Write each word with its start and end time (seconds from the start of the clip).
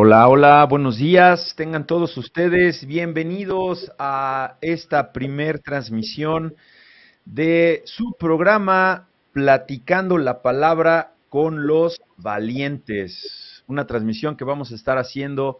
Hola, 0.00 0.28
hola, 0.28 0.64
buenos 0.66 0.98
días. 0.98 1.54
Tengan 1.56 1.84
todos 1.84 2.16
ustedes 2.16 2.86
bienvenidos 2.86 3.90
a 3.98 4.56
esta 4.60 5.12
primer 5.12 5.58
transmisión 5.58 6.54
de 7.24 7.82
su 7.84 8.14
programa 8.16 9.08
Platicando 9.32 10.16
la 10.16 10.40
Palabra 10.40 11.14
con 11.28 11.66
los 11.66 12.00
Valientes. 12.16 13.64
Una 13.66 13.88
transmisión 13.88 14.36
que 14.36 14.44
vamos 14.44 14.70
a 14.70 14.76
estar 14.76 14.98
haciendo 14.98 15.58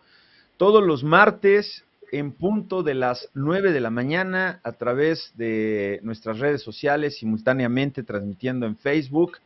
todos 0.57 0.85
los 0.87 1.03
martes 1.03 1.85
en 2.13 2.31
punto 2.31 2.85
de 2.85 2.95
las 2.95 3.31
9 3.35 3.73
de 3.73 3.81
la 3.81 3.91
mañana 3.91 4.61
a 4.63 4.71
través 4.71 5.33
de 5.35 5.99
nuestras 6.05 6.39
redes 6.39 6.63
sociales, 6.63 7.19
simultáneamente 7.19 8.05
transmitiendo 8.05 8.67
en 8.67 8.77
Facebook, 8.77 9.39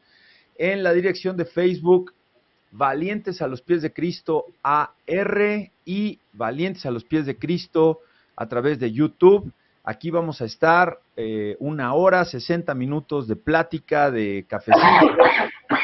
en 0.58 0.82
la 0.82 0.92
dirección 0.92 1.38
de 1.38 1.46
Facebook 1.46 2.12
Valientes 2.72 3.42
a 3.42 3.48
los 3.48 3.60
pies 3.60 3.82
de 3.82 3.92
Cristo 3.92 4.46
AR 4.62 5.70
y 5.84 6.18
Valientes 6.32 6.86
a 6.86 6.90
los 6.90 7.04
pies 7.04 7.26
de 7.26 7.36
Cristo 7.36 8.00
a 8.34 8.48
través 8.48 8.80
de 8.80 8.90
YouTube. 8.90 9.52
Aquí 9.84 10.10
vamos 10.10 10.40
a 10.40 10.46
estar 10.46 10.98
eh, 11.16 11.56
una 11.58 11.92
hora, 11.92 12.24
60 12.24 12.74
minutos 12.74 13.28
de 13.28 13.36
plática, 13.36 14.10
de 14.10 14.46
cafecito, 14.48 15.16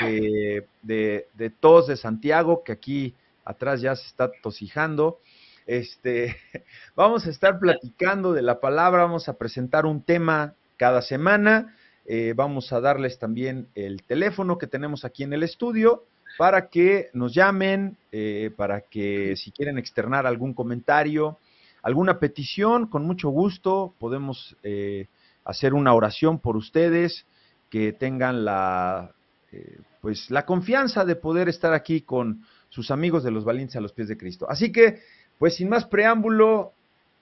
de, 0.00 0.66
de, 0.80 1.26
de, 1.34 1.50
tos 1.50 1.88
de 1.88 1.96
Santiago, 1.96 2.64
que 2.64 2.72
aquí 2.72 3.14
atrás 3.44 3.82
ya 3.82 3.94
se 3.94 4.06
está 4.06 4.30
tosijando. 4.42 5.18
Este, 5.66 6.36
vamos 6.96 7.26
a 7.26 7.30
estar 7.30 7.58
platicando 7.58 8.32
de 8.32 8.40
la 8.40 8.60
palabra, 8.60 9.02
vamos 9.02 9.28
a 9.28 9.36
presentar 9.36 9.84
un 9.84 10.02
tema 10.02 10.54
cada 10.78 11.02
semana. 11.02 11.76
Eh, 12.06 12.32
vamos 12.34 12.72
a 12.72 12.80
darles 12.80 13.18
también 13.18 13.68
el 13.74 14.02
teléfono 14.04 14.56
que 14.56 14.66
tenemos 14.66 15.04
aquí 15.04 15.24
en 15.24 15.34
el 15.34 15.42
estudio 15.42 16.04
para 16.36 16.68
que 16.68 17.10
nos 17.12 17.34
llamen, 17.34 17.96
eh, 18.12 18.50
para 18.56 18.82
que 18.82 19.36
si 19.36 19.50
quieren 19.50 19.78
externar 19.78 20.26
algún 20.26 20.54
comentario, 20.54 21.38
alguna 21.82 22.18
petición, 22.18 22.86
con 22.86 23.04
mucho 23.04 23.30
gusto 23.30 23.94
podemos 23.98 24.56
eh, 24.62 25.06
hacer 25.44 25.74
una 25.74 25.94
oración 25.94 26.38
por 26.38 26.56
ustedes, 26.56 27.26
que 27.70 27.92
tengan 27.92 28.44
la, 28.44 29.12
eh, 29.52 29.78
pues, 30.00 30.30
la 30.30 30.44
confianza 30.46 31.04
de 31.04 31.16
poder 31.16 31.48
estar 31.48 31.72
aquí 31.72 32.02
con 32.02 32.44
sus 32.68 32.90
amigos 32.90 33.24
de 33.24 33.30
los 33.30 33.44
valientes 33.44 33.76
a 33.76 33.80
los 33.80 33.92
pies 33.92 34.08
de 34.08 34.16
Cristo. 34.16 34.46
Así 34.48 34.72
que, 34.72 35.00
pues 35.38 35.56
sin 35.56 35.68
más 35.68 35.86
preámbulo, 35.86 36.72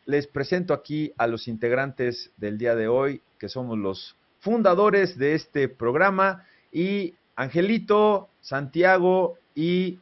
les 0.07 0.27
presento 0.27 0.73
aquí 0.73 1.13
a 1.19 1.27
los 1.27 1.48
integrantes 1.48 2.31
del 2.37 2.59
día 2.59 2.75
de 2.75 2.89
hoy, 2.89 3.23
que 3.39 3.48
somos 3.48 3.79
los 3.79 4.17
fundadores 4.41 5.19
de 5.19 5.35
este 5.35 5.69
programa 5.69 6.45
y 6.73 7.15
Angelito, 7.37 8.31
Santiago 8.41 9.37
y 9.55 9.98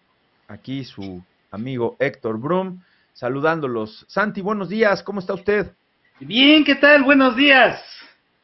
aquí 0.47 0.85
su 0.85 1.21
amigo 1.51 1.97
Héctor 1.99 2.39
Brum, 2.39 2.81
saludándolos. 3.13 4.05
Santi, 4.09 4.41
buenos 4.41 4.69
días, 4.69 5.03
¿cómo 5.03 5.19
está 5.19 5.35
usted? 5.35 5.73
Bien, 6.21 6.65
¿qué 6.65 6.77
tal? 6.77 7.03
Buenos 7.03 7.35
días. 7.35 7.83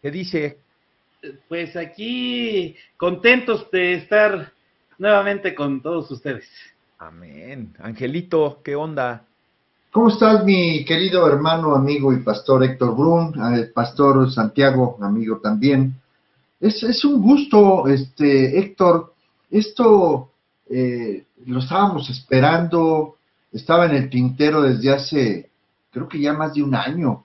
¿Qué 0.03 0.11
dice? 0.11 0.59
Pues 1.49 1.77
aquí 1.77 2.75
contentos 2.97 3.71
de 3.71 3.95
estar 3.95 4.53
nuevamente 4.99 5.55
con 5.55 5.81
todos 5.81 6.11
ustedes. 6.11 6.49
Amén. 6.99 7.73
Angelito, 7.79 8.61
¿qué 8.65 8.75
onda? 8.75 9.25
¿Cómo 9.93 10.09
estás, 10.09 10.45
mi 10.45 10.85
querido 10.85 11.29
hermano, 11.29 11.77
amigo 11.77 12.13
y 12.13 12.19
pastor 12.25 12.65
Héctor 12.65 12.97
Brum? 12.97 13.33
El 13.55 13.71
pastor 13.73 14.31
Santiago, 14.33 14.99
amigo 15.01 15.39
también. 15.39 15.95
Es, 16.61 16.83
es 16.83 17.05
un 17.05 17.23
gusto, 17.23 17.89
este, 17.89 18.59
Héctor. 18.59 19.15
Esto 19.51 20.31
eh, 20.69 21.25
lo 21.47 21.61
estábamos 21.61 22.11
esperando, 22.11 23.17
estaba 23.51 23.87
en 23.87 23.93
el 23.93 24.11
tintero 24.11 24.63
desde 24.63 24.93
hace, 24.93 25.51
creo 25.91 26.07
que 26.07 26.21
ya 26.21 26.35
más 26.35 26.55
de 26.55 26.63
un 26.63 26.75
año. 26.75 27.25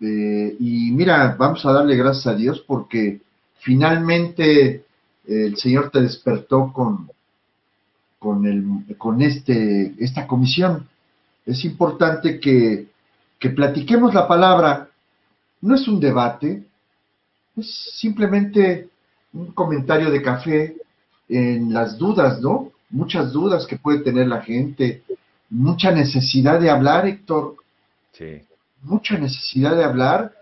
Eh, 0.00 0.56
y 0.60 0.90
mira, 0.90 1.34
vamos 1.38 1.64
a 1.64 1.72
darle 1.72 1.96
gracias 1.96 2.26
a 2.26 2.34
Dios 2.34 2.62
porque 2.66 3.22
finalmente 3.60 4.84
el 5.26 5.56
Señor 5.56 5.90
te 5.90 6.02
despertó 6.02 6.70
con, 6.70 7.10
con, 8.18 8.46
el, 8.46 8.96
con 8.98 9.22
este, 9.22 9.94
esta 9.98 10.26
comisión. 10.26 10.86
Es 11.46 11.64
importante 11.64 12.38
que, 12.40 12.88
que 13.38 13.50
platiquemos 13.50 14.12
la 14.12 14.28
palabra. 14.28 14.88
No 15.62 15.74
es 15.74 15.88
un 15.88 15.98
debate, 15.98 16.62
es 17.56 17.98
simplemente 17.98 18.88
un 19.32 19.52
comentario 19.52 20.10
de 20.10 20.22
café 20.22 20.76
en 21.28 21.72
las 21.72 21.98
dudas, 21.98 22.40
¿no? 22.40 22.72
Muchas 22.90 23.32
dudas 23.32 23.66
que 23.66 23.76
puede 23.76 24.00
tener 24.00 24.28
la 24.28 24.42
gente, 24.42 25.02
mucha 25.50 25.90
necesidad 25.90 26.60
de 26.60 26.70
hablar, 26.70 27.06
Héctor. 27.06 27.56
Sí. 28.12 28.42
Mucha 28.82 29.18
necesidad 29.18 29.74
de 29.76 29.84
hablar, 29.84 30.32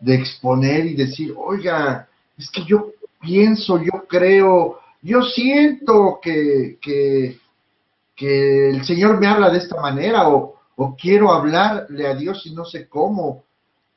de 0.00 0.14
exponer 0.14 0.86
y 0.86 0.94
decir, 0.94 1.34
oiga, 1.36 2.08
es 2.36 2.50
que 2.50 2.64
yo 2.64 2.92
pienso, 3.20 3.80
yo 3.80 4.06
creo, 4.08 4.80
yo 5.00 5.22
siento 5.22 6.18
que, 6.20 6.78
que, 6.80 7.38
que 8.16 8.70
el 8.70 8.84
Señor 8.84 9.20
me 9.20 9.26
habla 9.26 9.50
de 9.50 9.58
esta 9.58 9.80
manera 9.80 10.28
o, 10.28 10.56
o 10.76 10.96
quiero 10.96 11.32
hablarle 11.32 12.06
a 12.06 12.14
Dios 12.14 12.44
y 12.46 12.54
no 12.54 12.64
sé 12.64 12.88
cómo. 12.88 13.44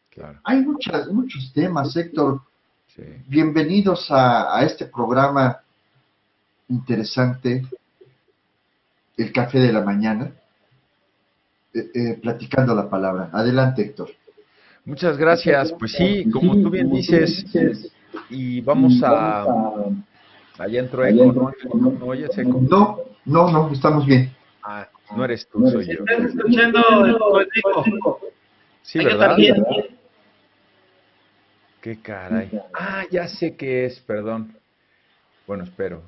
Claro. 0.10 0.40
Hay 0.44 0.62
muchas, 0.62 1.08
muchos 1.08 1.52
temas, 1.54 1.96
Héctor. 1.96 2.42
Sí. 2.97 3.03
Bienvenidos 3.28 4.09
a, 4.09 4.58
a, 4.58 4.66
este 4.66 4.88
programa 4.88 5.59
interesante, 6.68 7.63
El 9.16 9.31
Café 9.31 9.59
de 9.59 9.72
la 9.72 9.81
Mañana, 9.81 10.31
eh, 11.75 11.91
eh, 11.94 12.19
platicando 12.19 12.74
la 12.74 12.90
palabra. 12.90 13.30
Adelante, 13.31 13.84
Héctor. 13.84 14.09
Muchas 14.84 15.16
gracias. 15.16 15.72
Pues 15.74 15.91
sí, 15.91 16.28
como 16.31 16.56
tú 16.56 16.72
bien 16.72 16.90
dices, 16.90 17.46
y 18.31 18.62
vamos 18.62 19.00
a... 19.03 19.46
Allá 20.57 20.80
entró 20.80 21.06
Eco, 21.06 21.53
¿no? 21.75 21.91
¿No 21.91 22.06
oyes 22.07 22.36
Eco? 22.36 22.59
No, 22.68 22.97
no, 23.25 23.52
no, 23.52 23.72
estamos 23.72 24.07
bien. 24.07 24.34
Ah, 24.63 24.88
no 25.16 25.24
eres 25.24 25.47
tú, 25.47 25.69
soy 25.69 25.86
yo. 25.86 26.03
¿Estás 26.03 26.34
escuchando 26.34 26.80
el 27.06 27.16
Sí, 28.81 28.97
¿verdad? 29.06 29.38
Qué 31.88 32.02
caray. 32.02 32.52
Ah, 32.74 33.06
ya 33.09 33.30
sé 33.30 33.56
qué 33.56 33.86
es, 33.86 34.02
perdón. 34.02 34.53
Bueno, 35.48 35.64
espero. 35.64 36.03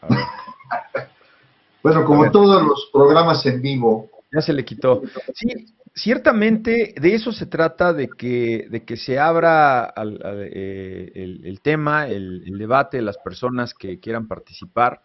bueno, 1.82 2.06
como 2.06 2.30
todos 2.30 2.62
los 2.62 2.88
programas 2.90 3.44
en 3.44 3.60
vivo. 3.60 4.08
Ya 4.32 4.40
se 4.40 4.54
le 4.54 4.64
quitó. 4.64 5.02
Sí, 5.34 5.74
ciertamente 5.94 6.94
de 6.98 7.14
eso 7.14 7.32
se 7.32 7.44
trata, 7.44 7.92
de 7.92 8.08
que, 8.08 8.66
de 8.70 8.86
que 8.86 8.96
se 8.96 9.18
abra 9.18 9.84
al, 9.84 10.18
al, 10.24 10.48
eh, 10.50 11.12
el, 11.14 11.44
el, 11.44 11.60
tema, 11.60 12.08
el, 12.08 12.42
el, 12.46 12.56
debate, 12.56 13.02
las 13.02 13.18
personas 13.18 13.74
que 13.74 14.00
quieran 14.00 14.26
participar 14.26 15.02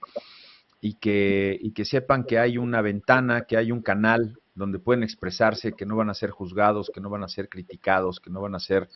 y 0.79 0.93
que, 0.93 1.59
y 1.59 1.73
que 1.73 1.83
sepan 1.83 2.23
que 2.23 2.39
hay 2.39 2.57
una 2.57 2.81
ventana, 2.81 3.41
que 3.41 3.57
hay 3.57 3.73
un 3.73 3.81
canal 3.81 4.37
donde 4.55 4.79
pueden 4.79 5.03
expresarse, 5.03 5.73
que 5.73 5.85
no 5.85 5.97
van 5.97 6.09
a 6.09 6.13
ser 6.13 6.29
juzgados, 6.29 6.89
que 6.93 7.01
no 7.01 7.09
van 7.09 7.25
a 7.25 7.27
ser 7.27 7.49
criticados, 7.49 8.21
que 8.21 8.29
no 8.29 8.39
van 8.39 8.55
a 8.55 8.59
ser 8.59 8.87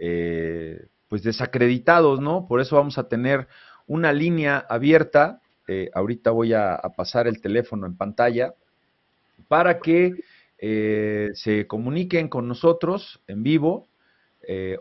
eh, 0.00 0.86
pues 1.08 1.22
desacreditados, 1.22 2.20
¿no? 2.20 2.46
Por 2.46 2.60
eso 2.60 2.76
vamos 2.76 2.98
a 2.98 3.08
tener 3.08 3.48
una 3.86 4.12
línea 4.12 4.64
abierta. 4.68 5.40
Eh, 5.66 5.90
ahorita 5.94 6.30
voy 6.30 6.52
a, 6.52 6.80
pasar 6.96 7.26
el 7.26 7.40
teléfono 7.40 7.86
en 7.86 7.96
pantalla 7.96 8.54
para 9.48 9.78
que 9.80 10.12
eh, 10.58 11.30
se 11.34 11.66
comuniquen 11.66 12.28
con 12.28 12.46
nosotros 12.48 13.22
en 13.26 13.42
vivo 13.42 13.88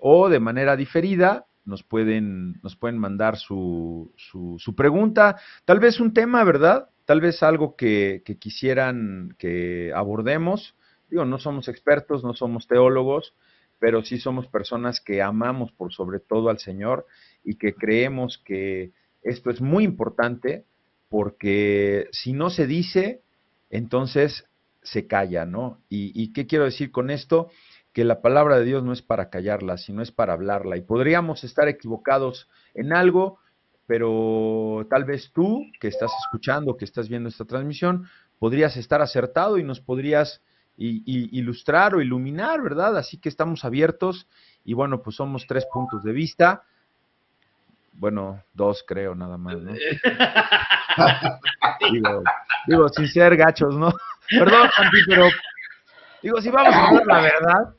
o 0.02 0.30
de 0.30 0.40
manera 0.40 0.78
diferida. 0.78 1.46
Nos 1.66 1.84
pueden, 1.84 2.62
nos 2.64 2.78
pueden 2.78 2.98
mandar 2.98 3.36
su, 3.38 4.14
su, 4.16 4.56
su, 4.60 4.76
pregunta, 4.76 5.38
tal 5.66 5.80
vez 5.80 6.00
un 6.00 6.14
tema, 6.14 6.46
¿verdad? 6.46 6.90
Tal 7.04 7.20
vez 7.20 7.44
algo 7.44 7.76
que, 7.76 8.22
que 8.24 8.38
quisieran 8.38 9.36
que 9.38 9.92
abordemos. 9.94 10.76
Digo, 11.10 11.26
no 11.26 11.40
somos 11.40 11.68
expertos, 11.68 12.24
no 12.24 12.34
somos 12.34 12.68
teólogos, 12.68 13.34
pero 13.80 14.04
sí 14.04 14.18
somos 14.20 14.48
personas 14.48 15.02
que 15.02 15.22
amamos 15.22 15.72
por 15.72 15.94
sobre 15.94 16.20
todo 16.20 16.50
al 16.50 16.60
Señor 16.60 17.06
y 17.44 17.56
que 17.56 17.74
creemos 17.74 18.42
que 18.46 18.92
esto 19.22 19.50
es 19.50 19.62
muy 19.62 19.84
importante 19.84 20.66
porque 21.10 22.08
si 22.12 22.34
no 22.34 22.50
se 22.50 22.68
dice, 22.68 23.22
entonces 23.70 24.46
se 24.84 25.08
calla, 25.08 25.46
¿no? 25.46 25.80
¿Y, 25.90 26.12
y 26.22 26.34
qué 26.34 26.48
quiero 26.48 26.66
decir 26.66 26.92
con 26.92 27.10
esto? 27.10 27.50
Que 27.94 28.04
la 28.04 28.22
palabra 28.22 28.58
de 28.58 28.66
Dios 28.66 28.84
no 28.84 28.94
es 28.94 29.02
para 29.02 29.30
callarla, 29.30 29.78
sino 29.78 30.02
es 30.02 30.12
para 30.12 30.34
hablarla. 30.34 30.78
Y 30.78 30.82
podríamos 30.82 31.44
estar 31.44 31.68
equivocados 31.68 32.50
en 32.74 32.94
algo, 32.94 33.40
pero 33.86 34.86
tal 34.90 35.06
vez 35.06 35.32
tú 35.34 35.66
que 35.80 35.88
estás 35.88 36.12
escuchando, 36.26 36.78
que 36.78 36.86
estás 36.86 37.10
viendo 37.10 37.30
esta 37.30 37.46
transmisión, 37.46 38.08
podrías 38.40 38.78
estar 38.78 39.02
acertado 39.02 39.58
y 39.58 39.64
nos 39.64 39.80
podrías 39.80 40.42
y, 40.78 41.04
y, 41.06 41.40
ilustrar 41.40 41.96
o 41.96 42.02
iluminar, 42.02 42.62
¿verdad? 42.62 42.98
Así 42.98 43.18
que 43.18 43.30
estamos 43.30 43.66
abiertos 43.66 44.28
y 44.64 44.74
bueno, 44.74 45.02
pues 45.02 45.16
somos 45.16 45.46
tres 45.48 45.66
puntos 45.74 46.04
de 46.04 46.12
vista. 46.12 46.64
bueno, 47.94 48.44
dos 48.54 48.84
creo 48.88 49.16
nada 49.16 49.38
más, 49.38 49.58
¿no? 49.58 49.74
digo, 51.92 52.24
digo, 52.68 52.90
sin 52.90 53.08
ser 53.08 53.36
gachos, 53.36 53.76
¿no? 53.76 53.92
Perdón, 54.30 54.70
Santi, 54.76 54.98
pero 55.08 55.28
digo, 56.22 56.42
si 56.42 56.50
vamos 56.50 56.76
a 56.76 56.92
ver 56.92 57.08
la 57.08 57.22
verdad. 57.22 57.74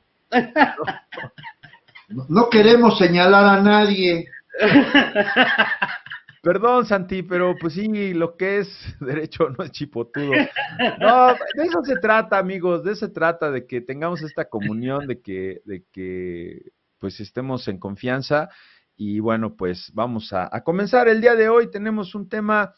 No, 2.29 2.49
queremos 2.49 2.97
señalar 2.99 3.45
a 3.45 3.61
nadie. 3.61 4.29
Perdón, 6.43 6.87
Santi, 6.87 7.23
pero 7.23 7.57
pues 7.61 7.75
sí, 7.75 8.15
lo 8.15 8.37
que 8.37 8.59
es 8.59 8.97
derecho 9.01 9.51
no 9.51 9.65
es 9.65 9.73
chipotudo. 9.73 10.33
No, 11.01 11.33
de 11.33 11.65
eso 11.65 11.83
se 11.85 11.97
trata, 11.97 12.39
amigos, 12.39 12.85
de 12.85 12.93
eso 12.93 13.07
se 13.07 13.13
trata, 13.13 13.51
de 13.51 13.67
que 13.67 13.81
tengamos 13.81 14.23
esta 14.23 14.49
comunión, 14.49 15.07
de 15.07 15.21
que, 15.21 15.63
de 15.65 15.85
que 15.91 16.73
pues 16.99 17.19
estemos 17.21 17.67
en 17.69 17.79
confianza 17.79 18.49
y 18.97 19.21
bueno, 19.21 19.57
pues 19.57 19.91
vamos 19.95 20.33
a, 20.33 20.49
comenzar. 20.63 21.09
El 21.09 21.21
día 21.21 21.35
de 21.35 21.49
hoy 21.49 21.71
tenemos 21.71 22.15
un 22.15 22.29
tema 22.29 22.75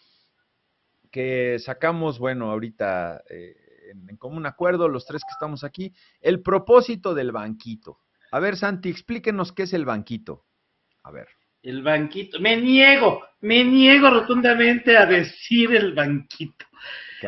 que 1.10 1.58
sacamos, 1.58 2.18
bueno, 2.18 2.50
ahorita 2.50 3.22
eh, 3.28 3.56
en, 3.90 4.16
común 4.16 4.46
acuerdo, 4.46 4.88
los 4.88 5.06
tres 5.06 5.22
que 5.22 5.32
estamos 5.32 5.64
aquí, 5.64 5.94
el 6.20 6.42
propósito 6.42 7.14
del 7.14 7.32
banquito. 7.32 8.00
A 8.32 8.38
ver, 8.38 8.56
Santi, 8.56 8.90
explíquenos 8.90 9.52
qué 9.52 9.64
es 9.64 9.72
el 9.72 9.84
banquito. 9.84 10.44
A 11.02 11.10
ver. 11.10 11.28
El 11.62 11.82
banquito. 11.82 12.40
Me 12.40 12.56
niego, 12.56 13.22
me 13.40 13.64
niego 13.64 14.10
rotundamente 14.10 14.96
a 14.96 15.06
decir 15.06 15.74
el 15.74 15.92
banquito. 15.92 16.66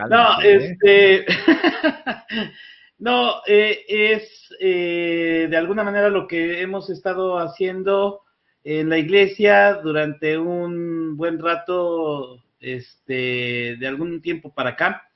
no, 0.08 0.40
¿eh? 0.42 0.76
este. 0.80 1.26
no, 2.98 3.42
eh, 3.46 3.84
es 3.88 4.38
de 4.60 5.56
alguna 5.56 5.82
manera 5.82 6.08
lo 6.08 6.28
que 6.28 6.60
hemos 6.60 6.88
estado 6.88 7.38
haciendo 7.38 8.22
en 8.64 8.88
la 8.88 8.98
iglesia 8.98 9.74
durante 9.82 10.38
un 10.38 11.16
buen 11.16 11.38
rato, 11.38 12.42
este, 12.60 13.76
de 13.76 13.86
algún 13.86 14.22
tiempo 14.22 14.52
para 14.54 14.70
acá, 14.70 15.08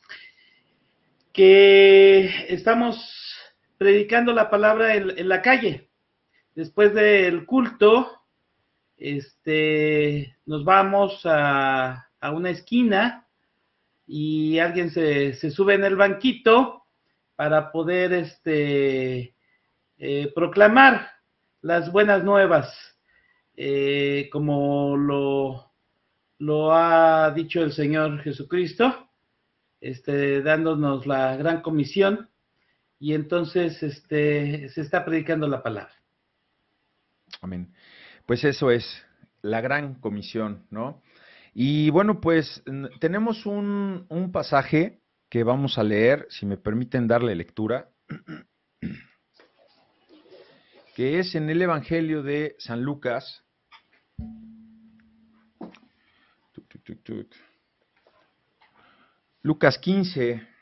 que 1.33 2.47
estamos 2.49 3.37
predicando 3.79 4.33
la 4.33 4.51
palabra 4.51 4.95
en, 4.95 5.29
la 5.29 5.43
calle. 5.43 5.89
Después 6.55 6.95
del 6.95 7.45
culto, 7.45 8.16
este, 8.97 10.37
nos 10.47 10.65
vamos 10.65 11.23
a, 11.25 12.03
una 12.33 12.51
esquina 12.51 13.25
y 14.07 14.59
alguien 14.59 14.91
se, 14.91 15.33
sube 15.51 15.75
en 15.75 15.85
el 15.85 15.95
banquito 15.95 16.85
para 17.37 17.71
poder 17.71 18.13
este, 18.15 19.35
eh, 19.99 20.33
proclamar 20.35 21.13
las 21.61 21.93
buenas 21.93 22.25
nuevas 22.25 22.97
eh, 23.57 24.29
como 24.33 24.97
lo, 24.97 25.73
lo 26.39 26.75
ha 26.75 27.31
dicho 27.31 27.63
el 27.63 27.73
Señor 27.73 28.21
Jesucristo, 28.23 29.09
este, 29.81 30.43
dándonos 30.43 31.07
la 31.07 31.37
gran 31.37 31.63
comisión, 31.63 32.29
y 32.99 33.15
entonces 33.15 33.83
este, 33.83 34.69
se 34.69 34.81
está 34.81 35.05
predicando 35.05 35.49
la 35.49 35.63
palabra. 35.63 35.95
Amén. 37.41 37.73
Pues 38.27 38.45
eso 38.45 38.71
es 38.71 38.85
la 39.43 39.61
gran 39.61 39.95
comisión, 39.95 40.67
¿no? 40.71 41.03
Y 41.55 41.91
bueno, 41.91 42.21
pues 42.21 42.63
tenemos 43.01 43.47
un, 43.47 44.05
un 44.09 44.33
pasaje 44.33 45.01
que 45.31 45.45
vamos 45.45 45.79
a 45.79 45.83
leer, 45.83 46.27
si 46.29 46.45
me 46.45 46.57
permiten 46.57 47.09
darle 47.09 47.35
lectura, 47.35 47.89
que 50.95 51.19
es 51.19 51.35
en 51.35 51.49
el 51.49 51.63
Evangelio 51.63 52.23
de 52.23 52.57
San 52.59 52.83
Lucas, 52.83 53.43
Lucas 59.43 59.79
15. 59.79 60.56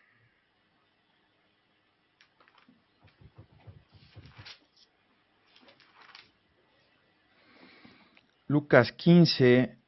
Lucas 8.46 8.92
15, 8.92 9.78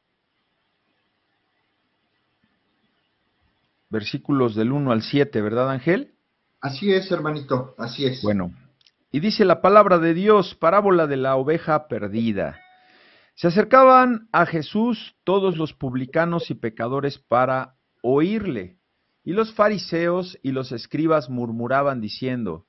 versículos 3.91 4.55
del 4.55 4.73
1 4.73 4.93
al 4.93 5.03
7, 5.03 5.43
¿verdad 5.43 5.71
Ángel? 5.71 6.15
Así 6.61 6.93
es, 6.93 7.11
hermanito, 7.11 7.75
así 7.79 8.07
es. 8.07 8.23
Bueno, 8.23 8.53
y 9.13 9.21
dice 9.21 9.45
la 9.45 9.61
palabra 9.61 9.99
de 9.99 10.15
Dios, 10.15 10.55
parábola 10.55 11.07
de 11.07 11.17
la 11.17 11.37
oveja 11.37 11.87
perdida. 11.89 12.61
Se 13.35 13.49
acercaban 13.49 14.29
a 14.33 14.47
Jesús 14.47 15.15
todos 15.25 15.59
los 15.59 15.75
publicanos 15.75 16.51
y 16.51 16.55
pecadores 16.55 17.19
para 17.19 17.77
oírle, 18.03 18.79
y 19.23 19.33
los 19.33 19.53
fariseos 19.53 20.39
y 20.43 20.53
los 20.53 20.73
escribas 20.73 21.29
murmuraban 21.29 22.01
diciendo, 22.01 22.67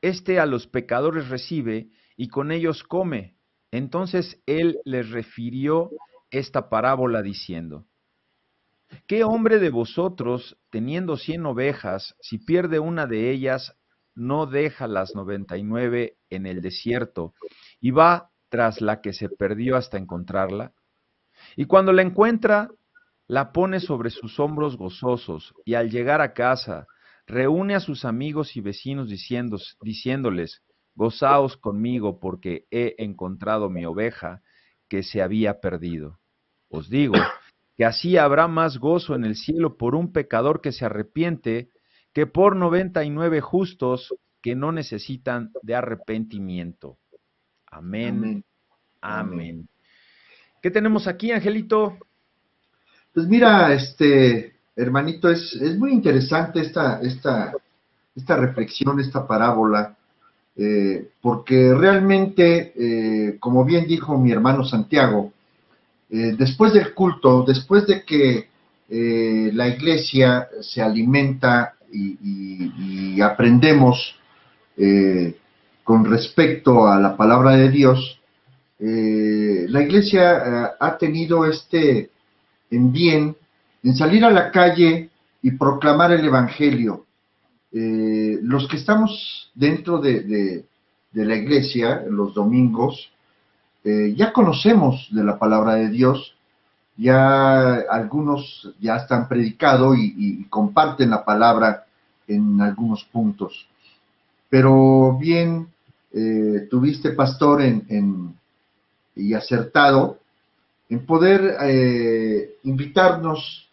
Este 0.00 0.40
a 0.40 0.46
los 0.46 0.66
pecadores 0.66 1.28
recibe 1.28 1.90
y 2.16 2.28
con 2.28 2.52
ellos 2.52 2.82
come. 2.84 3.39
Entonces 3.70 4.42
él 4.46 4.78
les 4.84 5.10
refirió 5.10 5.90
esta 6.30 6.68
parábola 6.68 7.22
diciendo, 7.22 7.86
¿Qué 9.06 9.22
hombre 9.24 9.58
de 9.58 9.70
vosotros, 9.70 10.58
teniendo 10.70 11.16
cien 11.16 11.46
ovejas, 11.46 12.16
si 12.20 12.38
pierde 12.38 12.80
una 12.80 13.06
de 13.06 13.30
ellas, 13.30 13.76
no 14.14 14.46
deja 14.46 14.88
las 14.88 15.14
noventa 15.14 15.56
y 15.56 15.62
nueve 15.62 16.16
en 16.28 16.46
el 16.46 16.60
desierto 16.60 17.34
y 17.80 17.92
va 17.92 18.30
tras 18.48 18.80
la 18.80 19.00
que 19.00 19.12
se 19.12 19.28
perdió 19.28 19.76
hasta 19.76 19.96
encontrarla? 19.96 20.72
Y 21.56 21.66
cuando 21.66 21.92
la 21.92 22.02
encuentra, 22.02 22.68
la 23.26 23.52
pone 23.52 23.78
sobre 23.78 24.10
sus 24.10 24.40
hombros 24.40 24.76
gozosos 24.76 25.54
y 25.64 25.74
al 25.74 25.90
llegar 25.90 26.20
a 26.20 26.32
casa, 26.32 26.86
reúne 27.26 27.76
a 27.76 27.80
sus 27.80 28.04
amigos 28.04 28.56
y 28.56 28.60
vecinos 28.60 29.08
diciéndoles, 29.80 30.62
gozaos 30.94 31.56
conmigo 31.56 32.20
porque 32.20 32.66
he 32.70 32.94
encontrado 32.98 33.70
mi 33.70 33.84
oveja 33.84 34.42
que 34.88 35.02
se 35.02 35.22
había 35.22 35.60
perdido. 35.60 36.18
Os 36.68 36.88
digo 36.88 37.14
que 37.76 37.84
así 37.84 38.16
habrá 38.16 38.48
más 38.48 38.78
gozo 38.78 39.14
en 39.14 39.24
el 39.24 39.36
cielo 39.36 39.76
por 39.76 39.94
un 39.94 40.12
pecador 40.12 40.60
que 40.60 40.72
se 40.72 40.84
arrepiente 40.84 41.70
que 42.12 42.26
por 42.26 42.56
noventa 42.56 43.04
y 43.04 43.10
nueve 43.10 43.40
justos 43.40 44.14
que 44.42 44.54
no 44.54 44.72
necesitan 44.72 45.52
de 45.62 45.74
arrepentimiento. 45.74 46.98
Amén. 47.70 48.44
Amén. 49.00 49.68
¿Qué 50.60 50.70
tenemos 50.70 51.06
aquí, 51.06 51.32
Angelito? 51.32 51.96
Pues 53.14 53.26
mira, 53.26 53.72
este, 53.72 54.56
hermanito, 54.76 55.30
es, 55.30 55.54
es 55.54 55.78
muy 55.78 55.92
interesante 55.92 56.60
esta, 56.60 57.00
esta, 57.00 57.52
esta 58.14 58.36
reflexión, 58.36 59.00
esta 59.00 59.26
parábola, 59.26 59.96
eh, 60.56 61.10
porque 61.22 61.74
realmente, 61.74 62.72
eh, 62.76 63.38
como 63.38 63.64
bien 63.64 63.86
dijo 63.86 64.18
mi 64.18 64.32
hermano 64.32 64.64
Santiago, 64.64 65.32
eh, 66.10 66.34
después 66.36 66.72
del 66.72 66.92
culto, 66.92 67.44
después 67.46 67.86
de 67.86 68.04
que 68.04 68.50
la 68.92 69.68
iglesia 69.68 70.48
se 70.62 70.82
alimenta 70.82 71.74
y 71.92 73.20
aprendemos 73.20 74.16
con 75.84 76.04
respecto 76.10 76.88
a 76.88 76.98
la 76.98 77.16
palabra 77.16 77.52
de 77.52 77.70
Dios, 77.70 78.20
la 78.80 79.80
iglesia 79.80 80.74
ha 80.80 80.98
tenido 80.98 81.46
este 81.46 82.10
en 82.72 82.90
bien 82.90 83.36
en 83.84 83.94
salir 83.94 84.24
a 84.24 84.30
la 84.30 84.50
calle 84.50 85.10
y 85.42 85.52
proclamar 85.52 86.10
el 86.10 86.24
Evangelio. 86.24 87.06
Eh, 87.72 88.38
los 88.42 88.66
que 88.68 88.76
estamos 88.76 89.50
dentro 89.54 90.00
de, 90.00 90.64
la 91.12 91.36
iglesia 91.36 92.04
los 92.08 92.34
domingos, 92.34 93.10
ya 93.82 94.32
conocemos 94.32 95.08
de 95.10 95.24
la 95.24 95.38
palabra 95.38 95.74
de 95.74 95.88
Dios, 95.88 96.34
ya 96.96 97.76
algunos 97.90 98.74
ya 98.78 98.96
están 98.96 99.26
predicado 99.26 99.94
y, 99.94 100.44
comparten 100.50 101.10
la 101.10 101.24
palabra 101.24 101.86
en 102.28 102.60
algunos 102.60 103.04
puntos. 103.04 103.66
Pero 104.50 105.16
bien, 105.18 105.68
tuviste 106.70 107.12
pastor 107.12 107.62
en 107.62 108.34
y 109.20 109.34
acertado 109.34 110.18
en 110.88 111.06
poder 111.06 111.56
eh, 111.62 112.56
invitarnos 112.64 113.68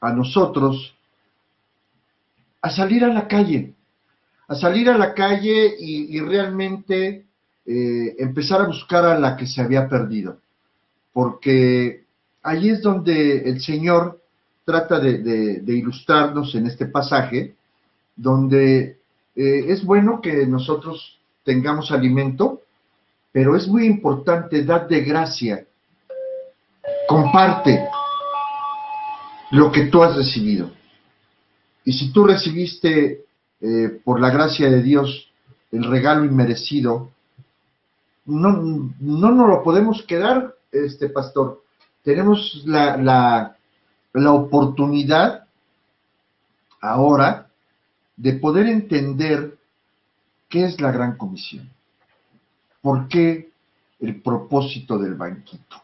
a 0.00 0.12
nosotros 0.12 0.94
a 2.60 2.70
salir 2.70 3.04
a 3.04 3.12
la 3.12 3.28
calle, 3.28 3.74
a 4.48 4.54
salir 4.54 4.88
a 4.88 4.98
la 4.98 5.14
calle 5.14 5.74
y, 5.78 6.20
realmente 6.20 7.26
eh, 7.66 8.16
empezar 8.18 8.60
a 8.62 8.66
buscar 8.66 9.04
a 9.04 9.18
la 9.18 9.36
que 9.36 9.46
se 9.46 9.60
había 9.60 9.88
perdido, 9.88 10.38
porque 11.12 12.04
allí 12.42 12.70
es 12.70 12.82
donde 12.82 13.48
el 13.48 13.60
Señor 13.60 14.20
trata 14.64 15.00
de, 15.00 15.62
ilustrarnos 15.66 16.54
en 16.54 16.66
este 16.66 16.86
pasaje, 16.86 17.54
donde 18.16 18.98
eh, 19.36 19.64
es 19.68 19.84
bueno 19.84 20.20
que 20.20 20.46
nosotros 20.46 21.18
tengamos 21.44 21.90
alimento, 21.90 22.62
pero 23.32 23.56
es 23.56 23.68
muy 23.68 23.86
importante 23.86 24.64
dar 24.64 24.88
de 24.88 25.00
gracia 25.02 25.64
comparte 27.08 27.88
lo 29.50 29.72
que 29.72 29.86
tú 29.86 30.02
has 30.02 30.14
recibido. 30.14 30.70
Y 31.88 31.94
si 31.94 32.12
tú 32.12 32.26
recibiste 32.26 33.24
eh, 33.62 34.00
por 34.04 34.20
la 34.20 34.28
gracia 34.28 34.68
de 34.68 34.82
Dios 34.82 35.32
el 35.72 35.84
regalo 35.84 36.26
inmerecido, 36.26 37.12
no, 38.26 38.92
no 39.00 39.30
nos 39.30 39.48
lo 39.48 39.62
podemos 39.62 40.02
quedar, 40.02 40.54
este 40.70 41.08
pastor. 41.08 41.62
Tenemos 42.02 42.62
la, 42.66 42.98
la, 42.98 43.56
la 44.12 44.32
oportunidad 44.32 45.46
ahora 46.82 47.48
de 48.18 48.34
poder 48.34 48.66
entender 48.66 49.56
qué 50.50 50.66
es 50.66 50.82
la 50.82 50.92
gran 50.92 51.16
comisión. 51.16 51.70
¿Por 52.82 53.08
qué 53.08 53.48
el 54.00 54.20
propósito 54.20 54.98
del 54.98 55.14
banquito? 55.14 55.80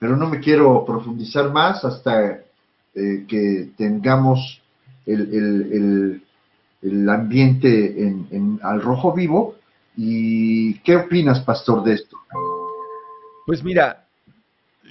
Pero 0.00 0.16
no 0.16 0.28
me 0.28 0.40
quiero 0.40 0.84
profundizar 0.84 1.52
más 1.52 1.84
hasta 1.84 2.42
eh, 2.94 3.24
que 3.26 3.70
tengamos 3.76 4.60
el, 5.06 6.22
ambiente 7.08 8.02
en, 8.02 8.60
al 8.62 8.82
rojo 8.82 9.12
vivo. 9.12 9.56
¿Y 9.96 10.78
qué 10.80 10.96
opinas, 10.96 11.40
pastor, 11.40 11.84
de 11.84 11.94
esto? 11.94 12.16
Pues 13.46 13.62
mira, 13.62 14.06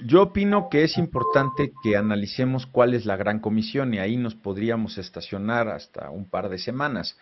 yo 0.04 0.22
opino 0.22 0.68
que 0.68 0.84
es 0.84 0.98
importante 0.98 1.72
que 1.82 1.96
analicemos 1.96 2.66
cuál 2.66 2.94
es 2.94 3.06
la 3.06 3.16
gran 3.16 3.40
comisión 3.40 3.94
y 3.94 3.98
ahí 3.98 4.16
nos 4.16 4.34
podríamos 4.34 4.98
estacionar 4.98 5.68
hasta 5.68 6.10
un 6.10 6.28
par 6.28 6.48
de 6.48 6.58
semanas. 6.58 7.16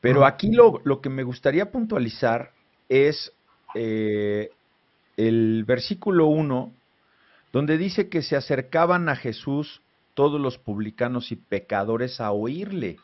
Pero 0.00 0.24
aquí 0.24 0.50
lo, 0.52 1.00
que 1.00 1.08
me 1.08 1.24
gustaría 1.24 1.70
puntualizar 1.70 2.52
es 2.88 3.32
eh, 3.74 4.50
el 5.16 5.64
versículo 5.64 6.26
1, 6.26 6.72
donde 7.52 7.78
dice 7.78 8.08
que 8.08 8.22
se 8.22 8.36
acercaban 8.36 9.08
a 9.08 9.16
Jesús 9.16 9.80
todos 10.18 10.40
los 10.40 10.58
publicanos 10.58 11.30
y 11.30 11.36
pecadores 11.36 12.20
a 12.20 12.32
oírle. 12.32 12.96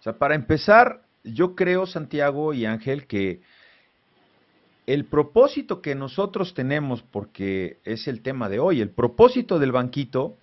O 0.00 0.02
sea, 0.02 0.18
para 0.18 0.34
empezar, 0.34 1.02
yo 1.22 1.54
creo, 1.54 1.86
Santiago 1.86 2.52
y 2.52 2.66
Ángel, 2.66 3.06
que 3.06 3.40
el 4.88 5.04
propósito 5.04 5.80
que 5.80 5.94
nosotros 5.94 6.52
tenemos, 6.52 7.02
porque 7.02 7.78
es 7.84 8.08
el 8.08 8.20
tema 8.20 8.48
de 8.48 8.58
hoy, 8.58 8.80
el 8.80 8.90
propósito 8.90 9.60
del 9.60 9.70
banquito 9.70 10.36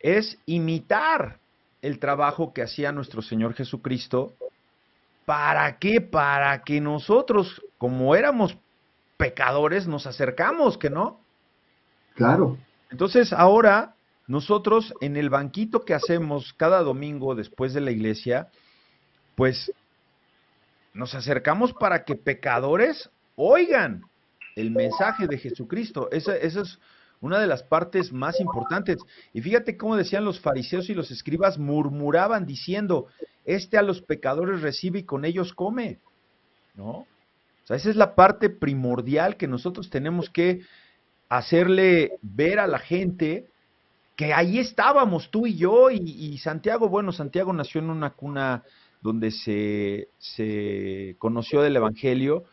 es 0.00 0.38
imitar 0.46 1.40
el 1.82 1.98
trabajo 1.98 2.54
que 2.54 2.62
hacía 2.62 2.90
nuestro 2.90 3.20
Señor 3.20 3.52
Jesucristo 3.52 4.32
¿Para 5.26 5.78
qué? 5.78 6.00
Para 6.00 6.62
que 6.62 6.80
nosotros, 6.80 7.62
como 7.76 8.16
éramos 8.16 8.56
pecadores, 9.18 9.86
nos 9.86 10.06
acercamos, 10.06 10.78
¿que 10.78 10.88
no? 10.88 11.20
Claro. 12.14 12.56
Entonces, 12.90 13.30
ahora 13.30 13.94
nosotros 14.26 14.94
en 15.00 15.16
el 15.16 15.30
banquito 15.30 15.84
que 15.84 15.94
hacemos 15.94 16.52
cada 16.54 16.82
domingo 16.82 17.34
después 17.34 17.74
de 17.74 17.80
la 17.80 17.90
iglesia, 17.90 18.48
pues 19.34 19.72
nos 20.94 21.14
acercamos 21.14 21.72
para 21.72 22.04
que 22.04 22.16
pecadores 22.16 23.10
oigan 23.36 24.02
el 24.56 24.70
mensaje 24.70 25.26
de 25.26 25.38
Jesucristo. 25.38 26.08
Esa, 26.10 26.36
es 26.36 26.78
una 27.20 27.38
de 27.38 27.46
las 27.46 27.62
partes 27.62 28.12
más 28.12 28.40
importantes. 28.40 28.98
Y 29.32 29.40
fíjate 29.40 29.76
cómo 29.76 29.96
decían 29.96 30.24
los 30.24 30.40
fariseos 30.40 30.90
y 30.90 30.94
los 30.94 31.10
escribas, 31.10 31.58
murmuraban 31.58 32.46
diciendo, 32.46 33.06
este 33.44 33.78
a 33.78 33.82
los 33.82 34.02
pecadores 34.02 34.60
recibe 34.60 35.00
y 35.00 35.04
con 35.04 35.24
ellos 35.24 35.52
come. 35.54 35.98
¿No? 36.74 36.90
O 36.90 37.66
sea, 37.66 37.76
esa 37.76 37.90
es 37.90 37.96
la 37.96 38.14
parte 38.14 38.50
primordial 38.50 39.36
que 39.36 39.46
nosotros 39.46 39.88
tenemos 39.88 40.30
que 40.30 40.60
hacerle 41.28 42.12
ver 42.20 42.58
a 42.58 42.66
la 42.66 42.78
gente 42.78 43.48
que 44.22 44.32
ahí 44.32 44.60
estábamos 44.60 45.32
tú 45.32 45.48
y 45.48 45.56
yo 45.56 45.90
y, 45.90 46.38
Santiago, 46.38 46.88
bueno, 46.88 47.10
Santiago 47.10 47.52
nació 47.52 47.80
en 47.80 47.90
una 47.90 48.10
cuna 48.10 48.62
donde 49.00 49.32
se, 49.32 50.10
se 50.18 51.16
conoció 51.18 51.60
del 51.60 51.74
Evangelio, 51.74 52.44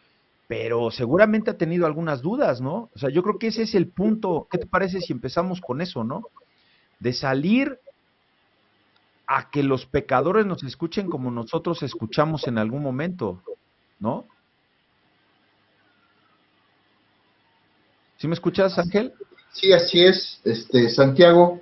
pero 0.47 0.89
seguramente 0.89 1.51
ha 1.51 1.57
tenido 1.59 1.85
algunas 1.85 2.23
dudas, 2.23 2.59
¿no? 2.59 2.89
O 2.95 2.97
sea, 2.97 3.11
yo 3.11 3.21
creo 3.21 3.37
que 3.37 3.49
ese 3.49 3.61
es 3.61 3.75
el 3.75 3.87
punto. 3.87 4.47
¿Qué 4.49 4.57
te 4.57 4.65
parece 4.65 4.99
si 4.99 5.13
empezamos 5.13 5.61
con 5.61 5.79
eso, 5.79 6.03
no? 6.03 6.23
De 6.99 7.13
salir 7.13 7.77
a 9.27 9.51
que 9.51 9.61
los 9.61 9.85
pecadores 9.85 10.47
nos 10.47 10.63
escuchen 10.63 11.07
como 11.07 11.29
nosotros 11.29 11.83
escuchamos 11.83 12.47
en 12.47 12.57
algún 12.57 12.81
momento, 12.81 13.43
¿no? 13.99 14.25
¿Sí 18.17 18.27
me 18.27 18.33
escuchas, 18.33 18.79
Ángel? 18.79 19.13
Sí, 19.51 19.73
así 19.73 20.03
es, 20.03 20.41
este, 20.45 20.89
Santiago. 20.89 21.61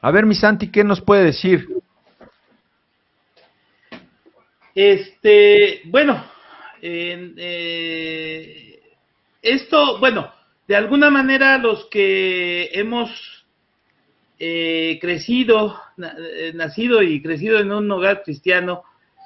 A 0.00 0.10
ver, 0.10 0.26
mi 0.26 0.34
Santi, 0.34 0.70
¿qué 0.70 0.84
nos 0.84 1.00
puede 1.00 1.24
decir? 1.24 1.68
Este, 4.74 5.80
bueno, 5.84 6.24
eh, 6.82 8.80
esto, 9.42 9.98
bueno, 9.98 10.30
de 10.68 10.76
alguna 10.76 11.10
manera 11.10 11.58
los 11.58 11.86
que 11.86 12.70
hemos 12.72 13.46
eh, 14.38 14.98
crecido, 15.00 15.80
eh, 15.98 16.52
nacido 16.54 17.02
y 17.02 17.22
crecido 17.22 17.58
en 17.58 17.72
un 17.72 17.90
hogar 17.90 18.22
cristiano, 18.22 18.82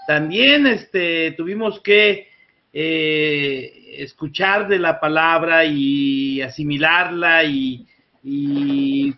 también 0.06 0.66
este, 0.66 1.32
tuvimos 1.32 1.80
que 1.80 2.29
escuchar 2.72 4.68
de 4.68 4.78
la 4.78 5.00
palabra 5.00 5.64
y 5.64 6.40
asimilarla 6.40 7.44
y, 7.44 7.86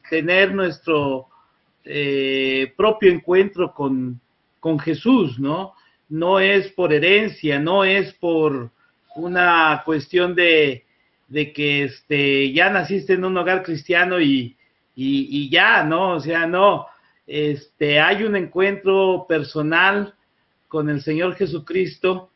tener 0.09 0.55
nuestro 0.55 1.29
propio 2.77 3.13
encuentro 3.13 3.75
con, 3.75 4.21
con 4.61 4.79
Jesús, 4.79 5.39
¿no? 5.39 5.75
no 6.13 6.41
es 6.41 6.71
por 6.73 6.93
herencia, 6.93 7.59
no 7.59 7.85
es 7.85 8.13
por 8.13 8.71
una 9.17 9.83
cuestión 9.83 10.35
de, 10.35 10.85
que 11.33 11.85
este, 11.85 12.53
ya 12.53 12.69
naciste 12.69 13.15
en 13.15 13.25
un 13.25 13.39
hogar 13.39 13.63
cristiano 13.63 14.21
y, 14.21 14.55
ya, 15.51 15.83
¿no? 15.85 16.17
O 16.17 16.21
sea, 16.21 16.47
no, 16.47 16.87
este, 17.27 17.99
hay 17.99 18.25
un 18.25 18.37
encuentro 18.37 19.25
personal 19.27 20.15
con 20.69 20.91
el 20.91 21.01
Señor 21.01 21.35
Jesucristo 21.35 22.31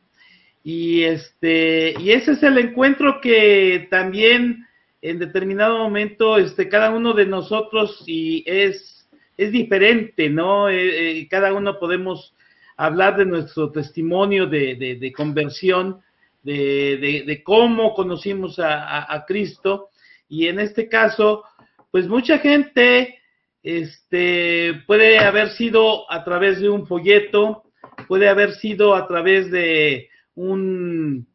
y 0.69 1.05
este, 1.05 1.95
y 2.01 2.11
ese 2.11 2.33
es 2.33 2.43
el 2.43 2.59
encuentro 2.59 3.21
que 3.21 3.87
también 3.89 4.67
en 5.01 5.21
determinado 5.21 5.79
momento, 5.79 6.39
este, 6.39 6.69
cada 6.69 6.91
uno 6.91 7.13
de 7.13 7.25
nosotros 7.25 8.03
y 8.05 8.43
es, 8.47 9.09
es 9.37 9.53
diferente, 9.53 10.29
¿no? 10.29 10.69
Eh, 10.69 11.21
eh, 11.21 11.29
cada 11.29 11.53
uno 11.53 11.79
podemos 11.79 12.35
hablar 12.77 13.17
de 13.17 13.27
nuestro 13.27 13.71
testimonio 13.71 14.49
de, 14.49 15.13
conversión, 15.17 16.01
de, 16.43 17.43
cómo 17.45 17.95
conocimos 17.95 18.59
a, 18.59 19.25
Cristo. 19.25 19.91
Y 20.29 20.49
en 20.49 20.59
este 20.59 20.89
caso, 20.89 21.45
pues 21.93 22.09
mucha 22.09 22.41
gente 22.41 23.21
este, 23.63 24.83
puede 24.85 25.21
haber 25.21 25.51
sido 25.51 26.11
a 26.11 26.25
través 26.25 26.61
de 26.61 26.69
un 26.69 26.89
folleto, 26.89 27.63
puede 28.09 28.29
haber 28.29 28.55
sido 28.55 28.97
a 28.97 29.07
través 29.07 29.49
de 29.53 30.09
un, 30.37 31.27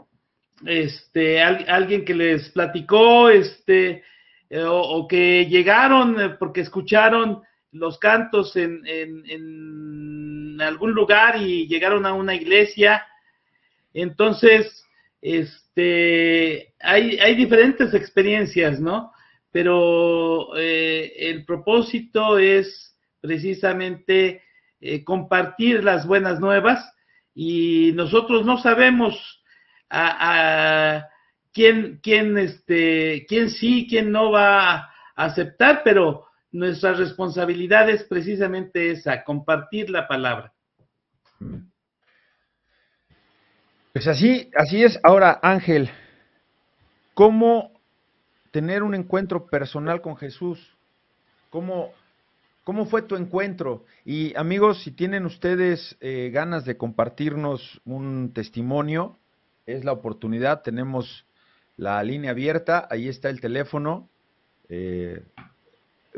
este, 0.65 1.41
alguien 1.41 2.05
que 2.05 2.13
les 2.13 2.49
platicó, 2.49 3.29
este, 3.29 4.03
o, 4.65 5.07
que 5.07 5.45
llegaron 5.47 6.37
porque 6.39 6.61
escucharon 6.61 7.41
los 7.71 7.97
cantos 7.99 8.55
en, 8.55 8.81
algún 10.61 10.91
lugar 10.91 11.41
y 11.41 11.67
llegaron 11.67 12.05
a 12.05 12.13
una 12.13 12.35
iglesia. 12.35 13.05
Entonces, 13.93 14.85
este, 15.21 16.73
hay, 16.79 17.17
hay 17.17 17.35
diferentes 17.35 17.93
experiencias, 17.93 18.79
¿no? 18.79 19.11
Pero 19.51 20.55
eh, 20.55 21.11
el 21.17 21.43
propósito 21.45 22.37
es 22.37 22.95
precisamente 23.19 24.43
eh, 24.79 25.03
compartir 25.03 25.83
las 25.83 26.05
buenas 26.05 26.39
nuevas 26.39 26.83
y 27.33 27.91
nosotros 27.93 28.45
no 28.45 28.57
sabemos 28.57 29.43
a, 29.89 31.07
quién, 31.53 31.99
quién, 32.01 32.37
este, 32.37 33.25
quién 33.27 33.49
sí, 33.49 33.87
quién 33.89 34.11
no 34.11 34.31
va 34.31 34.73
a 34.73 34.93
aceptar, 35.15 35.81
pero 35.83 36.25
nuestra 36.51 36.93
responsabilidad 36.93 37.89
es 37.89 38.03
precisamente 38.03 38.91
esa, 38.91 39.23
compartir 39.23 39.89
la 39.89 40.07
palabra. 40.07 40.53
Pues 43.93 44.07
así, 44.07 44.49
así 44.55 44.83
es. 44.83 44.99
Ahora, 45.03 45.39
Ángel, 45.41 45.89
¿cómo 47.13 47.81
tener 48.51 48.83
un 48.83 48.95
encuentro 48.95 49.47
personal 49.47 50.01
con 50.01 50.15
Jesús? 50.15 50.77
¿Cómo, 51.49 51.93
cómo 52.71 52.85
fue 52.85 53.01
tu 53.01 53.17
encuentro? 53.17 53.83
Y 54.05 54.33
amigos, 54.37 54.81
si 54.83 54.91
tienen 54.91 55.25
ustedes 55.25 55.97
eh, 55.99 56.29
ganas 56.33 56.63
de 56.63 56.77
compartirnos 56.77 57.81
un 57.83 58.31
testimonio, 58.33 59.17
es 59.65 59.83
la 59.83 59.91
oportunidad. 59.91 60.61
Tenemos 60.61 61.25
la 61.75 62.01
línea 62.01 62.31
abierta, 62.31 62.87
ahí 62.89 63.09
está 63.09 63.29
el 63.29 63.41
teléfono 63.41 64.07
Eh, 64.69 65.21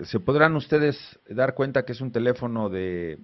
se 0.03 0.19
podrán 0.19 0.55
ustedes 0.55 0.95
dar 1.27 1.55
cuenta 1.55 1.85
que 1.85 1.93
es 1.93 2.01
un 2.01 2.11
teléfono 2.11 2.69
de, 2.69 3.17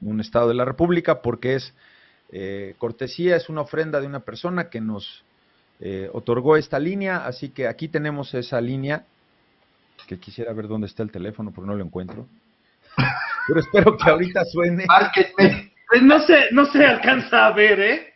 un 0.00 0.20
estado 0.20 0.46
de 0.46 0.54
la 0.54 0.64
República 0.64 1.22
porque 1.22 1.56
es 1.56 1.74
eh, 2.30 2.76
cortesía, 2.78 3.34
es 3.34 3.48
una 3.48 3.62
ofrenda 3.62 4.00
de 4.00 4.06
una 4.06 4.20
persona 4.20 4.70
que 4.70 4.80
nos 4.80 5.24
eh, 5.80 6.08
otorgó 6.12 6.56
esta 6.56 6.78
línea, 6.78 7.26
así 7.26 7.48
que 7.48 7.66
aquí 7.66 7.88
tenemos 7.88 8.34
esa 8.34 8.60
línea, 8.60 9.04
que 10.06 10.18
quisiera 10.18 10.52
ver 10.52 10.68
dónde 10.68 10.86
está 10.86 11.02
el 11.02 11.10
teléfono, 11.10 11.52
pero 11.54 11.66
no 11.66 11.74
lo 11.74 11.84
encuentro. 11.84 12.26
Pero 13.48 13.60
espero 13.60 13.96
que 13.96 14.10
ahorita 14.10 14.44
suene. 14.46 14.86
Pues 15.88 16.02
no 16.02 16.18
se, 16.18 16.50
no 16.50 16.66
se 16.66 16.84
alcanza 16.84 17.46
a 17.46 17.52
ver, 17.52 17.80
¿eh? 17.80 18.14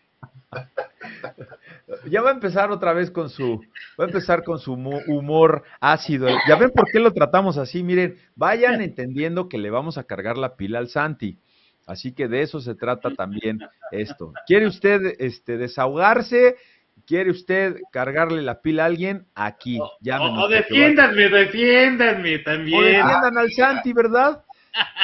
Ya 2.09 2.23
va 2.23 2.31
a 2.31 2.35
empezar 2.35 2.71
otra 2.71 2.93
vez 2.93 3.11
con 3.11 3.31
su, 3.31 3.61
va 3.99 4.05
a 4.05 4.09
empezar 4.09 4.43
con 4.43 4.59
su 4.59 4.73
humor 4.73 5.63
ácido. 5.81 6.29
Ya 6.49 6.57
ven 6.57 6.71
por 6.71 6.91
qué 6.91 6.99
lo 6.99 7.13
tratamos 7.13 7.59
así. 7.59 7.83
Miren, 7.83 8.19
vayan 8.35 8.81
entendiendo 8.81 9.49
que 9.49 9.59
le 9.59 9.71
vamos 9.71 9.99
a 9.99 10.05
cargar 10.05 10.37
la 10.37 10.57
pila 10.57 10.79
al 10.79 10.89
Santi. 10.89 11.39
Así 11.87 12.13
que 12.13 12.29
de 12.29 12.43
eso 12.43 12.61
se 12.61 12.75
trata 12.75 13.11
también 13.15 13.61
esto. 13.91 14.33
¿Quiere 14.47 14.67
usted 14.67 15.17
este, 15.19 15.57
desahogarse? 15.57 16.57
¿Quiere 17.11 17.33
usted 17.33 17.81
cargarle 17.91 18.41
la 18.41 18.63
pila 18.63 18.85
a 18.85 18.87
alguien? 18.87 19.27
Aquí. 19.35 19.81
O, 19.81 20.49
defiéndanme, 20.49 21.29
defiéndanme 21.29 22.39
también. 22.39 22.79
O 22.79 22.83
defiendan 22.85 23.37
al 23.37 23.51
Santi, 23.51 23.93
¿verdad? 23.93 24.45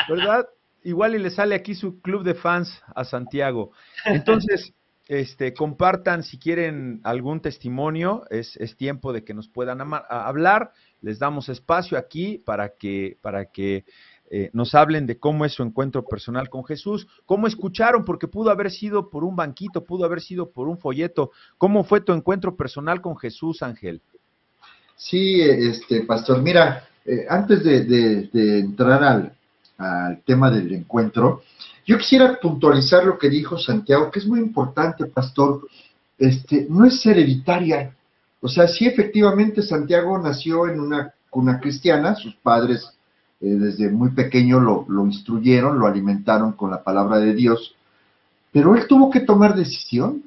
¿Verdad? 0.08 0.46
Igual 0.84 1.16
y 1.16 1.18
le 1.18 1.30
sale 1.30 1.56
aquí 1.56 1.75
su 1.75 2.00
club 2.00 2.22
de 2.22 2.34
fans 2.34 2.80
a 2.94 3.02
Santiago. 3.02 3.72
Entonces, 4.04 4.72
este, 5.08 5.52
compartan 5.52 6.22
si 6.22 6.38
quieren 6.38 7.00
algún 7.02 7.40
testimonio, 7.40 8.22
es, 8.30 8.56
tiempo 8.76 9.12
de 9.12 9.25
que 9.25 9.34
nos 9.34 9.48
puedan 9.48 9.80
hablar, 10.08 10.70
les 11.00 11.18
damos 11.18 11.48
espacio 11.48 11.98
aquí 11.98 12.38
para 12.38 12.76
que, 12.78 13.18
para 13.20 13.46
que 13.46 13.84
eh, 14.30 14.50
nos 14.52 14.75
hablen 14.75 15.06
de 15.06 15.18
cómo 15.18 15.45
es 15.45 15.52
su 15.52 15.62
encuentro 15.62 16.04
personal 16.04 16.49
con 16.49 16.64
Jesús, 16.64 17.06
cómo 17.25 17.47
escucharon, 17.47 18.04
porque 18.04 18.26
pudo 18.26 18.50
haber 18.50 18.71
sido 18.71 19.09
por 19.09 19.23
un 19.23 19.37
banquito, 19.37 19.85
pudo 19.85 20.04
haber 20.04 20.21
sido 20.21 20.50
por 20.50 20.68
un 20.68 20.78
folleto, 20.78 21.30
¿cómo 21.59 21.85
fue 21.85 22.00
tu 22.00 22.12
encuentro 22.12 22.56
personal 22.56 23.00
con 23.00 23.16
Jesús, 23.16 23.62
Ángel? 23.62 24.00
Sí, 24.97 25.40
este, 25.40 26.02
pastor, 26.02 26.42
mira, 26.42 26.88
eh, 27.04 27.26
antes 27.28 27.62
de, 27.62 28.28
entrar 28.59 29.04
al, 29.04 29.37
al 29.78 30.23
tema 30.23 30.50
del 30.50 30.73
encuentro, 30.73 31.42
yo 31.87 31.97
quisiera 31.99 32.40
puntualizar 32.40 33.04
lo 33.04 33.16
que 33.16 33.28
dijo 33.28 33.56
Santiago, 33.56 34.11
que 34.11 34.18
es 34.18 34.26
muy 34.26 34.40
importante, 34.40 35.06
pastor. 35.06 35.68
Este, 36.18 36.66
no 36.68 36.85
es 36.85 37.04
hereditaria. 37.06 37.95
O 38.40 38.49
sea, 38.49 38.66
sí, 38.66 38.87
efectivamente, 38.87 39.62
Santiago 39.62 40.18
nació 40.18 40.66
en 40.66 40.80
una 40.80 41.14
cuna 41.30 41.61
cristiana, 41.61 42.16
sus 42.16 42.35
padres 42.37 42.95
eh, 43.40 43.46
desde 43.46 43.90
muy 43.90 44.10
pequeño 44.10 44.60
lo, 44.60 45.06
instruyeron, 45.06 45.78
lo 45.78 45.86
alimentaron 45.86 46.52
con 46.52 46.70
la 46.70 46.82
palabra 46.82 47.18
de 47.18 47.34
Dios, 47.34 47.74
pero 48.52 48.74
él 48.74 48.86
tuvo 48.86 49.10
que 49.10 49.20
tomar 49.20 49.54
decisión. 49.54 50.22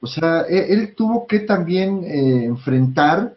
O 0.00 0.06
sea, 0.06 0.42
e, 0.48 0.72
él, 0.72 0.94
tuvo 0.94 1.26
que 1.26 1.40
también 1.40 2.04
eh, 2.04 2.44
enfrentar 2.44 3.34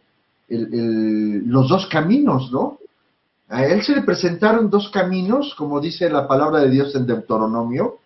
los 0.47 1.67
dos 1.67 1.87
caminos, 1.87 2.51
¿no? 2.51 2.77
A 3.49 3.65
él 3.65 3.83
se 3.83 3.95
le 3.95 4.01
presentaron 4.01 4.69
dos 4.69 4.89
caminos, 4.89 5.55
como 5.55 5.79
dice 5.79 6.09
la 6.09 6.27
palabra 6.27 6.59
de 6.59 6.69
Dios 6.69 6.95
en 6.95 7.05
Deuteronomio. 7.05 7.99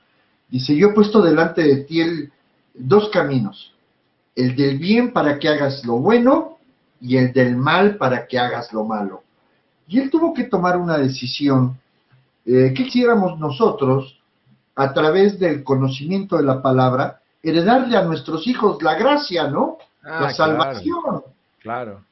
Dice, 0.49 0.75
yo 0.75 0.89
he 0.89 0.93
puesto 0.93 1.21
delante 1.21 1.61
de 1.63 1.83
ti 1.83 2.01
el, 2.01 2.31
dos 2.73 3.09
caminos, 3.09 3.73
el 4.35 4.55
del 4.55 4.77
bien 4.79 5.11
para 5.11 5.37
que 5.39 5.49
hagas 5.49 5.85
lo 5.85 5.97
bueno 5.97 6.57
y 7.01 7.17
el 7.17 7.33
del 7.33 7.55
mal 7.55 7.97
para 7.97 8.27
que 8.27 8.39
hagas 8.39 8.73
lo 8.73 8.85
malo. 8.85 9.23
Y 9.89 9.99
él 9.99 10.11
tuvo 10.11 10.33
que 10.33 10.43
tomar 10.43 10.77
una 10.77 10.97
decisión. 10.99 11.77
Eh, 12.45 12.73
¿Qué 12.75 12.85
quisiéramos 12.85 13.39
nosotros, 13.39 14.19
a 14.75 14.93
través 14.93 15.39
del 15.39 15.63
conocimiento 15.63 16.37
de 16.37 16.43
la 16.43 16.61
palabra, 16.61 17.19
heredarle 17.41 17.97
a 17.97 18.03
nuestros 18.03 18.45
hijos 18.47 18.81
la 18.83 18.95
gracia, 18.95 19.47
¿no? 19.47 19.77
Ah, 20.03 20.21
la 20.21 20.33
salvación. 20.33 21.23
claro. 21.59 22.05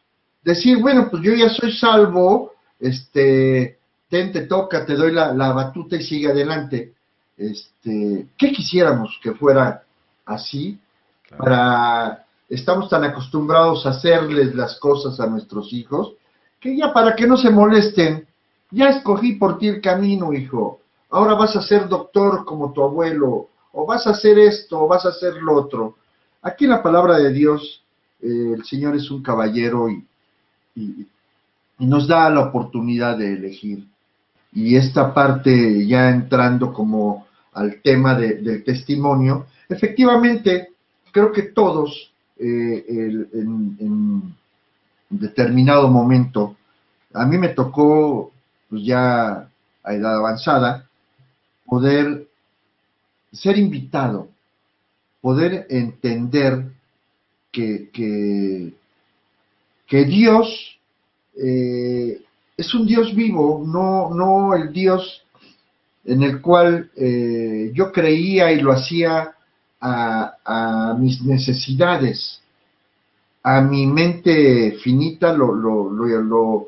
Decir, 0.44 0.80
bueno, 0.82 1.08
pues 1.10 1.22
yo 1.24 1.34
ya 1.34 1.50
soy 1.50 1.72
salvo, 1.74 2.54
este, 2.80 3.78
ten, 4.10 4.32
te 4.32 4.42
toca, 4.42 4.86
te 4.86 4.96
doy 4.96 5.12
la, 5.12 5.34
batuta 5.52 5.98
y 5.98 6.04
sigue 6.04 6.32
adelante. 6.32 6.94
Este, 7.38 8.28
¿qué 8.38 8.52
quisiéramos 8.52 9.20
que 9.22 9.34
fuera 9.34 9.84
así? 10.26 10.80
Para, 11.38 12.26
estamos 12.50 12.90
tan 12.90 13.04
acostumbrados 13.04 13.86
a 13.86 13.90
hacerles 13.90 14.56
las 14.56 14.80
cosas 14.80 15.20
a 15.20 15.28
nuestros 15.28 15.74
hijos, 15.74 16.14
que 16.60 16.76
ya 16.76 16.94
para 16.94 17.16
que 17.16 17.28
no 17.28 17.38
se 17.38 17.50
molesten, 17.50 18.28
ya 18.72 18.90
escogí 18.90 19.34
por 19.34 19.58
ti 19.58 19.68
el 19.68 19.82
camino, 19.82 20.34
hijo. 20.34 20.82
Ahora 21.10 21.36
vas 21.36 21.56
a 21.56 21.62
ser 21.62 21.88
doctor 21.88 22.44
como 22.46 22.74
tu 22.74 22.84
abuelo, 22.84 23.48
o 23.72 23.86
vas 23.86 24.08
a 24.08 24.12
hacer 24.12 24.40
esto, 24.40 24.82
o 24.82 24.88
vas 24.88 25.06
a 25.06 25.10
hacer 25.10 25.36
lo 25.36 25.54
otro. 25.54 25.96
Aquí 26.42 26.66
en 26.66 26.72
la 26.72 26.84
palabra 26.84 27.18
de 27.18 27.32
Dios, 27.32 27.84
eh, 28.22 28.54
el 28.56 28.66
Señor 28.66 28.96
es 28.96 29.10
un 29.12 29.22
caballero 29.22 29.90
y, 29.90 30.04
nos 31.80 32.08
da 32.08 32.30
la 32.30 32.42
oportunidad 32.42 33.18
de 33.18 33.34
elegir. 33.34 33.86
Y 34.52 34.76
esta 34.76 35.14
parte, 35.14 35.86
ya 35.86 36.10
entrando 36.10 36.74
como 36.74 37.28
al 37.54 37.82
tema 37.82 38.16
del 38.16 38.64
testimonio, 38.64 39.46
efectivamente, 39.70 40.70
creo 41.12 41.32
que 41.32 41.44
todos 41.44 42.12
eh, 42.38 42.86
en, 43.34 44.36
determinado 45.10 45.88
momento, 45.88 46.56
a 47.14 47.26
mí 47.26 47.38
me 47.38 47.50
tocó, 47.50 48.32
pues 48.70 48.84
ya 48.84 49.50
a 49.84 49.94
edad 49.94 50.18
avanzada, 50.18 50.88
poder 51.66 52.28
ser 53.32 53.58
invitado, 53.58 54.30
poder 55.22 55.68
entender 55.70 56.66
que, 57.52 57.90
que, 59.88 60.06
Dios 60.06 60.80
eh, 61.36 62.22
es 62.56 62.74
un 62.74 62.86
Dios 62.86 63.16
vivo, 63.16 63.64
no, 63.66 64.14
no 64.14 64.54
el 64.54 64.72
Dios 64.72 65.24
en 66.06 66.24
el 66.24 66.42
cual 66.42 66.90
eh, 66.96 67.72
yo 67.74 67.92
creía 67.92 68.52
y 68.52 68.62
lo 68.62 68.72
hacía 68.72 69.34
a, 69.80 70.96
mis 70.98 71.22
necesidades, 71.22 72.42
a 73.44 73.62
mi 73.62 73.86
mente 73.88 74.78
finita 74.84 75.32
lo, 75.34 75.54
lo, 75.54 76.68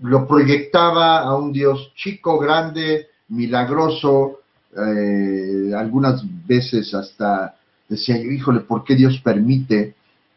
lo, 0.00 0.26
proyectaba 0.26 1.20
a 1.20 1.34
un 1.36 1.52
Dios 1.52 1.92
chico, 1.94 2.38
grande, 2.38 3.08
milagroso, 3.28 4.40
eh, 4.76 5.72
algunas 5.74 6.22
veces 6.46 6.92
hasta 6.94 7.56
decía, 7.88 8.18
híjole, 8.18 8.60
¿por 8.60 8.84
qué 8.84 8.94
Dios 8.94 9.20
permite? 9.22 9.94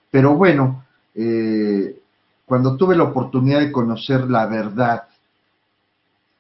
Pero 0.10 0.36
bueno, 0.36 0.86
eh, 1.16 1.96
cuando 2.46 2.76
tuve 2.76 2.96
la 2.96 3.04
oportunidad 3.04 3.60
de 3.60 3.72
conocer 3.72 4.30
la 4.30 4.46
verdad. 4.46 5.04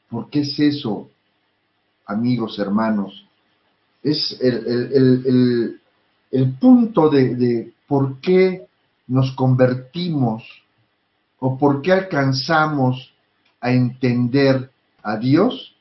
¿Por 0.10 0.30
qué 0.30 0.42
es 0.42 0.60
eso, 0.60 1.10
amigos, 2.06 2.60
hermanos? 2.60 3.26
Es 4.04 4.38
el, 4.42 5.80
punto 6.60 7.10
de, 7.10 7.36
de 7.36 7.74
por 7.94 8.20
qué 8.22 8.66
nos 9.06 9.34
convertimos 9.34 10.44
o 11.38 11.60
por 11.60 11.84
qué 11.84 11.92
alcanzamos 11.92 13.14
a 13.62 13.72
entender 13.72 14.72
a 15.04 15.18
Dios, 15.18 15.76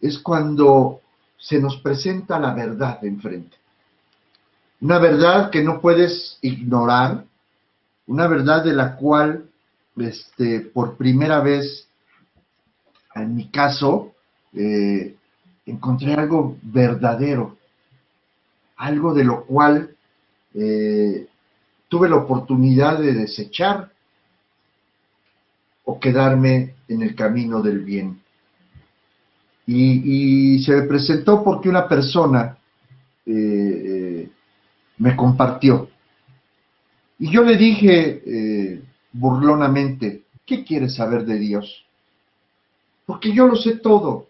es 0.00 0.16
cuando 0.20 1.00
se 1.36 1.60
nos 1.60 1.76
presenta 1.78 2.38
la 2.38 2.54
verdad 2.54 3.04
enfrente. 3.04 3.56
Una 4.80 5.00
verdad 5.00 5.50
que 5.50 5.64
no 5.64 5.80
puedes 5.80 6.38
ignorar, 6.40 7.24
una 8.06 8.28
verdad 8.28 8.62
de 8.62 8.72
la 8.72 8.94
cual 8.94 9.50
este, 9.96 10.60
por 10.60 10.96
primera 10.96 11.40
vez, 11.40 11.88
en 13.16 13.34
mi 13.34 13.48
caso, 13.48 14.14
eh, 14.52 15.16
encontré 15.66 16.14
algo 16.14 16.58
verdadero, 16.62 17.56
algo 18.76 19.14
de 19.14 19.24
lo 19.24 19.44
cual 19.46 19.96
eh, 20.54 21.25
tuve 21.88 22.08
la 22.08 22.16
oportunidad 22.16 22.98
de 22.98 23.12
desechar 23.12 23.90
o 25.84 26.00
quedarme 26.00 26.74
en 26.88 27.02
el 27.02 27.14
camino 27.14 27.62
del 27.62 27.80
bien. 27.80 28.20
Y, 29.68 30.62
se 30.62 30.76
me 30.76 30.82
presentó 30.82 31.42
porque 31.42 31.68
una 31.68 31.88
persona 31.88 32.56
eh, 33.24 34.30
me 34.98 35.16
compartió. 35.16 35.88
Y 37.18 37.30
yo 37.30 37.42
le 37.42 37.56
dije, 37.56 38.82
burlonamente, 39.12 40.22
¿qué 40.44 40.64
quieres 40.64 40.94
saber 40.94 41.24
de 41.24 41.38
Dios? 41.38 41.84
Porque 43.04 43.32
yo 43.32 43.46
lo 43.46 43.56
sé 43.56 43.76
todo. 43.76 44.28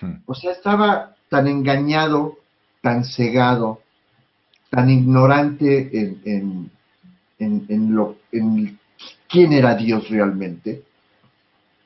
Hmm. 0.00 0.14
O 0.26 0.34
sea, 0.34 0.52
estaba 0.52 1.16
tan 1.28 1.46
engañado, 1.46 2.38
tan 2.80 3.04
cegado, 3.04 3.80
tan 4.70 4.90
ignorante 4.90 5.90
en, 5.98 6.22
en, 6.24 6.70
lo, 7.38 8.16
en 8.32 8.78
quién 9.28 9.52
era 9.52 9.74
Dios 9.74 10.08
realmente, 10.08 10.84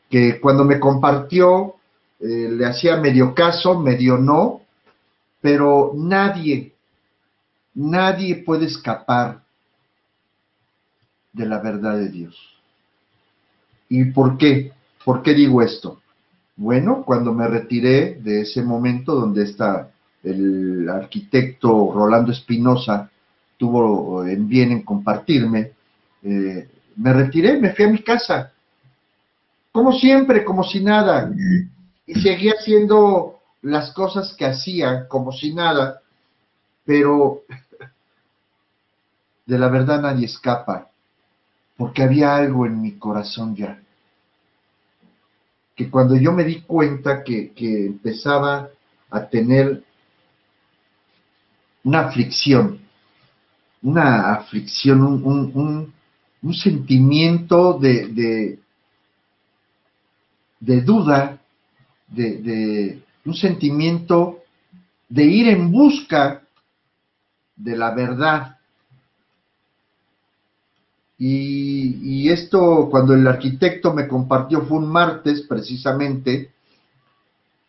que 0.08 0.40
cuando 0.40 0.64
me 0.64 0.78
compartió 0.78 1.76
eh, 2.20 2.48
le 2.50 2.66
hacía 2.66 2.96
medio 2.96 3.34
caso, 3.34 3.78
medio 3.78 4.18
no, 4.18 4.60
pero 5.40 5.92
nadie, 5.96 6.74
nadie 7.74 8.42
puede 8.44 8.66
escapar 8.66 9.42
de 11.32 11.46
la 11.46 11.60
verdad 11.60 11.96
de 11.96 12.08
Dios. 12.08 12.36
¿Y 13.88 14.04
por 14.06 14.36
qué? 14.36 14.72
¿Por 15.04 15.22
qué 15.22 15.34
digo 15.34 15.62
esto? 15.62 16.00
Bueno, 16.56 17.02
cuando 17.04 17.32
me 17.32 17.48
retiré 17.48 18.16
de 18.16 18.42
ese 18.42 18.62
momento 18.62 19.14
donde 19.14 19.44
está 19.44 19.90
el 20.22 20.88
arquitecto 20.88 21.90
Rolando 21.92 22.32
Espinosa 22.32 23.10
tuvo 23.60 24.24
en 24.24 24.48
bien 24.48 24.72
en 24.72 24.82
compartirme, 24.82 25.72
eh, 26.22 26.66
me 26.96 27.12
retiré, 27.12 27.58
me 27.58 27.74
fui 27.74 27.84
a 27.84 27.90
mi 27.90 28.02
casa, 28.02 28.52
como 29.70 29.92
siempre, 29.92 30.44
como 30.46 30.64
si 30.64 30.80
nada, 30.80 31.30
y 32.06 32.14
seguía 32.14 32.54
haciendo 32.58 33.38
las 33.60 33.92
cosas 33.92 34.34
que 34.34 34.46
hacía 34.46 35.06
como 35.08 35.30
si 35.30 35.52
nada, 35.52 36.00
pero 36.86 37.42
de 39.44 39.58
la 39.58 39.68
verdad 39.68 40.00
nadie 40.00 40.24
escapa, 40.24 40.88
porque 41.76 42.02
había 42.02 42.36
algo 42.36 42.64
en 42.64 42.80
mi 42.80 42.92
corazón 42.92 43.54
ya, 43.54 43.78
que 45.76 45.90
cuando 45.90 46.16
yo 46.16 46.32
me 46.32 46.44
di 46.44 46.62
cuenta 46.62 47.22
que, 47.22 47.52
empezaba 47.58 48.70
a 49.10 49.26
tener 49.26 49.84
una 51.84 52.06
aflicción, 52.06 52.80
una 53.82 54.32
aflicción, 54.32 55.02
un, 55.02 55.94
sentimiento 56.54 57.78
de, 57.78 58.58
de, 60.60 60.80
duda, 60.82 61.40
de, 62.08 63.02
un 63.24 63.34
sentimiento 63.34 64.40
de 65.08 65.24
ir 65.24 65.48
en 65.48 65.70
busca 65.70 66.42
de 67.56 67.76
la 67.76 67.94
verdad. 67.94 68.56
Y, 71.18 71.98
y, 72.02 72.30
esto, 72.30 72.88
cuando 72.90 73.14
el 73.14 73.26
arquitecto 73.26 73.92
me 73.92 74.08
compartió, 74.08 74.62
fue 74.62 74.78
un 74.78 74.90
martes 74.90 75.42
precisamente, 75.42 76.52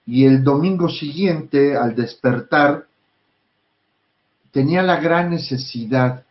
y 0.06 0.26
el 0.26 0.44
domingo 0.44 0.90
siguiente, 0.90 1.76
al 1.76 1.96
despertar, 1.96 2.88
tenía 4.52 4.84
la 4.84 5.00
gran 5.00 5.30
necesidad 5.30 6.24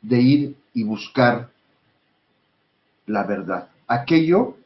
de 0.00 0.20
ir 0.20 0.56
y 0.74 0.84
buscar 0.84 1.50
la 3.06 3.24
verdad, 3.24 3.68
aquello 3.86 4.56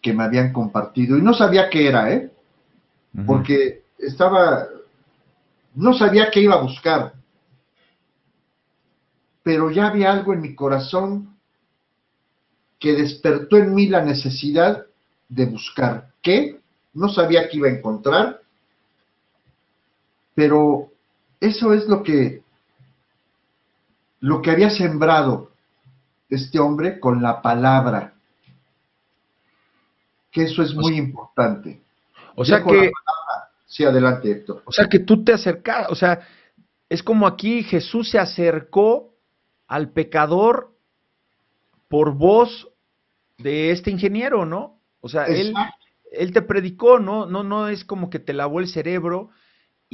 que 0.00 0.12
me 0.12 0.24
habían 0.24 0.52
compartido. 0.52 1.16
Y 1.16 1.22
no 1.22 1.34
sabía 1.34 1.70
qué 1.70 1.88
era, 1.88 2.12
¿eh? 2.12 2.30
Porque 3.26 3.82
estaba, 3.98 4.66
no 5.74 5.92
sabía 5.92 6.30
qué 6.30 6.40
iba 6.40 6.54
a 6.54 6.62
buscar, 6.62 7.12
pero 9.42 9.70
ya 9.70 9.88
había 9.88 10.10
algo 10.10 10.32
en 10.32 10.40
mi 10.40 10.54
corazón 10.54 11.36
que 12.78 12.94
despertó 12.94 13.58
en 13.58 13.74
mí 13.74 13.86
la 13.86 14.02
necesidad 14.02 14.86
de 15.28 15.46
buscar. 15.46 16.08
¿Qué? 16.22 16.58
No 16.94 17.08
sabía 17.08 17.48
qué 17.48 17.58
iba 17.58 17.68
a 17.68 17.72
encontrar, 17.72 18.40
pero 20.34 20.91
eso 21.42 21.74
es 21.74 21.88
lo 21.88 22.04
que 22.04 22.42
lo 24.20 24.40
que 24.40 24.52
había 24.52 24.70
sembrado 24.70 25.50
este 26.30 26.60
hombre 26.60 27.00
con 27.00 27.20
la 27.20 27.42
palabra. 27.42 28.14
Que 30.30 30.44
eso 30.44 30.62
es 30.62 30.72
muy 30.72 30.96
importante. 30.96 31.82
O 32.36 32.44
sea 32.44 32.62
que 32.62 32.92
sí, 33.66 33.84
adelante, 33.84 34.30
Héctor. 34.30 34.62
O 34.64 34.72
sea 34.72 34.86
que 34.86 35.00
tú 35.00 35.24
te 35.24 35.32
acercas, 35.32 35.90
o 35.90 35.96
sea, 35.96 36.20
es 36.88 37.02
como 37.02 37.26
aquí 37.26 37.64
Jesús 37.64 38.10
se 38.10 38.20
acercó 38.20 39.12
al 39.66 39.90
pecador 39.90 40.72
por 41.88 42.14
voz 42.14 42.68
de 43.38 43.72
este 43.72 43.90
ingeniero, 43.90 44.46
¿no? 44.46 44.78
O 45.00 45.08
sea, 45.08 45.24
él, 45.24 45.52
él 46.12 46.32
te 46.32 46.42
predicó, 46.42 47.00
¿no? 47.00 47.26
No, 47.26 47.42
no 47.42 47.66
es 47.66 47.84
como 47.84 48.08
que 48.10 48.20
te 48.20 48.32
lavó 48.32 48.60
el 48.60 48.68
cerebro, 48.68 49.30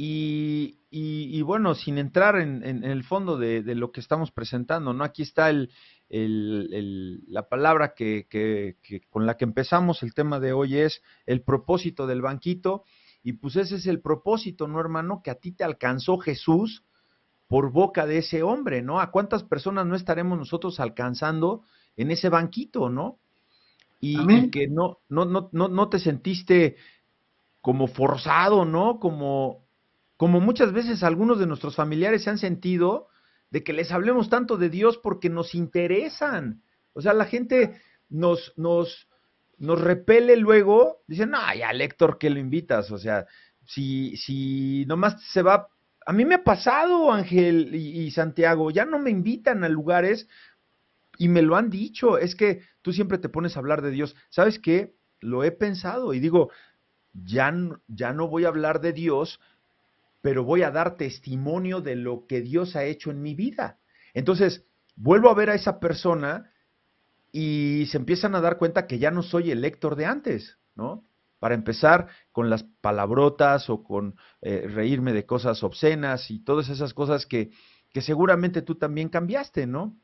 y, 0.01 1.41
bueno, 1.41 1.75
sin 1.75 1.97
entrar 1.97 2.37
en, 2.39 2.63
el 2.63 3.03
fondo 3.03 3.37
de, 3.37 3.61
lo 3.75 3.91
que 3.91 3.99
estamos 3.99 4.31
presentando, 4.31 4.93
¿no? 4.93 5.03
Aquí 5.03 5.23
está 5.23 5.49
el, 5.49 5.71
la 7.27 7.49
palabra 7.49 7.93
que, 7.93 8.77
con 9.09 9.25
la 9.25 9.35
que 9.35 9.43
empezamos 9.43 10.01
el 10.01 10.13
tema 10.13 10.39
de 10.39 10.53
hoy 10.53 10.77
es 10.77 11.01
el 11.25 11.41
propósito 11.41 12.07
del 12.07 12.21
banquito. 12.21 12.85
Y 13.21 13.33
pues 13.33 13.57
ese 13.57 13.75
es 13.75 13.87
el 13.87 13.99
propósito, 13.99 14.69
¿no, 14.69 14.79
hermano? 14.79 15.21
Que 15.21 15.31
a 15.31 15.35
ti 15.35 15.51
te 15.51 15.65
alcanzó 15.65 16.17
Jesús 16.17 16.85
por 17.47 17.73
boca 17.73 18.05
de 18.05 18.19
ese 18.19 18.41
hombre, 18.41 18.81
¿no? 18.81 19.01
¿A 19.01 19.11
cuántas 19.11 19.43
personas 19.43 19.85
no 19.85 19.95
estaremos 19.97 20.37
nosotros 20.37 20.79
alcanzando 20.79 21.63
en 21.97 22.11
ese 22.11 22.29
banquito, 22.29 22.89
¿no? 22.89 23.19
Y, 23.99 24.49
que 24.49 24.69
no, 24.69 24.99
no, 25.09 25.25
no, 25.25 25.49
no, 25.51 25.67
no 25.67 25.89
te 25.89 25.99
sentiste 25.99 26.77
como 27.59 27.87
forzado, 27.87 28.63
¿no? 28.63 28.97
Como, 28.97 29.67
como 30.19 30.41
muchas 30.41 30.73
veces 30.73 31.01
algunos 31.01 31.39
de 31.39 31.47
nuestros 31.47 31.77
familiares 31.77 32.25
se 32.25 32.29
han 32.29 32.37
sentido 32.37 33.07
de 33.51 33.63
que 33.63 33.71
les 33.71 33.89
hablemos 33.89 34.29
tanto 34.29 34.57
de 34.57 34.69
Dios 34.69 34.97
porque 34.97 35.29
nos 35.29 35.55
interesan. 35.55 36.61
O 36.91 37.01
sea, 37.01 37.13
la 37.13 37.23
gente 37.23 37.79
nos, 38.09 38.51
nos, 38.57 39.07
nos 39.57 39.79
repele 39.79 40.35
luego, 40.35 40.97
dicen, 41.07 41.29
no, 41.29 41.39
ya, 41.57 41.71
Héctor, 41.71 42.17
¿qué 42.19 42.29
lo 42.29 42.37
invitas? 42.37 42.91
O 42.91 42.97
sea, 42.97 43.27
si, 43.65 44.17
si 44.17 44.83
nomás 44.87 45.23
se 45.31 45.41
va, 45.41 45.69
a 46.05 46.11
mí 46.11 46.25
me 46.25 46.35
ha 46.35 46.43
pasado, 46.43 47.13
Ángel 47.13 47.73
y, 47.73 48.01
y 48.01 48.11
Santiago, 48.11 48.71
ya 48.71 48.83
no 48.83 48.99
me 48.99 49.11
invitan 49.11 49.63
a 49.63 49.69
lugares 49.69 50.27
y 51.17 51.29
me 51.29 51.43
lo 51.43 51.55
han 51.55 51.69
dicho, 51.69 52.17
es 52.17 52.35
que 52.35 52.63
tú 52.81 52.91
siempre 52.91 53.19
te 53.19 53.29
pones 53.29 53.55
a 53.55 53.59
hablar 53.61 53.81
de 53.81 53.91
Dios. 53.91 54.17
¿Sabes 54.27 54.59
qué? 54.59 54.95
Lo 55.21 55.45
he 55.45 55.51
pensado 55.53 56.13
y 56.13 56.19
digo, 56.19 56.51
ya, 57.13 57.53
ya 57.87 58.11
no 58.11 58.27
voy 58.27 58.43
a 58.43 58.49
hablar 58.49 58.81
de 58.81 58.91
Dios 58.91 59.39
pero 60.21 60.43
voy 60.43 60.63
a 60.63 60.71
dar 60.71 60.97
testimonio 60.97 61.81
de 61.81 61.95
lo 61.95 62.25
que 62.27 62.41
Dios 62.41 62.75
ha 62.75 62.83
hecho 62.83 63.11
en 63.11 63.21
mi 63.21 63.35
vida. 63.35 63.79
Entonces, 64.13 64.65
vuelvo 64.95 65.29
a 65.29 65.35
ver 65.35 65.49
a 65.49 65.55
esa 65.55 65.79
persona 65.79 66.51
y 67.31 67.85
se 67.89 67.97
empiezan 67.97 68.35
a 68.35 68.41
dar 68.41 68.57
cuenta 68.57 68.87
que 68.87 68.99
ya 68.99 69.11
no 69.11 69.23
soy 69.23 69.51
el 69.51 69.61
lector 69.61 69.95
de 69.95 70.05
antes, 70.05 70.57
¿no? 70.75 71.05
Para 71.39 71.55
empezar 71.55 72.07
con 72.31 72.49
las 72.49 72.63
palabrotas 72.81 73.69
o 73.69 73.83
con 73.83 74.15
eh, 74.41 74.67
reírme 74.67 75.13
de 75.13 75.25
cosas 75.25 75.63
obscenas 75.63 76.29
y 76.31 76.43
todas 76.43 76.69
esas 76.69 76.93
cosas 76.93 77.25
que, 77.25 77.51
que 77.93 78.01
seguramente 78.01 78.61
tú 78.61 78.75
también 78.75 79.09
cambiaste, 79.09 79.67
¿no? 79.67 79.95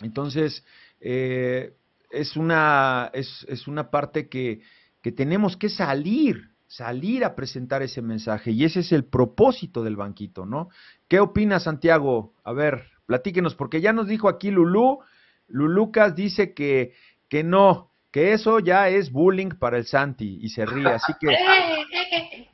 Entonces, 0.00 0.64
eh, 1.00 1.74
es, 2.10 2.36
una, 2.36 3.10
es, 3.12 3.44
es, 3.48 3.66
una 3.66 3.90
parte 3.90 4.28
que, 4.28 4.62
que 5.02 5.12
tenemos 5.12 5.56
que 5.56 5.68
salir 5.68 6.51
salir 6.72 7.22
a 7.22 7.34
presentar 7.34 7.82
ese 7.82 8.00
mensaje 8.00 8.50
y 8.52 8.64
ese 8.64 8.80
es 8.80 8.92
el 8.92 9.04
propósito 9.04 9.84
del 9.84 9.96
banquito, 9.96 10.46
¿no? 10.46 10.70
¿Qué 11.06 11.20
opina 11.20 11.60
Santiago? 11.60 12.32
A 12.44 12.54
ver, 12.54 12.84
platíquenos, 13.04 13.54
porque 13.54 13.82
ya 13.82 13.92
nos 13.92 14.08
dijo 14.08 14.26
aquí 14.26 14.50
Lulú, 14.50 15.00
Lulucas 15.48 16.14
dice 16.14 16.54
que, 16.54 16.94
que 17.28 17.44
no, 17.44 17.90
que 18.10 18.32
eso 18.32 18.58
ya 18.58 18.88
es 18.88 19.12
bullying 19.12 19.50
para 19.50 19.76
el 19.76 19.84
Santi 19.84 20.38
y 20.40 20.48
se 20.48 20.64
ríe, 20.64 20.88
así 20.88 21.12
que... 21.20 21.36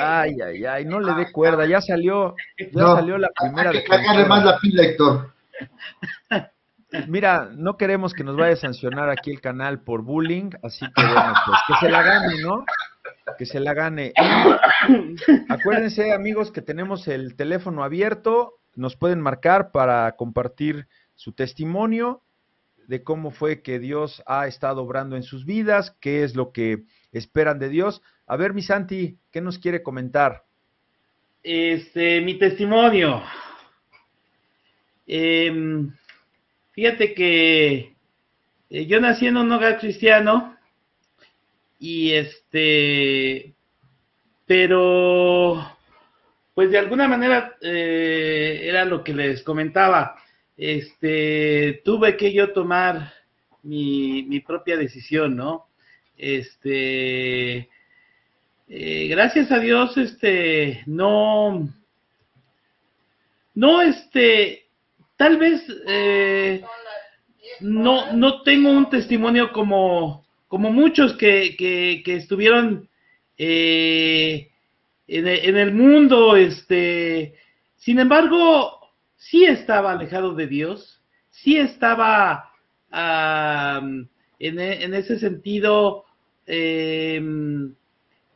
Ay, 0.00 0.36
ay, 0.44 0.64
ay, 0.66 0.84
no 0.84 0.98
le 0.98 1.14
dé 1.14 1.32
cuerda, 1.32 1.64
ya 1.64 1.80
salió, 1.80 2.34
ya 2.58 2.82
salió 2.96 3.16
la 3.16 3.30
primera. 3.30 3.70
Hay 3.70 3.84
que 3.84 4.28
más 4.28 4.44
la 4.44 4.58
pila, 4.58 4.82
Héctor. 4.82 5.32
Mira, 7.06 7.48
no 7.54 7.76
queremos 7.76 8.12
que 8.12 8.24
nos 8.24 8.36
vaya 8.36 8.54
a 8.54 8.56
sancionar 8.56 9.08
aquí 9.08 9.30
el 9.30 9.40
canal 9.40 9.80
por 9.80 10.02
bullying, 10.02 10.50
así 10.62 10.84
que 10.94 11.02
bueno, 11.02 11.32
pues 11.46 11.58
que 11.68 11.86
se 11.86 11.90
la 11.90 12.02
gane, 12.02 12.42
¿no? 12.42 12.64
Que 13.36 13.46
se 13.46 13.60
la 13.60 13.74
gane. 13.74 14.12
acuérdense, 15.48 16.12
amigos, 16.12 16.50
que 16.50 16.62
tenemos 16.62 17.08
el 17.08 17.36
teléfono 17.36 17.84
abierto. 17.84 18.54
Nos 18.74 18.96
pueden 18.96 19.20
marcar 19.20 19.72
para 19.72 20.14
compartir 20.16 20.86
su 21.14 21.32
testimonio 21.32 22.22
de 22.86 23.02
cómo 23.02 23.30
fue 23.30 23.60
que 23.62 23.78
Dios 23.78 24.22
ha 24.26 24.46
estado 24.46 24.82
obrando 24.82 25.16
en 25.16 25.22
sus 25.22 25.44
vidas, 25.44 25.96
qué 26.00 26.24
es 26.24 26.34
lo 26.34 26.52
que 26.52 26.84
esperan 27.12 27.58
de 27.58 27.68
Dios. 27.68 28.02
A 28.26 28.36
ver, 28.36 28.54
mi 28.54 28.62
Santi, 28.62 29.18
¿qué 29.30 29.40
nos 29.40 29.58
quiere 29.58 29.82
comentar? 29.82 30.44
Este, 31.42 32.20
mi 32.22 32.38
testimonio. 32.38 33.22
Em, 35.06 35.90
fíjate 36.72 37.14
que 37.14 37.94
eh, 38.70 38.86
yo 38.86 39.00
nací 39.00 39.26
en 39.26 39.36
un 39.36 39.50
hogar 39.52 39.78
cristiano 39.78 40.57
y 41.78 42.12
este, 42.12 43.54
pero, 44.46 45.76
pues 46.54 46.70
de 46.70 46.78
alguna 46.78 47.06
manera 47.06 47.56
eh, 47.60 48.60
era 48.64 48.84
lo 48.84 49.04
que 49.04 49.14
les 49.14 49.42
comentaba. 49.42 50.16
Este, 50.56 51.82
tuve 51.84 52.16
que 52.16 52.32
yo 52.32 52.52
tomar 52.52 53.12
mi, 53.62 54.24
mi 54.24 54.40
propia 54.40 54.76
decisión, 54.76 55.36
¿no? 55.36 55.66
Este, 56.16 57.68
eh, 58.70 59.08
gracias 59.08 59.52
a 59.52 59.60
Dios, 59.60 59.96
este, 59.96 60.82
no, 60.86 61.68
no, 63.54 63.82
este, 63.82 64.66
tal 65.16 65.36
vez 65.36 65.62
eh, 65.86 66.62
no, 67.60 68.12
no 68.12 68.42
tengo 68.42 68.70
un 68.70 68.90
testimonio 68.90 69.52
como, 69.52 70.26
como 70.48 70.72
muchos 70.72 71.14
que, 71.16 71.54
que, 71.56 72.14
estuvieron 72.16 72.88
eh, 73.36 74.50
en, 75.06 75.28
en, 75.28 75.56
el 75.56 75.72
mundo, 75.72 76.36
este, 76.36 77.34
sin 77.76 77.98
embargo, 77.98 78.92
sí 79.16 79.44
estaba 79.44 79.92
alejado 79.92 80.34
de 80.34 80.46
Dios, 80.46 81.02
sí 81.30 81.58
estaba 81.58 82.50
um, 82.90 84.06
en, 84.38 84.94
ese 84.94 85.18
sentido, 85.18 86.04
eh, 86.46 87.20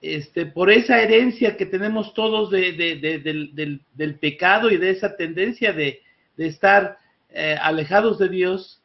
este, 0.03 0.47
por 0.47 0.71
esa 0.71 1.01
herencia 1.01 1.57
que 1.57 1.67
tenemos 1.67 2.13
todos 2.13 2.51
de, 2.51 2.73
de, 2.73 2.97
de, 2.97 3.19
del, 3.21 3.81
del, 3.95 4.19
pecado 4.19 4.71
y 4.71 4.77
de 4.77 4.91
esa 4.91 5.17
tendencia 5.17 5.73
de, 5.73 6.01
estar 6.37 6.99
eh, 7.31 7.57
alejados 7.61 8.19
de 8.19 8.29
Dios. 8.29 8.83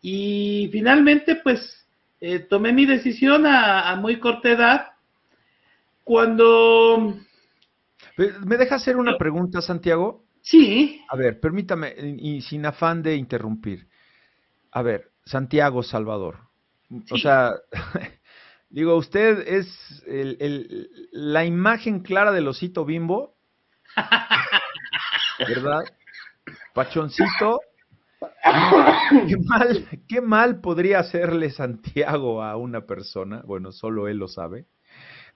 Y 0.00 0.68
finalmente, 0.70 1.36
pues, 1.36 1.83
eh, 2.24 2.38
tomé 2.40 2.72
mi 2.72 2.86
decisión 2.86 3.46
a, 3.46 3.90
a, 3.90 3.96
muy 3.96 4.18
corta 4.18 4.50
edad. 4.50 4.92
Cuando... 6.04 7.18
¿Me 8.16 8.56
deja 8.56 8.76
hacer 8.76 8.96
una 8.96 9.18
pregunta, 9.18 9.60
Santiago? 9.60 10.24
Sí. 10.40 11.02
A 11.08 11.16
ver, 11.16 11.40
permítame, 11.40 11.94
y 12.18 12.42
sin 12.42 12.64
afán 12.66 13.02
de 13.02 13.16
interrumpir. 13.16 13.88
A 14.70 14.82
ver, 14.82 15.10
Santiago 15.24 15.82
Salvador. 15.82 16.38
Sí. 16.88 17.14
O 17.14 17.16
sea, 17.16 17.52
Digo, 18.74 18.96
usted 18.96 19.46
es 19.46 20.02
el, 20.04 20.36
el, 20.40 20.90
la 21.12 21.44
imagen 21.44 22.00
clara 22.00 22.32
del 22.32 22.48
osito 22.48 22.84
bimbo, 22.84 23.36
¿verdad? 25.38 25.84
Pachoncito. 26.74 27.60
¿Qué 29.28 29.36
mal, 29.36 29.88
¿Qué 30.08 30.20
mal 30.20 30.60
podría 30.60 31.00
hacerle 31.00 31.50
Santiago 31.50 32.42
a 32.42 32.56
una 32.56 32.86
persona? 32.86 33.42
Bueno, 33.46 33.72
solo 33.72 34.08
él 34.08 34.18
lo 34.18 34.28
sabe. 34.28 34.66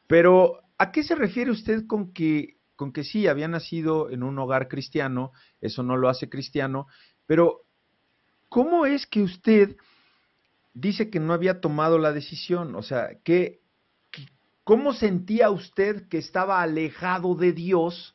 Pero, 0.07 0.61
¿a 0.79 0.93
qué 0.93 1.03
se 1.03 1.15
refiere 1.15 1.51
usted 1.51 1.87
con 1.87 2.13
que, 2.13 2.57
con 2.77 2.93
que 2.93 3.05
sí, 3.05 3.27
había 3.27 3.49
nacido 3.49 4.11
en 4.11 4.23
un 4.23 4.39
hogar 4.39 4.69
cristiano? 4.69 5.33
Eso 5.61 5.83
no 5.83 5.97
lo 5.97 6.09
hace 6.09 6.29
cristiano. 6.29 6.87
Pero, 7.27 7.63
¿cómo 8.49 8.87
es 8.87 9.07
que 9.07 9.23
usted 9.23 9.77
dice 10.81 11.11
que 11.11 11.21
no 11.21 11.33
había 11.33 11.61
tomado 11.61 11.99
la 11.99 12.13
decisión. 12.13 12.75
O 12.77 12.83
sea, 12.83 13.19
¿qué, 13.25 13.61
¿cómo 14.65 14.93
sentía 14.93 15.51
usted 15.51 16.09
que 16.09 16.19
estaba 16.19 16.63
alejado 16.63 17.35
de 17.35 17.53
Dios? 17.53 18.15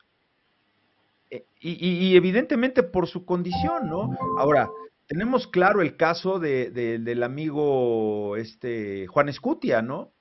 Eh, 1.34 1.48
y, 1.60 1.88
y, 1.88 2.16
evidentemente 2.16 2.84
por 2.84 3.08
su 3.08 3.26
condición, 3.26 3.90
¿no? 3.90 4.16
Ahora, 4.38 4.70
tenemos 5.08 5.48
claro 5.48 5.82
el 5.82 5.98
caso 5.98 6.38
de, 6.38 6.70
de, 6.70 7.00
del 7.00 7.24
amigo 7.24 8.38
este, 8.38 9.08
Juan 9.08 9.30
Escutia, 9.30 9.82
¿no? 9.82 10.12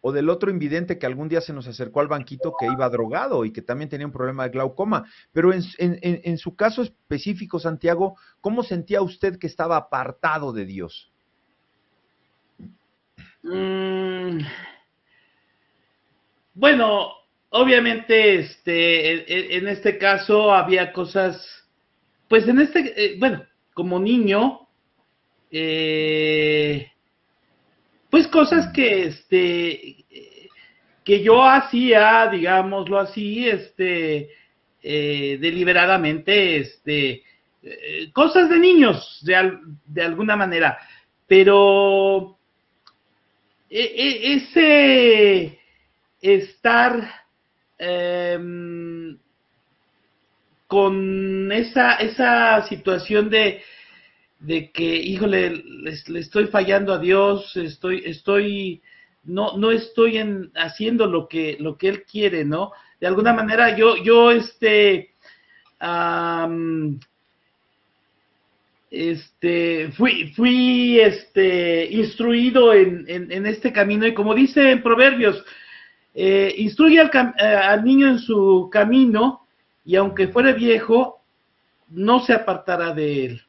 O 0.00 0.10
del 0.10 0.30
otro 0.30 0.50
invidente 0.50 0.98
que 0.98 1.04
algún 1.04 1.28
día 1.28 1.42
se 1.42 1.52
nos 1.52 1.66
acercó 1.66 2.00
al 2.00 2.08
banquito 2.08 2.54
que 2.58 2.64
iba 2.64 2.88
drogado 2.88 3.44
y 3.44 3.52
que 3.52 3.60
también 3.60 3.90
tenía 3.90 4.06
un 4.06 4.12
problema 4.12 4.44
de 4.44 4.50
glaucoma. 4.50 5.04
Pero 5.32 5.52
en 5.52 6.38
su 6.38 6.56
caso 6.56 6.80
específico, 6.80 7.58
Santiago, 7.58 8.16
¿cómo 8.40 8.62
sentía 8.62 9.02
usted 9.02 9.38
que 9.38 9.46
estaba 9.46 9.76
apartado 9.76 10.52
de 10.52 10.64
Dios? 10.64 11.12
Mm, 13.42 14.40
bueno, 16.54 17.10
obviamente, 17.56 18.40
este, 18.40 19.56
en, 19.56 19.68
este 19.68 19.96
caso 19.96 20.52
había 20.52 20.92
cosas, 20.92 21.40
pues 22.28 22.48
en 22.48 22.58
este, 22.58 22.80
eh, 22.96 23.14
bueno, 23.16 23.44
como 23.74 24.00
niño, 24.00 24.66
eh, 25.52 26.90
pues 28.10 28.26
cosas 28.26 28.72
que, 28.72 29.04
este, 29.04 30.04
que 31.04 31.22
yo 31.22 31.44
hacía, 31.44 32.26
digámoslo 32.26 32.98
así, 32.98 33.48
este, 33.48 34.30
eh, 34.82 35.38
deliberadamente, 35.40 36.56
este, 36.56 37.22
cosas 38.12 38.50
de 38.50 38.58
niños, 38.58 39.20
de, 39.22 39.58
de 39.86 40.02
alguna 40.02 40.34
manera, 40.34 40.76
pero 41.28 42.36
ese 43.70 44.40
estar 46.20 47.23
eh, 47.78 49.16
con 50.66 51.52
esa, 51.52 51.94
esa 51.94 52.66
situación 52.66 53.30
de, 53.30 53.62
de 54.40 54.70
que, 54.70 54.96
híjole, 54.96 55.50
le, 55.50 56.18
estoy 56.18 56.46
fallando 56.46 56.92
a 56.92 56.98
Dios, 56.98 57.56
estoy, 57.56 58.02
estoy, 58.04 58.82
no, 59.24 59.56
no 59.56 59.70
estoy 59.70 60.18
en, 60.18 60.50
haciendo 60.54 61.06
lo 61.06 61.28
que, 61.28 61.56
lo 61.60 61.78
que 61.78 61.88
Él 61.88 62.02
quiere, 62.04 62.44
¿no? 62.44 62.72
De 63.00 63.06
alguna 63.06 63.32
manera 63.32 63.76
yo, 63.76 64.02
yo, 64.02 64.30
este, 64.30 65.10
este, 68.90 69.92
fui, 69.92 70.32
fui 70.34 70.98
este, 71.00 71.86
instruido 71.92 72.72
en, 72.72 73.04
en, 73.08 73.30
en, 73.30 73.46
este 73.46 73.72
camino 73.72 74.06
y 74.06 74.14
como 74.14 74.34
dice 74.34 74.70
en 74.70 74.82
Proverbios, 74.82 75.44
eh, 76.14 76.54
instruye 76.58 77.00
al, 77.00 77.10
eh, 77.38 77.44
al, 77.44 77.84
niño 77.84 78.08
en 78.08 78.18
su 78.18 78.68
camino 78.70 79.46
y 79.84 79.96
aunque 79.96 80.28
fuera 80.28 80.52
viejo, 80.52 81.20
no 81.90 82.20
se 82.20 82.32
apartará 82.32 82.94
de 82.94 83.26
él. 83.26 83.42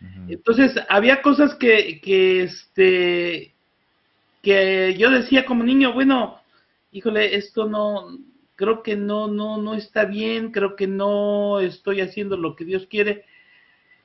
Uh 0.00 0.04
-huh. 0.04 0.32
Entonces, 0.34 0.74
había 0.88 1.22
cosas 1.22 1.54
que, 1.54 2.00
que, 2.00 2.42
este, 2.42 3.54
que 4.42 4.96
yo 4.98 5.10
decía 5.10 5.44
como 5.44 5.64
niño, 5.64 5.92
bueno, 5.92 6.40
híjole, 6.92 7.36
esto 7.36 7.66
no, 7.66 8.18
creo 8.56 8.82
que 8.82 8.96
no, 8.96 9.26
no, 9.26 9.56
no 9.56 9.74
está 9.74 10.04
bien, 10.04 10.52
creo 10.52 10.76
que 10.76 10.86
no 10.86 11.60
estoy 11.60 12.02
haciendo 12.02 12.36
lo 12.36 12.54
que 12.56 12.64
Dios 12.64 12.86
quiere 12.86 13.24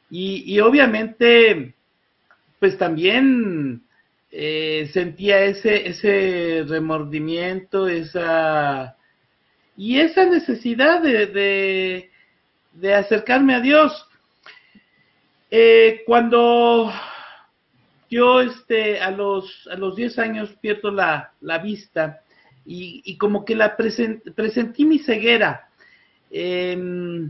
y, 0.10 0.44
y 0.46 0.60
obviamente, 0.60 1.74
pues 2.60 2.78
también 2.78 3.84
eh, 4.38 4.90
sentía 4.92 5.46
ese, 5.46 5.88
ese 5.88 6.66
remordimiento, 6.68 7.88
esa 7.88 8.98
y 9.78 10.00
esa 10.00 10.26
necesidad 10.26 11.02
de, 11.02 12.10
de, 12.74 12.94
acercarme 12.94 13.56
a 13.56 13.62
Dios. 13.62 14.10
Eh, 15.50 16.02
cuando 16.06 16.92
yo 18.10 18.42
este, 18.42 19.00
a, 19.00 19.10
los, 19.10 19.70
a 19.72 19.78
los 19.78 19.96
10 19.96 20.20
años 20.20 20.54
pierdo 20.60 20.92
la, 20.92 21.32
la 21.40 21.60
vista 21.60 22.22
y, 22.66 23.02
y, 23.06 23.18
como 23.18 23.46
que 23.46 23.56
la 23.56 23.78
present, 23.78 24.34
presentí 24.36 24.84
mi 24.84 25.00
ceguera. 25.00 25.70
Eh, 26.30 27.30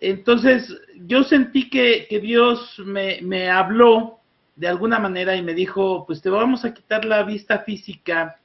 entonces, 0.00 0.68
yo 1.06 1.22
sentí 1.22 1.70
que, 1.70 2.08
que 2.10 2.18
Dios 2.18 2.76
me, 2.84 3.20
me, 3.22 3.48
habló 3.48 4.18
de 4.56 4.68
alguna 4.68 4.98
manera 4.98 5.34
y 5.36 5.42
me 5.42 5.54
dijo, 5.54 6.04
pues 6.06 6.22
te 6.22 6.30
vamos 6.30 6.64
a 6.64 6.72
quitar 6.72 7.04
la 7.04 7.22
vista 7.22 7.60
física, 7.60 8.40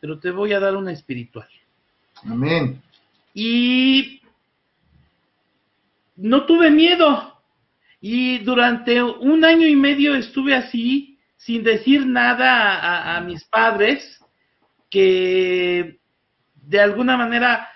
pero 0.00 0.18
te 0.18 0.30
voy 0.30 0.52
a 0.52 0.60
dar 0.60 0.76
una 0.76 0.92
espiritual. 0.92 1.48
Amén. 2.24 2.82
Y 3.34 4.20
no 6.16 6.46
tuve 6.46 6.70
miedo. 6.70 7.34
Y 8.00 8.38
durante 8.38 9.02
un 9.02 9.44
año 9.44 9.66
y 9.66 9.76
medio 9.76 10.14
estuve 10.14 10.54
así, 10.54 11.18
sin 11.36 11.62
decir 11.62 12.06
nada 12.06 13.16
a, 13.16 13.20
mis 13.20 13.44
padres, 13.44 14.24
que 14.90 15.98
de 16.54 16.80
alguna 16.80 17.16
manera 17.16 17.68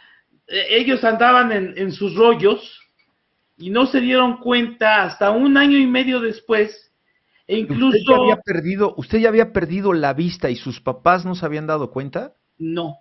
eh, 0.47 0.67
ellos 0.71 1.05
andaban 1.05 1.53
en, 1.53 1.75
en 1.77 1.93
sus 1.93 2.15
rollos 2.15 2.81
y 3.57 3.71
no 3.71 3.87
se 3.87 4.01
dieron 4.01 4.39
cuenta 4.39 5.03
hasta 5.03 5.31
un 5.31 5.57
año 5.57 5.77
y 5.77 5.87
medio 5.87 6.21
después. 6.21 6.90
E 7.51 7.59
incluso. 7.59 7.89
¿Usted 7.89 8.05
ya 8.09 8.17
había 8.17 8.37
perdido, 8.37 8.95
usted 8.97 9.19
ya 9.19 9.29
había 9.29 9.53
perdido 9.53 9.93
la 9.93 10.15
vista 10.15 10.51
y 10.51 10.57
sus 10.57 10.81
papás 10.81 11.25
no 11.25 11.35
se 11.35 11.45
habían 11.45 11.67
dado 11.67 11.91
cuenta? 11.91 12.35
No. 12.59 12.99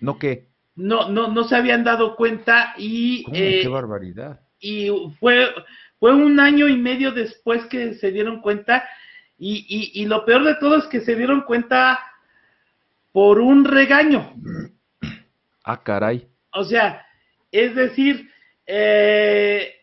¿No 0.00 0.18
qué? 0.18 0.48
No, 0.76 1.08
no, 1.08 1.28
no 1.28 1.44
se 1.44 1.56
habían 1.56 1.82
dado 1.82 2.14
cuenta 2.14 2.74
y. 2.76 3.24
Eh, 3.32 3.60
¡Qué 3.62 3.68
barbaridad! 3.68 4.40
Y 4.60 4.90
fue, 5.18 5.48
fue 5.98 6.14
un 6.14 6.38
año 6.40 6.68
y 6.68 6.76
medio 6.76 7.10
después 7.12 7.64
que 7.66 7.94
se 7.94 8.12
dieron 8.12 8.42
cuenta. 8.42 8.86
Y, 9.38 9.64
y, 9.66 10.02
y 10.02 10.04
lo 10.04 10.26
peor 10.26 10.44
de 10.44 10.56
todo 10.56 10.76
es 10.76 10.84
que 10.84 11.00
se 11.00 11.16
dieron 11.16 11.40
cuenta 11.42 11.98
por 13.12 13.40
un 13.40 13.64
regaño. 13.64 14.34
Ah, 15.70 15.82
caray. 15.82 16.26
O 16.54 16.64
sea, 16.64 17.04
es 17.52 17.74
decir, 17.74 18.30
eh, 18.64 19.77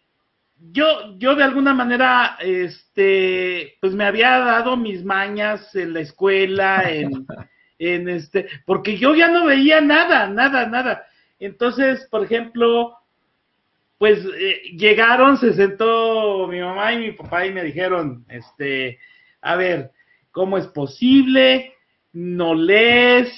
yo, 0.58 1.18
yo 1.18 1.36
de 1.36 1.44
alguna 1.44 1.74
manera, 1.74 2.38
este, 2.40 3.78
pues 3.82 3.94
me 3.94 4.06
había 4.06 4.38
dado 4.40 4.78
mis 4.78 5.04
mañas 5.04 5.76
en 5.76 5.94
la 5.94 6.02
escuela, 6.02 6.84
en, 6.90 7.26
en 7.80 8.10
este, 8.10 8.48
porque 8.66 8.98
yo 8.98 9.16
ya 9.16 9.28
no 9.28 9.46
veía 9.46 9.82
nada, 9.82 10.28
nada, 10.28 10.66
nada. 10.68 11.06
Entonces, 11.40 12.08
por 12.10 12.24
ejemplo, 12.24 12.98
pues 13.98 14.26
eh, 14.38 14.62
llegaron, 14.78 15.38
se 15.38 15.54
sentó 15.54 16.48
mi 16.48 16.60
mamá 16.60 16.94
y 16.94 16.98
mi 17.00 17.12
papá 17.12 17.46
y 17.46 17.52
me 17.52 17.64
dijeron, 17.64 18.26
este, 18.30 19.00
a 19.42 19.56
ver, 19.56 19.92
¿cómo 20.32 20.58
es 20.58 20.68
posible? 20.68 21.74
No 22.14 22.54
lees, 22.54 23.34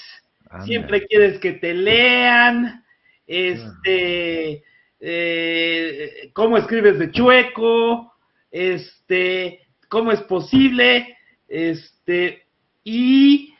siempre 0.65 1.05
quieres 1.07 1.39
que 1.39 1.53
te 1.53 1.73
lean, 1.73 2.83
este, 3.25 4.63
eh, 4.99 6.29
¿cómo 6.33 6.57
escribes 6.57 6.99
de 6.99 7.11
chueco? 7.11 8.13
Este, 8.51 9.67
¿cómo 9.89 10.11
es 10.11 10.21
posible? 10.21 11.17
Este, 11.47 12.45
y 12.83 13.53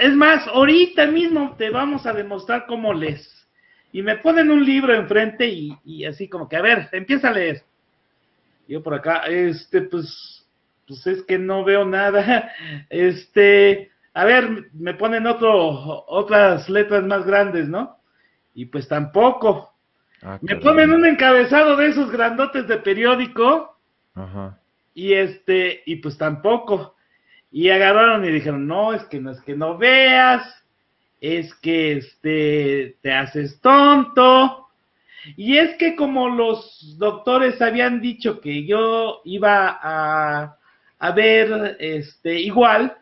es 0.00 0.14
más, 0.14 0.46
ahorita 0.48 1.06
mismo 1.06 1.54
te 1.56 1.70
vamos 1.70 2.06
a 2.06 2.12
demostrar 2.12 2.66
cómo 2.66 2.92
lees. 2.92 3.30
Y 3.92 4.02
me 4.02 4.16
ponen 4.16 4.50
un 4.50 4.64
libro 4.64 4.94
enfrente 4.94 5.46
y, 5.46 6.04
así 6.04 6.28
como 6.28 6.48
que, 6.48 6.56
a 6.56 6.62
ver, 6.62 6.88
empieza 6.92 7.28
a 7.28 7.32
leer. 7.32 7.62
Yo 8.68 8.82
por 8.82 8.94
acá, 8.94 9.22
este, 9.28 9.82
pues, 9.82 10.46
pues 10.86 11.06
es 11.06 11.22
que 11.22 11.38
no 11.38 11.64
veo 11.64 11.84
nada. 11.84 12.52
Este, 12.90 13.90
a 14.12 14.24
ver, 14.24 14.70
me 14.72 14.94
ponen 14.94 15.26
otro, 15.26 16.04
otras 16.06 16.68
letras 16.68 17.04
más 17.04 17.24
grandes, 17.24 17.68
¿no? 17.68 17.98
Y 18.54 18.66
pues 18.66 18.88
tampoco. 18.88 19.73
Ah, 20.24 20.38
me 20.40 20.56
ponen 20.56 20.90
un 20.92 21.04
encabezado 21.04 21.76
de 21.76 21.88
esos 21.88 22.10
grandotes 22.10 22.66
de 22.66 22.78
periódico. 22.78 23.76
Ajá. 24.14 24.58
Y 24.94 25.12
este, 25.12 25.82
y 25.84 25.96
pues 25.96 26.16
tampoco. 26.16 26.94
Y 27.52 27.68
agarraron 27.68 28.24
y 28.24 28.30
dijeron, 28.30 28.66
no, 28.66 28.94
es 28.94 29.04
que 29.04 29.20
no 29.20 29.30
es 29.32 29.40
que 29.42 29.54
no 29.54 29.76
veas, 29.76 30.64
es 31.20 31.54
que 31.56 31.98
este, 31.98 32.96
te 33.02 33.12
haces 33.12 33.60
tonto. 33.60 34.68
Y 35.36 35.58
es 35.58 35.76
que 35.76 35.94
como 35.94 36.28
los 36.28 36.96
doctores 36.98 37.60
habían 37.60 38.00
dicho 38.00 38.40
que 38.40 38.64
yo 38.64 39.20
iba 39.24 39.78
a, 39.80 40.56
a 40.98 41.12
ver 41.12 41.76
este, 41.80 42.40
igual, 42.40 42.96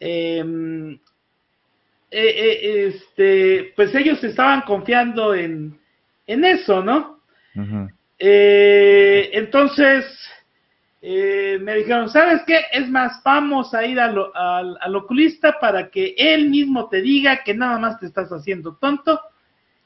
em, 0.00 0.94
eh, 0.94 0.98
eh, 2.10 2.86
este, 2.86 3.72
pues 3.76 3.94
ellos 3.94 4.22
estaban 4.22 4.62
confiando 4.62 5.34
en, 5.34 5.78
en 6.26 6.44
eso, 6.44 6.82
¿no? 6.82 7.20
Eh, 8.18 9.30
entonces, 9.32 10.04
eh, 11.02 11.58
me 11.60 11.76
dijeron, 11.76 12.08
¿sabes 12.08 12.42
qué? 12.46 12.60
Es 12.72 12.88
más, 12.88 13.22
vamos 13.24 13.72
a 13.74 13.84
ir 13.84 14.00
al, 14.00 14.16
oculista 14.94 15.58
para 15.60 15.90
que 15.90 16.14
él 16.18 16.50
mismo 16.50 16.88
te 16.88 17.00
diga 17.00 17.42
que 17.44 17.54
nada 17.54 17.78
más 17.78 18.00
te 18.00 18.06
estás 18.06 18.30
haciendo 18.30 18.76
tonto 18.76 19.20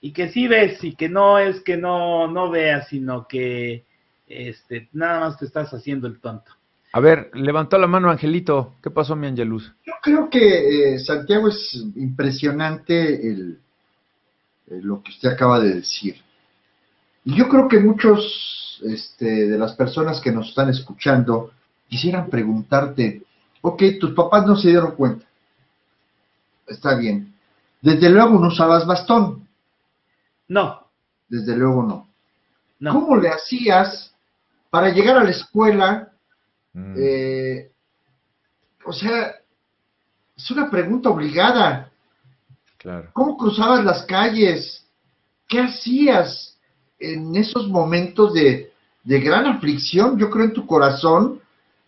y 0.00 0.12
que 0.12 0.30
sí 0.30 0.48
ves 0.48 0.82
y 0.82 0.94
que 0.94 1.08
no 1.08 1.38
es 1.38 1.60
que 1.60 1.76
no, 1.76 2.26
no 2.28 2.50
veas, 2.50 2.88
sino 2.88 3.26
que 3.28 3.84
este, 4.26 4.88
nada 4.92 5.20
más 5.20 5.38
te 5.38 5.44
estás 5.44 5.70
haciendo 5.74 6.06
el 6.06 6.20
tonto. 6.20 6.52
A 6.92 7.00
ver, 7.00 7.30
levantó 7.34 7.78
la 7.78 7.86
mano 7.86 8.10
Angelito. 8.10 8.74
¿Qué 8.82 8.90
pasó, 8.90 9.14
mi 9.14 9.26
Angelus? 9.26 9.72
Yo 9.86 9.92
creo 10.02 10.28
que 10.28 10.94
eh, 10.94 10.98
Santiago 10.98 11.48
es 11.48 11.84
impresionante 11.94 13.28
el, 13.28 13.60
lo 14.66 15.02
que 15.02 15.10
usted 15.10 15.28
acaba 15.28 15.60
de 15.60 15.74
decir. 15.74 16.16
Y 17.30 17.36
yo 17.36 17.48
creo 17.48 17.68
que 17.68 17.78
muchos 17.78 18.80
este, 18.82 19.46
de 19.46 19.56
las 19.56 19.74
personas 19.74 20.20
que 20.20 20.32
nos 20.32 20.48
están 20.48 20.68
escuchando 20.68 21.52
quisieran 21.88 22.28
preguntarte, 22.28 23.22
ok, 23.60 23.82
tus 24.00 24.14
papás 24.14 24.44
no 24.46 24.56
se 24.56 24.70
dieron 24.70 24.96
cuenta. 24.96 25.24
Está 26.66 26.96
bien. 26.96 27.32
Desde 27.80 28.10
luego 28.10 28.40
no 28.40 28.48
usabas 28.48 28.84
bastón. 28.84 29.46
No. 30.48 30.88
Desde 31.28 31.56
luego 31.56 31.84
no. 31.84 32.90
¿Cómo 32.90 33.16
le 33.16 33.28
hacías 33.28 34.12
para 34.68 34.88
llegar 34.88 35.16
a 35.16 35.22
la 35.22 35.30
escuela? 35.30 36.10
Mm. 36.72 36.94
Eh, 36.98 37.70
o 38.84 38.92
sea, 38.92 39.36
es 40.36 40.50
una 40.50 40.68
pregunta 40.68 41.10
obligada. 41.10 41.92
Claro. 42.76 43.10
¿Cómo 43.12 43.36
cruzabas 43.36 43.84
las 43.84 44.02
calles? 44.02 44.84
¿Qué 45.46 45.60
hacías 45.60 46.49
en 47.00 47.34
esos 47.34 47.68
momentos 47.68 48.34
de, 48.34 48.72
de 49.02 49.20
gran 49.20 49.46
aflicción, 49.46 50.18
yo 50.18 50.30
creo, 50.30 50.44
en 50.44 50.52
tu 50.52 50.66
corazón. 50.66 51.40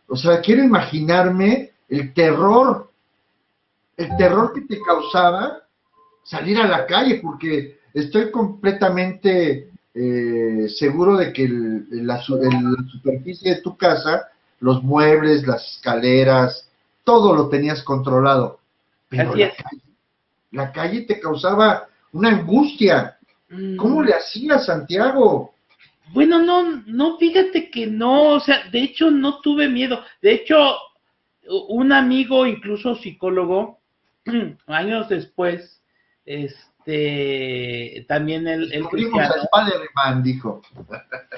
O 0.09 0.17
sea, 0.17 0.41
quiero 0.41 0.65
imaginarme 0.65 1.71
el 1.89 2.13
terror, 2.15 2.91
el 3.97 4.17
terror 4.17 4.53
que 4.53 4.63
te 4.63 4.81
causaba 4.81 5.63
salir 6.23 6.59
a 6.59 6.67
la 6.67 6.87
calle, 6.87 7.21
porque 7.23 7.79
estoy 7.93 8.31
completamente 8.31 9.71
eh, 9.95 10.69
seguro 10.71 11.17
de 11.17 11.33
que 11.33 11.49
la, 11.91 12.21
superficie 12.23 13.57
de 13.57 13.61
tu 13.61 13.77
casa, 13.77 14.29
los 14.61 14.83
muebles, 14.83 15.47
las 15.47 15.77
escaleras, 15.77 16.69
todo 17.05 17.35
lo 17.35 17.49
tenías 17.49 17.83
controlado. 17.83 18.61
Pero 19.09 19.35
la 19.35 19.51
calle, 19.51 19.83
la 20.51 20.73
calle, 20.73 21.03
te 21.03 21.21
causaba 21.21 21.89
una 22.13 22.31
angustia. 22.31 23.19
¿Cómo 23.77 24.03
le 24.03 24.15
hacías, 24.15 24.67
Santiago? 24.67 25.55
Bueno, 26.13 26.41
no, 26.43 26.83
no, 26.87 27.19
fíjate 27.19 27.71
que 27.71 27.87
no, 27.87 28.35
o 28.35 28.41
sea, 28.41 28.69
de 28.71 28.83
hecho 28.83 29.11
no 29.11 29.41
tuve 29.41 29.69
miedo. 29.69 30.03
De 30.21 30.33
hecho, 30.33 30.77
un 31.69 31.93
amigo, 31.93 32.47
incluso 32.47 32.97
psicólogo, 32.97 33.81
años 34.67 35.09
después, 35.09 35.83
este, 36.25 38.05
también 38.09 38.47
él, 38.47 38.71
él 38.73 38.85
cristiano. 38.85 39.35
dijo. 40.23 40.63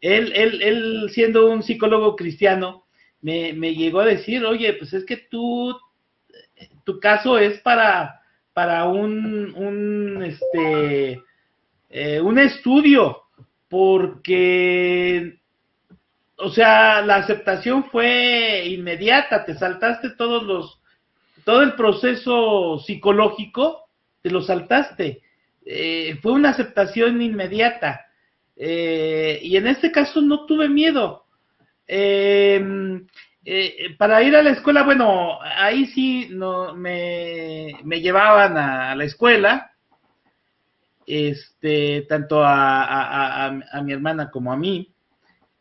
él, 0.00 0.32
él, 0.34 0.62
él, 0.62 1.10
siendo 1.10 1.50
un 1.50 1.62
psicólogo 1.62 2.16
cristiano, 2.16 2.84
me, 3.20 3.52
me 3.52 3.74
llegó 3.74 4.00
a 4.00 4.06
decir, 4.06 4.44
oye, 4.44 4.72
pues 4.74 4.92
es 4.92 5.04
que 5.04 5.16
tú, 5.16 5.76
tu 6.84 7.00
caso 7.00 7.38
es 7.38 7.60
para, 7.60 8.20
para 8.52 8.86
un, 8.86 9.54
un, 9.54 10.22
este, 10.22 11.22
eh, 11.96 12.20
un 12.20 12.40
estudio 12.40 13.22
porque, 13.68 15.38
o 16.38 16.50
sea, 16.50 17.02
la 17.02 17.16
aceptación 17.16 17.84
fue 17.84 18.66
inmediata, 18.66 19.44
te 19.44 19.54
saltaste 19.54 20.10
todos 20.10 20.42
los, 20.42 20.80
todo 21.44 21.62
el 21.62 21.74
proceso 21.74 22.80
psicológico, 22.80 23.88
te 24.22 24.30
lo 24.30 24.42
saltaste. 24.42 25.22
Eh, 25.64 26.18
fue 26.20 26.32
una 26.32 26.50
aceptación 26.50 27.22
inmediata. 27.22 28.06
Eh, 28.56 29.38
y 29.40 29.56
en 29.56 29.68
este 29.68 29.92
caso 29.92 30.20
no 30.20 30.46
tuve 30.46 30.68
miedo. 30.68 31.26
Em, 31.86 33.06
eh, 33.44 33.94
para 33.98 34.20
ir 34.24 34.34
a 34.34 34.42
la 34.42 34.50
escuela, 34.50 34.82
bueno, 34.82 35.38
ahí 35.42 35.86
sí 35.86 36.26
no, 36.32 36.74
me, 36.74 37.76
me 37.84 38.00
llevaban 38.00 38.56
a, 38.56 38.96
la 38.96 39.04
escuela, 39.04 39.73
este, 41.06 42.02
tanto 42.08 42.42
a, 42.44 43.52
mi 43.82 43.92
hermana 43.92 44.30
como 44.30 44.52
a 44.52 44.56
mí. 44.56 44.90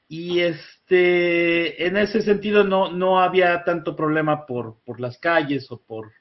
Y 0.07 0.41
este, 0.41 1.87
en 1.87 1.97
ese 1.97 2.21
sentido 2.21 2.63
no, 2.63 2.91
no 2.91 3.19
había 3.19 3.63
tanto 3.63 3.95
problema 3.95 4.45
por, 4.45 4.77
por 4.85 4.99
las 4.99 5.17
calles 5.17 5.71
o 5.71 5.77
por... 5.81 6.11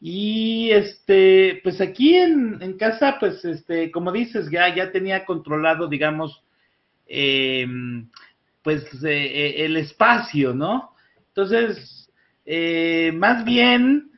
Y 0.00 0.70
este, 0.70 1.60
pues 1.62 1.80
aquí 1.80 2.14
en, 2.16 2.76
casa, 2.78 3.16
pues 3.18 3.44
este, 3.44 3.90
como 3.90 4.12
dices, 4.12 4.50
ya, 4.50 4.74
ya 4.74 4.92
tenía 4.92 5.24
controlado, 5.24 5.88
digamos, 5.88 6.42
em, 7.06 8.08
pues 8.62 8.82
eh, 9.04 9.08
eh, 9.08 9.64
el 9.64 9.76
espacio, 9.76 10.52
¿no? 10.52 10.92
Entonces, 11.28 12.10
eh, 12.44 13.12
más 13.14 13.44
bien, 13.44 14.10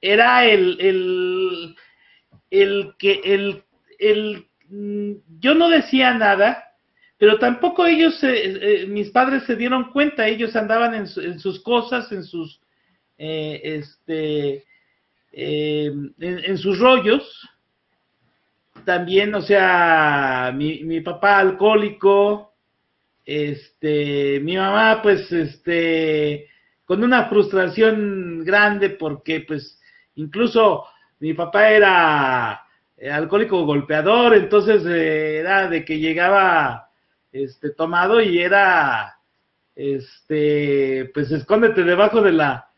era 0.00 0.44
el, 0.46 0.80
el 0.80 1.76
que 2.98 3.20
el, 3.24 3.64
el 3.98 4.46
mm, 4.68 5.12
yo 5.40 5.54
no 5.54 5.70
decía 5.70 6.12
nada, 6.14 6.72
pero 7.22 7.38
tampoco 7.38 7.86
ellos, 7.86 8.18
eh, 8.22 8.84
mis 8.88 9.10
padres 9.10 9.44
se 9.44 9.56
dieron 9.56 9.92
cuenta, 9.92 10.26
ellos 10.26 10.54
andaban 10.56 10.94
en, 10.94 11.06
sus 11.06 11.62
cosas, 11.62 12.10
en 12.12 12.24
sus, 12.24 12.60
eh, 13.16 13.60
este, 13.62 14.64
em, 15.32 16.12
en, 16.18 16.58
sus 16.58 16.78
rollos. 16.78 17.48
También, 18.84 19.34
o 19.36 19.40
sea, 19.40 20.52
mi, 20.54 20.82
mi 20.82 21.00
papá 21.00 21.38
alcohólico, 21.38 22.54
este, 23.24 24.40
mi 24.40 24.56
mamá, 24.56 25.00
pues, 25.00 25.30
este, 25.30 26.48
con 26.84 27.04
una 27.04 27.28
frustración 27.28 28.42
grande 28.44 28.90
porque, 28.90 29.44
pues, 29.46 29.80
incluso 30.16 30.86
mi 31.22 31.34
papá 31.34 31.70
era 31.70 32.66
alcohólico 33.12 33.64
golpeador, 33.64 34.34
entonces 34.34 34.84
era 34.84 35.68
de 35.68 35.84
que 35.84 36.00
llegaba 36.00 36.90
este 37.30 37.70
tomado 37.70 38.20
y 38.20 38.40
era 38.40 39.18
este 39.76 41.12
pues 41.14 41.30
escóndete 41.30 41.84
debajo 41.84 42.22
de 42.22 42.32
la 42.32 42.68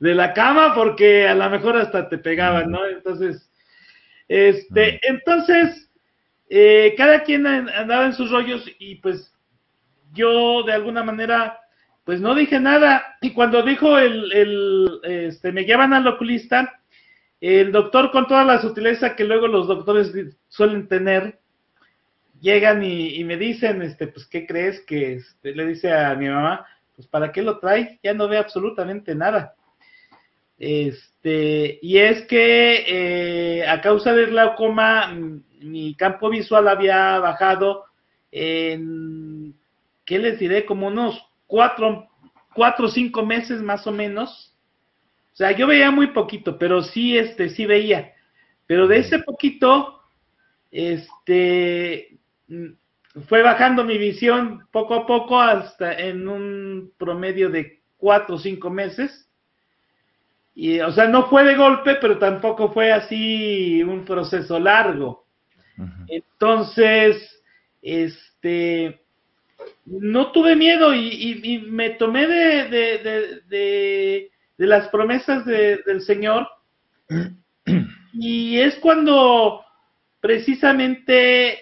de 0.00 0.16
la 0.16 0.32
cama 0.32 0.74
porque 0.74 1.28
a 1.28 1.34
lo 1.36 1.48
mejor 1.48 1.76
hasta 1.76 2.08
te 2.08 2.18
pegaban, 2.18 2.72
¿no? 2.72 2.84
Entonces 2.86 3.48
este 4.26 4.98
entonces 5.08 5.88
eh, 6.50 6.94
cada 6.96 7.22
quien 7.22 7.46
andaba 7.46 8.06
en 8.06 8.14
sus 8.14 8.32
rollos 8.32 8.68
y 8.80 8.96
pues 8.96 9.32
yo 10.12 10.64
de 10.64 10.72
alguna 10.72 11.04
manera 11.04 11.60
pues 12.02 12.20
no 12.20 12.34
dije 12.34 12.58
nada 12.58 13.16
y 13.20 13.30
cuando 13.30 13.62
dijo 13.62 13.96
el, 13.96 14.32
el 14.32 15.00
este 15.04 15.52
me 15.52 15.64
llevan 15.64 15.92
al 15.92 16.08
oculista 16.08 16.81
el 17.42 17.72
doctor 17.72 18.12
con 18.12 18.26
toda 18.26 18.44
la 18.44 18.60
sutileza 18.60 19.16
que 19.16 19.24
luego 19.24 19.48
los 19.48 19.66
doctores 19.66 20.12
suelen 20.48 20.86
tener 20.86 21.40
llegan 22.40 22.82
y, 22.82 23.22
me 23.24 23.36
dicen, 23.36 23.82
este, 23.82 24.08
pues, 24.08 24.26
¿qué 24.26 24.46
crees 24.46 24.80
que 24.80 25.14
este, 25.14 25.54
le 25.54 25.66
dice 25.66 25.92
a 25.92 26.14
mi 26.16 26.28
mamá? 26.28 26.66
Pues, 26.96 27.06
¿para 27.06 27.32
qué 27.32 27.40
lo 27.40 27.58
trae? 27.58 28.00
Ya 28.02 28.12
no 28.14 28.28
ve 28.28 28.36
absolutamente 28.36 29.14
nada. 29.14 29.54
Este, 30.58 31.78
y 31.80 31.98
es 31.98 32.22
que 32.26 32.84
eh, 32.86 33.66
a 33.66 33.80
causa 33.80 34.12
del 34.12 34.30
glaucoma, 34.30 35.16
mi 35.60 35.94
campo 35.94 36.28
visual 36.30 36.68
había 36.68 37.18
bajado 37.20 37.84
en, 38.32 39.54
¿qué 40.04 40.18
les 40.18 40.38
diré? 40.38 40.66
Como 40.66 40.88
unos 40.88 41.24
cuatro, 41.46 42.08
cuatro 42.54 42.86
o 42.86 42.90
cinco 42.90 43.24
meses 43.24 43.62
más 43.62 43.86
o 43.86 43.92
menos. 43.92 44.51
O 45.32 45.36
sea, 45.36 45.52
yo 45.52 45.66
veía 45.66 45.90
muy 45.90 46.08
poquito, 46.08 46.58
pero 46.58 46.82
sí, 46.82 47.16
este, 47.16 47.48
sí 47.48 47.66
veía. 47.66 48.12
Pero 48.66 48.86
de 48.86 48.98
ese 48.98 49.18
poquito, 49.20 50.02
este, 50.70 52.18
Mm, 52.52 52.74
fue 53.28 53.42
bajando 53.42 53.84
mi 53.84 53.98
visión 53.98 54.66
poco 54.70 54.94
a 54.94 55.06
poco 55.06 55.40
hasta 55.40 55.92
en 55.98 56.28
un 56.28 56.92
promedio 56.98 57.50
de 57.50 57.82
cuatro 57.96 58.36
o 58.36 58.38
cinco 58.38 58.70
meses. 58.70 59.28
Y, 60.54 60.80
o 60.80 60.92
sea, 60.92 61.08
no 61.08 61.28
fue 61.28 61.44
de 61.44 61.56
golpe, 61.56 61.96
pero 61.96 62.18
tampoco 62.18 62.72
fue 62.72 62.92
así 62.92 63.82
un 63.82 64.04
proceso 64.04 64.58
largo. 64.58 65.26
Entonces, 66.08 67.42
este, 67.80 69.02
no 69.86 70.30
tuve 70.32 70.56
miedo 70.56 70.94
y, 70.94 71.66
me 71.70 71.90
tomé 71.90 72.26
de, 72.26 72.68
de, 72.68 72.98
de, 72.98 73.40
de 73.48 74.30
las 74.66 74.88
promesas 74.88 75.44
del 75.44 76.02
Señor. 76.02 76.48
Y 78.12 78.58
es 78.58 78.76
cuando 78.76 79.64
precisamente 80.20 81.58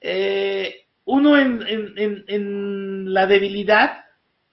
eh, 0.00 0.86
uno 1.04 1.38
en, 1.38 3.12
la 3.12 3.26
debilidad, 3.26 4.04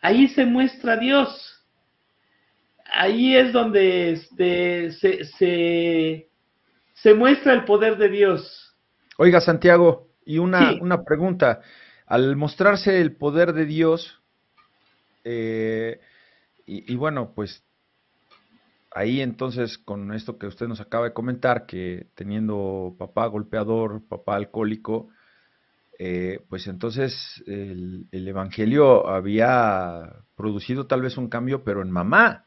ahí 0.02 0.28
se 0.30 0.46
muestra 0.46 0.98
Dios. 0.98 1.64
Ahí 2.92 3.36
es 3.36 3.52
donde 3.52 4.12
este, 4.14 4.92
se, 4.94 6.30
se, 6.94 7.14
muestra 7.14 7.54
el 7.54 7.66
poder 7.66 7.98
de 7.98 8.10
Dios. 8.10 8.76
Oiga, 9.18 9.42
Santiago, 9.42 10.08
y 10.26 10.38
una, 10.38 10.74
una 10.80 11.04
pregunta. 11.04 11.62
Al 12.08 12.36
mostrarse 12.36 13.02
el 13.02 13.16
poder 13.16 13.54
de 13.54 13.66
Dios, 13.66 14.22
eh, 15.24 16.00
y, 16.66 16.92
y, 16.92 16.96
bueno, 16.96 17.34
pues 17.36 17.64
ahí 18.92 19.22
entonces 19.22 19.78
con 19.78 20.14
esto 20.14 20.38
que 20.38 20.48
usted 20.48 20.68
nos 20.68 20.82
acaba 20.82 21.06
de 21.06 21.14
comentar, 21.14 21.66
que 21.66 22.08
teniendo 22.16 22.96
papá 22.98 23.28
golpeador, 23.28 24.02
papá 24.08 24.36
alcohólico, 24.36 25.10
eh, 25.98 26.42
pues 26.50 26.68
entonces 26.68 27.44
el, 27.48 28.08
Evangelio 28.12 29.08
había 29.08 30.14
producido 30.36 30.88
tal 30.88 31.02
vez 31.02 31.18
un 31.18 31.30
cambio, 31.30 31.64
pero 31.64 31.82
en 31.82 31.92
mamá, 31.92 32.46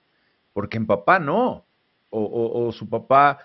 porque 0.52 0.76
en 0.76 0.86
papá 0.86 1.18
no, 1.18 1.64
o, 2.10 2.72
su 2.72 2.88
papá 2.88 3.38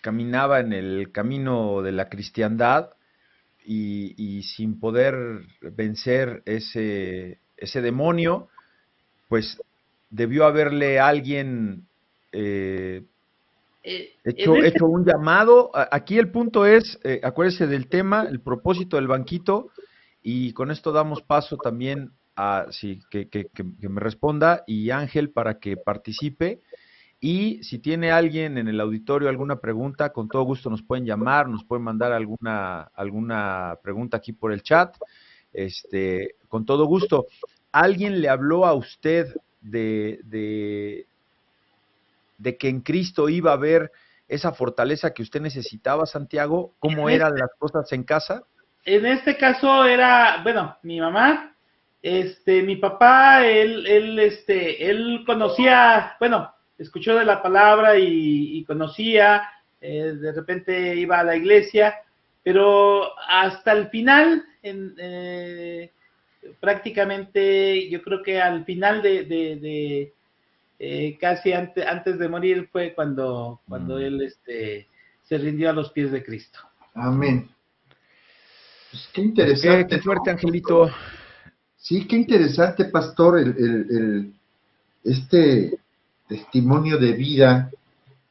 caminaba 0.00 0.60
en 0.60 0.72
el 0.72 1.10
camino 1.12 1.82
de 1.82 1.92
la 1.92 2.08
cristiandad 2.08 2.90
y, 3.64 4.42
sin 4.42 4.78
poder 4.78 5.14
vencer 5.60 6.42
ese, 6.44 7.40
ese, 7.56 7.80
demonio, 7.80 8.48
pues 9.28 9.60
debió 10.10 10.44
haberle 10.44 10.98
alguien 11.00 11.86
eh, 12.32 13.02
eh, 13.82 14.10
hecho, 14.24 14.56
hecho 14.56 14.86
un 14.86 15.04
llamado. 15.04 15.70
Aquí 15.74 16.18
el 16.18 16.30
punto 16.30 16.66
es, 16.66 16.98
eh, 17.04 17.20
acuérdese 17.22 17.66
del 17.66 17.88
tema, 17.88 18.26
el 18.28 18.40
propósito 18.40 18.96
del 18.96 19.06
banquito, 19.06 19.70
y 20.22 20.52
con 20.52 20.70
esto 20.70 20.90
damos 20.90 21.22
paso 21.22 21.56
también 21.56 22.10
a 22.34 22.66
sí, 22.70 23.00
que, 23.10 23.28
que, 23.28 23.48
me 23.88 24.00
responda 24.00 24.64
y 24.66 24.90
Ángel 24.90 25.30
para 25.30 25.58
que 25.58 25.76
participe. 25.76 26.60
Y 27.20 27.62
si 27.62 27.78
tiene 27.78 28.10
alguien 28.10 28.58
en 28.58 28.68
el 28.68 28.80
auditorio 28.80 29.28
alguna 29.28 29.60
pregunta, 29.60 30.12
con 30.12 30.28
todo 30.28 30.42
gusto 30.42 30.68
nos 30.68 30.82
pueden 30.82 31.06
llamar, 31.06 31.48
nos 31.48 31.64
pueden 31.64 31.84
mandar 31.84 32.12
alguna, 32.12 32.82
alguna 32.94 33.78
pregunta 33.82 34.18
aquí 34.18 34.32
por 34.32 34.52
el 34.52 34.62
chat. 34.62 34.96
Este, 35.52 36.34
con 36.48 36.66
todo 36.66 36.84
gusto. 36.84 37.26
¿Alguien 37.72 38.20
le 38.20 38.28
habló 38.28 38.66
a 38.66 38.74
usted 38.74 39.34
de, 39.70 40.20
de, 40.24 41.06
de 42.38 42.56
que 42.56 42.68
en 42.68 42.80
Cristo 42.80 43.28
iba 43.28 43.50
a 43.50 43.54
haber 43.54 43.90
esa 44.28 44.52
fortaleza 44.52 45.12
que 45.12 45.22
usted 45.22 45.40
necesitaba, 45.40 46.06
Santiago? 46.06 46.74
¿Cómo 46.78 47.08
eran 47.08 47.34
este 47.34 47.40
las 47.40 47.50
cosas 47.58 47.92
en 47.92 48.04
casa? 48.04 48.42
En 48.84 49.06
este 49.06 49.36
caso 49.36 49.84
era, 49.84 50.40
bueno, 50.42 50.76
mi 50.82 51.00
mamá, 51.00 51.54
este, 52.02 52.62
mi 52.62 52.76
papá, 52.76 53.44
él, 53.46 53.86
él, 53.86 54.18
este, 54.18 54.88
él 54.88 55.24
conocía, 55.26 56.16
bueno, 56.20 56.52
escuchó 56.78 57.16
de 57.16 57.24
la 57.24 57.42
palabra 57.42 57.98
y, 57.98 58.64
conocía, 58.64 59.42
eh, 59.80 60.12
de 60.14 60.32
repente 60.32 60.94
iba 60.94 61.18
a 61.18 61.24
la 61.24 61.36
iglesia, 61.36 61.96
pero 62.42 63.18
hasta 63.28 63.72
el 63.72 63.88
final, 63.88 64.44
en, 64.62 64.94
eh, 64.98 65.90
prácticamente, 66.60 67.88
yo 67.88 68.02
creo 68.02 68.22
que 68.22 68.40
al 68.40 68.64
final 68.64 69.02
de 69.02 70.12
eh, 70.78 71.16
casi 71.18 71.52
antes 71.52 72.18
de 72.18 72.28
morir 72.28 72.68
fue 72.70 72.92
cuando, 72.94 73.60
cuando 73.66 73.96
mm. 73.96 74.00
él 74.00 74.22
este, 74.22 74.86
se 75.22 75.38
rindió 75.38 75.70
a 75.70 75.72
los 75.72 75.90
pies 75.90 76.12
de 76.12 76.22
Cristo. 76.22 76.58
Amén. 76.94 77.48
Pues 78.90 79.08
qué 79.12 79.22
interesante. 79.22 79.96
Qué, 79.96 80.02
fuerte, 80.02 80.30
Angelito. 80.30 80.90
Sí, 81.76 82.06
qué 82.06 82.16
interesante, 82.16 82.86
pastor, 82.86 83.38
el, 83.38 84.34
este 85.02 85.78
testimonio 86.28 86.98
de 86.98 87.12
vida, 87.12 87.70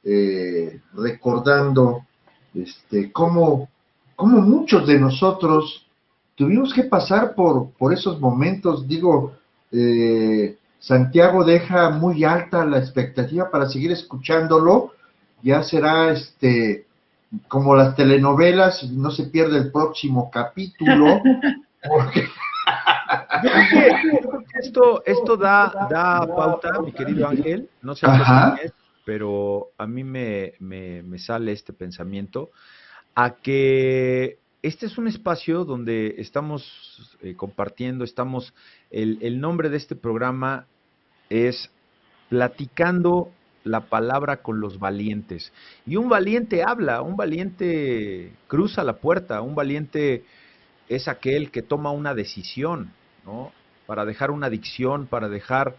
eh, 0.04 0.82
recordando 0.94 2.06
este, 2.54 3.12
cómo, 3.12 3.70
cómo, 4.16 4.42
muchos 4.42 4.86
de 4.86 5.00
nosotros 5.00 5.85
tuvimos 6.36 6.74
que 6.74 6.84
pasar 6.84 7.36
por, 7.36 7.72
por 7.72 7.94
esos 7.94 8.20
momentos, 8.20 8.88
digo, 8.88 9.34
eh, 9.72 10.58
Santiago 10.80 11.44
deja 11.44 11.90
muy 11.90 12.24
alta 12.24 12.66
la 12.66 12.78
expectativa 12.78 13.50
para 13.50 13.68
seguir 13.68 13.92
escuchándolo. 13.92 14.94
Ya 15.42 15.64
será 15.64 16.12
este 16.12 16.86
como 17.48 17.76
las 17.76 17.96
telenovelas, 17.96 18.84
no 18.92 19.10
se 19.12 19.26
pierde 19.26 19.58
el 19.58 19.72
próximo 19.72 20.30
capítulo. 20.30 21.22
esto, 24.60 25.04
esto 25.06 25.38
da, 25.38 25.88
da 25.90 26.28
pauta, 26.28 26.80
mi 26.82 26.92
querido 26.92 27.28
Ángel, 27.28 27.70
no 27.82 27.96
sé 27.96 28.06
qué 28.06 28.72
pero 29.06 29.70
a 29.78 29.86
mí 29.86 30.04
me, 30.04 30.56
me, 30.60 31.20
sale 31.20 31.52
este 31.52 31.72
pensamiento 31.72 32.50
a 33.14 33.36
que 33.36 34.40
este 34.68 34.88
es 34.88 34.98
un 34.98 35.08
espacio 35.08 35.64
donde 35.64 36.16
estamos 36.18 37.18
eh, 37.22 37.36
compartiendo, 37.36 38.04
estamos, 38.04 38.54
el, 38.90 39.20
el, 39.22 39.40
nombre 39.40 39.70
de 39.70 39.78
este 39.78 39.96
programa 39.96 40.66
es 41.30 41.70
platicando 42.30 43.30
la 43.64 43.82
palabra 43.82 44.38
con 44.38 44.60
los 44.60 44.80
valientes. 44.80 45.54
Y 45.86 45.98
un 45.98 46.10
valiente 46.10 46.64
habla, 46.64 47.04
un 47.04 47.16
valiente 47.16 48.32
cruza 48.48 48.84
la 48.84 48.98
puerta, 48.98 49.42
un 49.42 49.54
valiente 49.54 50.24
es 50.90 51.08
aquel 51.08 51.52
que 51.52 51.62
toma 51.62 51.92
una 51.92 52.16
decisión, 52.16 52.92
¿no? 53.24 53.52
Para 53.86 54.04
dejar 54.04 54.32
una 54.32 54.48
adicción, 54.48 55.06
para 55.06 55.30
dejar 55.30 55.76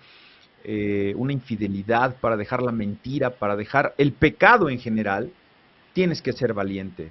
eh, 0.63 1.13
una 1.17 1.33
infidelidad, 1.33 2.17
para 2.21 2.37
dejar 2.37 2.63
la 2.63 2.73
mentira, 2.73 3.31
para 3.31 3.57
dejar 3.57 3.95
el 3.99 4.13
pecado 4.13 4.71
en 4.71 4.79
general, 4.79 5.33
tienes 5.93 6.23
que 6.23 6.33
ser 6.33 6.53
valiente. 6.55 7.11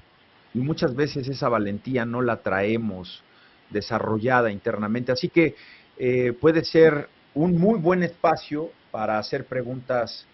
Y 0.55 0.59
muchas 0.59 0.95
veces 0.95 1.27
esa 1.27 1.49
valentía 1.49 2.05
no 2.05 2.21
la 2.21 2.37
traemos 2.37 3.21
desarrollada 3.69 4.51
internamente. 4.51 5.11
Así 5.11 5.27
que 5.29 5.55
eh, 5.97 6.33
puede 6.39 6.63
ser 6.63 7.09
un 7.33 7.59
muy 7.59 7.77
buen 7.77 8.03
espacio 8.03 8.71
para 8.89 9.19
hacer 9.19 9.45
preguntas 9.45 10.25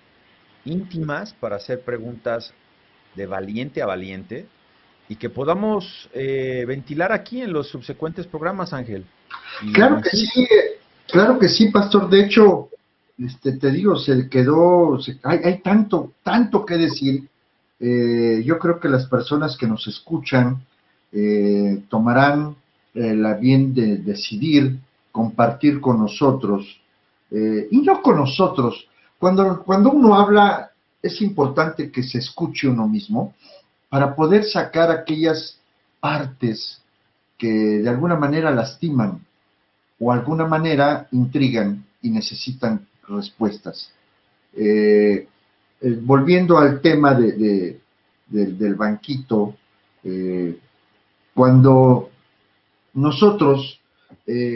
íntimas, 0.63 1.33
para 1.33 1.55
hacer 1.55 1.81
preguntas 1.81 2.53
de 3.15 3.25
valiente 3.25 3.81
a 3.81 3.87
valiente 3.87 4.45
y 5.09 5.15
que 5.15 5.29
podamos 5.29 6.07
eh, 6.13 6.65
ventilar 6.67 7.11
aquí 7.11 7.41
en 7.41 7.51
los 7.51 7.67
subsecuentes 7.69 8.27
programas, 8.27 8.73
Ángel. 8.73 9.03
claro 9.73 9.99
que 10.01 10.09
sí, 10.11 10.47
claro 11.07 11.39
que 11.39 11.49
sí, 11.49 11.69
pastor. 11.69 12.09
De 12.09 12.25
hecho, 12.25 12.69
este, 13.17 13.53
te 13.53 13.71
digo, 13.71 13.97
se 13.97 14.29
quedó, 14.29 14.99
hay, 15.23 15.39
hay, 15.43 15.59
tanto, 15.61 16.13
tanto 16.23 16.65
que 16.65 16.77
decir. 16.77 17.27
Eh, 17.81 18.43
yo 18.45 18.59
creo 18.59 18.79
que 18.79 18.87
las 18.87 19.07
personas 19.07 19.57
que 19.57 19.67
nos 19.67 19.87
escuchan 19.87 20.63
eh, 21.11 21.83
tomarán 21.89 22.55
la 22.93 23.35
bien 23.35 23.73
de 23.73 23.97
decidir 23.97 24.77
compartir 25.13 25.79
con 25.79 25.97
nosotros, 25.99 26.81
y 27.31 27.77
no 27.77 28.01
con 28.01 28.17
nosotros. 28.17 28.85
Cuando, 29.17 29.63
cuando 29.63 29.91
uno 29.91 30.15
habla, 30.15 30.71
es 31.01 31.21
importante 31.21 31.89
que 31.89 32.03
se 32.03 32.17
escuche 32.17 32.67
uno 32.67 32.89
mismo 32.89 33.33
para 33.87 34.15
poder 34.15 34.43
sacar 34.43 34.91
aquellas 34.91 35.57
partes 36.01 36.81
que 37.37 37.47
de 37.47 37.89
alguna 37.89 38.15
manera 38.15 38.51
lastiman 38.51 39.19
o 39.99 40.11
alguna 40.11 40.45
manera 40.45 41.07
intrigan 41.11 41.85
y 42.01 42.09
necesitan 42.09 42.87
respuestas. 43.07 43.91
Eh, 44.53 45.27
eh, 45.81 45.97
volviendo 46.01 46.57
al 46.57 46.81
tema 46.81 47.13
de, 47.13 47.79
del 48.27 48.75
banquito, 48.75 49.55
eh, 50.03 50.57
cuando 51.33 52.09
nosotros, 52.93 53.79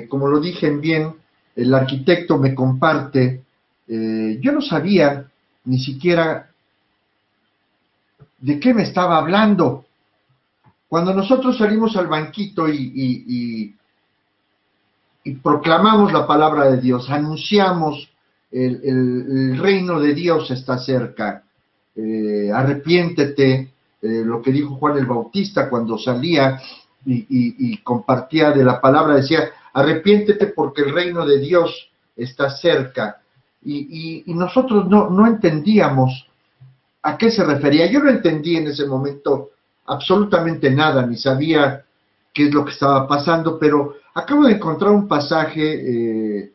como 0.10 0.28
lo 0.28 0.40
dije 0.40 0.70
bien, 0.70 1.14
el 1.56 1.74
arquitecto 1.74 2.38
me 2.38 2.54
comparte, 2.54 3.44
yo 3.88 4.52
no 4.52 4.62
sabía 4.62 5.26
ni 5.66 5.80
siquiera 5.80 6.50
¿de 8.46 8.60
qué 8.60 8.76
me 8.76 8.84
estaba 8.84 9.18
hablando? 9.18 9.86
Cuando 10.88 11.16
nosotros 11.16 11.58
salimos 11.58 11.96
al 11.96 12.08
banquito 12.08 12.70
y, 12.70 13.74
y, 15.24 15.34
proclamamos 15.42 16.14
la 16.14 16.28
palabra 16.28 16.70
de 16.70 16.80
Dios, 16.80 17.10
anunciamos 17.10 18.08
el, 18.64 19.58
reino 19.58 20.00
de 20.00 20.14
Dios 20.14 20.50
está 20.52 20.78
cerca, 20.78 21.44
eh, 21.96 22.52
arrepiéntete, 22.54 23.54
eh, 24.02 24.24
lo 24.26 24.42
que 24.42 24.52
dijo 24.52 24.76
Juan 24.76 24.98
el 24.98 25.06
Bautista 25.06 25.70
cuando 25.70 25.98
salía 25.98 26.60
y, 27.06 27.78
compartía 27.84 28.52
de 28.52 28.64
la 28.64 28.82
palabra, 28.82 29.16
decía, 29.16 29.50
arrepiéntete 29.74 30.48
porque 30.48 30.82
el 30.82 30.94
reino 30.94 31.26
de 31.26 31.40
Dios 31.40 31.90
está 32.16 32.50
cerca. 32.50 33.22
Y, 33.64 34.24
nosotros 34.28 34.88
no, 34.88 35.10
no 35.10 35.28
entendíamos 35.28 36.28
a 37.04 37.18
qué 37.18 37.30
se 37.30 37.44
refería. 37.44 37.92
Yo 37.92 38.00
no 38.00 38.10
entendí 38.10 38.58
en 38.58 38.68
ese 38.68 38.86
momento 38.88 39.52
absolutamente 39.86 40.72
nada, 40.72 41.06
ni 41.06 41.18
sabía 41.18 41.84
qué 42.34 42.48
es 42.48 42.54
lo 42.54 42.66
que 42.66 42.72
estaba 42.72 43.08
pasando, 43.08 43.58
pero 43.60 43.96
acabo 44.14 44.46
de 44.46 44.54
encontrar 44.54 44.92
un 44.92 45.08
pasaje, 45.08 46.42
eh, 46.42 46.52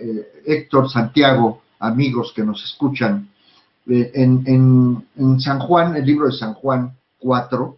eh, 0.00 0.42
Héctor 0.46 0.90
Santiago, 0.90 1.62
amigos 1.78 2.32
que 2.34 2.44
nos 2.44 2.62
escuchan, 2.64 3.28
eh, 3.88 4.10
en, 4.14 5.40
San 5.40 5.58
Juan, 5.60 5.96
el 5.96 6.04
libro 6.04 6.26
de 6.26 6.32
San 6.32 6.54
Juan 6.54 6.92
4, 7.18 7.76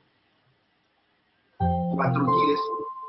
4, 1.58 2.26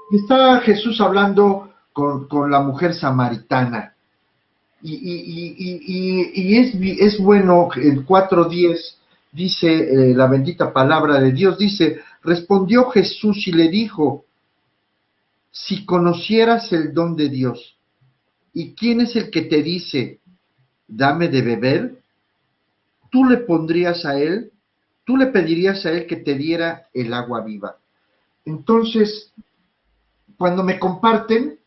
10, 0.10 0.22
está 0.22 0.60
Jesús 0.62 1.00
hablando 1.02 1.70
con, 1.94 2.28
con 2.28 2.52
la 2.52 2.62
mujer 2.62 2.94
samaritana. 2.94 3.94
Y, 4.84 6.58
es, 6.58 6.74
es, 6.76 7.20
bueno, 7.20 7.70
el 7.76 8.06
4.10 8.06 8.96
dice 9.32 9.68
eh, 9.68 10.14
la 10.16 10.28
bendita 10.28 10.74
palabra 10.74 11.20
de 11.20 11.32
Dios, 11.32 11.58
dice, 11.58 12.02
respondió 12.24 12.90
Jesús 12.90 13.48
y 13.48 13.52
le 13.52 13.70
dijo, 13.70 14.26
si 15.52 15.86
conocieras 15.86 16.72
el 16.74 16.94
don 16.94 17.16
de 17.16 17.30
Dios, 17.30 17.78
¿y 18.54 18.74
quién 18.76 19.02
es 19.02 19.16
el 19.16 19.30
que 19.30 19.44
te 19.44 19.62
dice, 19.62 20.20
dame 20.88 21.28
de 21.28 21.42
beber? 21.42 22.02
Tú 23.10 23.26
le 23.26 23.38
pondrías 23.38 24.06
a 24.06 24.20
él, 24.20 24.52
tú 25.06 25.18
le 25.18 25.28
pedirías 25.28 25.86
a 25.86 25.92
él 25.92 26.08
que 26.08 26.18
te 26.18 26.36
diera 26.36 26.88
el 26.94 27.14
agua 27.14 27.44
viva. 27.44 27.78
Entonces, 28.46 29.34
cuando 30.38 30.64
me 30.64 30.80
comparten, 30.80 31.60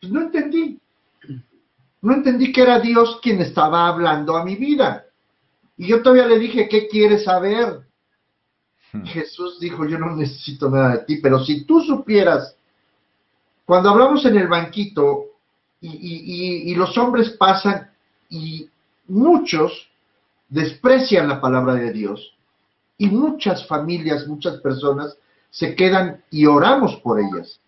pues 0.00 0.12
no 0.12 0.22
entendí. 0.22 0.80
No 2.00 2.14
entendí 2.14 2.52
que 2.52 2.62
era 2.62 2.78
Dios 2.78 3.18
quien 3.22 3.40
estaba 3.40 3.88
hablando 3.88 4.36
a 4.36 4.44
mi 4.44 4.54
vida. 4.54 5.04
Y 5.76 5.88
yo 5.88 6.02
todavía 6.02 6.26
le 6.26 6.38
dije, 6.38 6.68
¿qué 6.68 6.88
quieres 6.88 7.24
saber? 7.24 7.80
Hmm. 8.92 9.04
Jesús 9.04 9.58
dijo, 9.60 9.86
yo 9.86 9.98
no 9.98 10.14
necesito 10.16 10.70
nada 10.70 10.96
de 10.96 11.04
ti, 11.04 11.16
pero 11.16 11.44
si 11.44 11.64
tú 11.64 11.80
supieras, 11.80 12.56
cuando 13.64 13.90
hablamos 13.90 14.24
en 14.24 14.36
el 14.36 14.48
banquito 14.48 15.27
y, 15.80 16.74
los 16.74 16.96
hombres 16.98 17.30
pasan 17.30 17.90
y 18.28 18.68
muchos 19.06 19.88
desprecian 20.48 21.28
la 21.28 21.40
palabra 21.40 21.74
de 21.74 21.92
Dios 21.92 22.34
y 22.96 23.08
muchas 23.08 23.66
familias, 23.66 24.26
muchas 24.26 24.60
personas 24.60 25.16
se 25.50 25.74
quedan 25.74 26.22
y 26.30 26.46
oramos 26.46 26.96
por 26.96 27.20
ellas. 27.20 27.60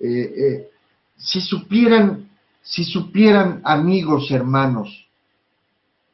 Eh, 0.00 0.34
eh, 0.36 0.70
si 1.16 1.40
supieran 1.40 2.28
si 2.68 2.84
supieran 2.84 3.62
amigos, 3.64 4.30
hermanos, 4.30 5.08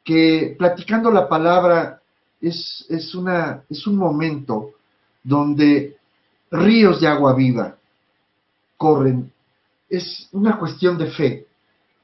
que 0.05 0.55
platicando 0.57 1.11
la 1.11 1.27
palabra 1.27 2.01
es, 2.39 2.85
es, 2.87 3.13
una, 3.13 3.63
es 3.69 3.85
un 3.85 3.97
momento 3.97 4.71
donde 5.21 5.97
ríos 6.49 7.01
de 7.01 7.07
agua 7.07 7.35
viva 7.35 7.75
corren. 8.77 9.33
Es 9.89 10.29
una 10.31 10.57
cuestión 10.57 10.97
de 10.97 11.07
fe, 11.07 11.47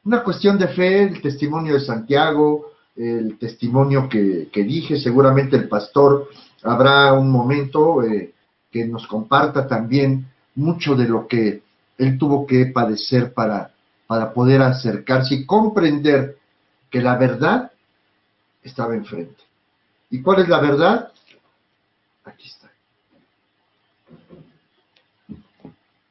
una 0.03 0.23
cuestión 0.23 0.57
de 0.57 0.67
fe, 0.67 1.03
el 1.03 1.21
testimonio 1.21 1.75
de 1.75 1.81
Santiago, 1.81 2.71
el 2.95 3.37
testimonio 3.37 4.09
que, 4.09 4.49
dije, 4.53 4.99
seguramente 4.99 5.55
el 5.55 5.67
pastor 5.67 6.29
habrá 6.63 7.13
un 7.13 7.31
momento 7.31 8.03
eh, 8.03 8.33
que 8.71 8.85
nos 8.85 9.07
comparta 9.07 9.67
también 9.67 10.27
mucho 10.55 10.95
de 10.95 11.07
lo 11.07 11.27
que 11.27 11.63
él 11.97 12.17
tuvo 12.17 12.45
que 12.45 12.67
padecer 12.67 13.33
para, 13.33 13.73
para 14.07 14.33
poder 14.33 14.61
acercarse 14.61 15.35
y 15.35 15.45
comprender 15.45 16.37
que 16.89 17.01
la 17.01 17.15
verdad 17.15 17.71
estaba 18.63 18.95
enfrente. 18.95 19.41
¿Y 20.09 20.21
cuál 20.21 20.41
es 20.41 20.49
la 20.49 20.59
verdad? 20.59 21.11
Aquí 22.25 22.47
está. 22.47 22.60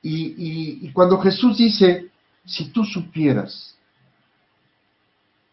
Y, 0.02 0.90
cuando 0.92 1.18
Jesús 1.18 1.58
dice, 1.58 2.10
si 2.44 2.70
tú 2.70 2.84
supieras, 2.84 3.76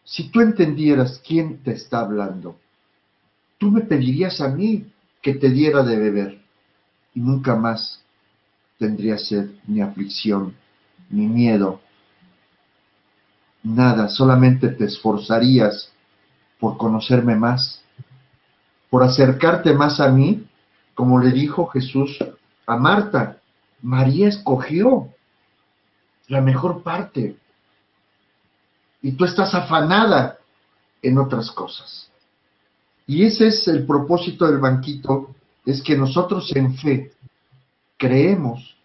si 0.04 0.30
tú 0.30 0.40
entendieras 0.40 1.20
quién 1.26 1.62
te 1.62 1.72
está 1.72 2.00
hablando, 2.00 2.58
tú 3.58 3.70
me 3.70 3.82
pedirías 3.82 4.40
a 4.40 4.48
mí 4.48 4.90
que 5.20 5.34
te 5.34 5.50
diera 5.50 5.82
de 5.82 5.98
beber 5.98 6.40
y 7.14 7.20
nunca 7.20 7.56
más 7.56 8.02
tendría 8.78 9.18
sed, 9.18 9.50
ni 9.66 9.82
aflicción, 9.82 10.54
ni 11.10 11.26
miedo, 11.26 11.80
nada, 13.62 14.08
solamente 14.08 14.68
te 14.68 14.84
esforzarías 14.84 15.92
por 16.58 16.76
conocerme 16.76 17.36
más, 17.36 17.82
por 18.90 19.02
acercarte 19.02 19.74
más 19.74 20.00
a 20.00 20.08
mí, 20.10 20.46
como 20.94 21.20
le 21.20 21.30
dijo 21.30 21.66
Jesús 21.66 22.18
a 22.66 22.76
Marta. 22.76 23.38
María 23.82 24.28
escogió 24.28 25.08
la 26.28 26.40
mejor 26.40 26.82
parte 26.82 27.36
y 29.02 29.12
tú 29.12 29.24
estás 29.24 29.54
afanada 29.54 30.38
en 31.02 31.18
otras 31.18 31.50
cosas. 31.50 32.10
Y 33.06 33.24
ese 33.24 33.48
es 33.48 33.66
el 33.68 33.86
propósito 33.86 34.46
del 34.46 34.58
banquito, 34.58 35.34
es 35.64 35.82
que 35.82 35.96
nosotros 35.96 36.54
en 36.54 36.76
fe 36.76 37.12
creemos 37.96 38.76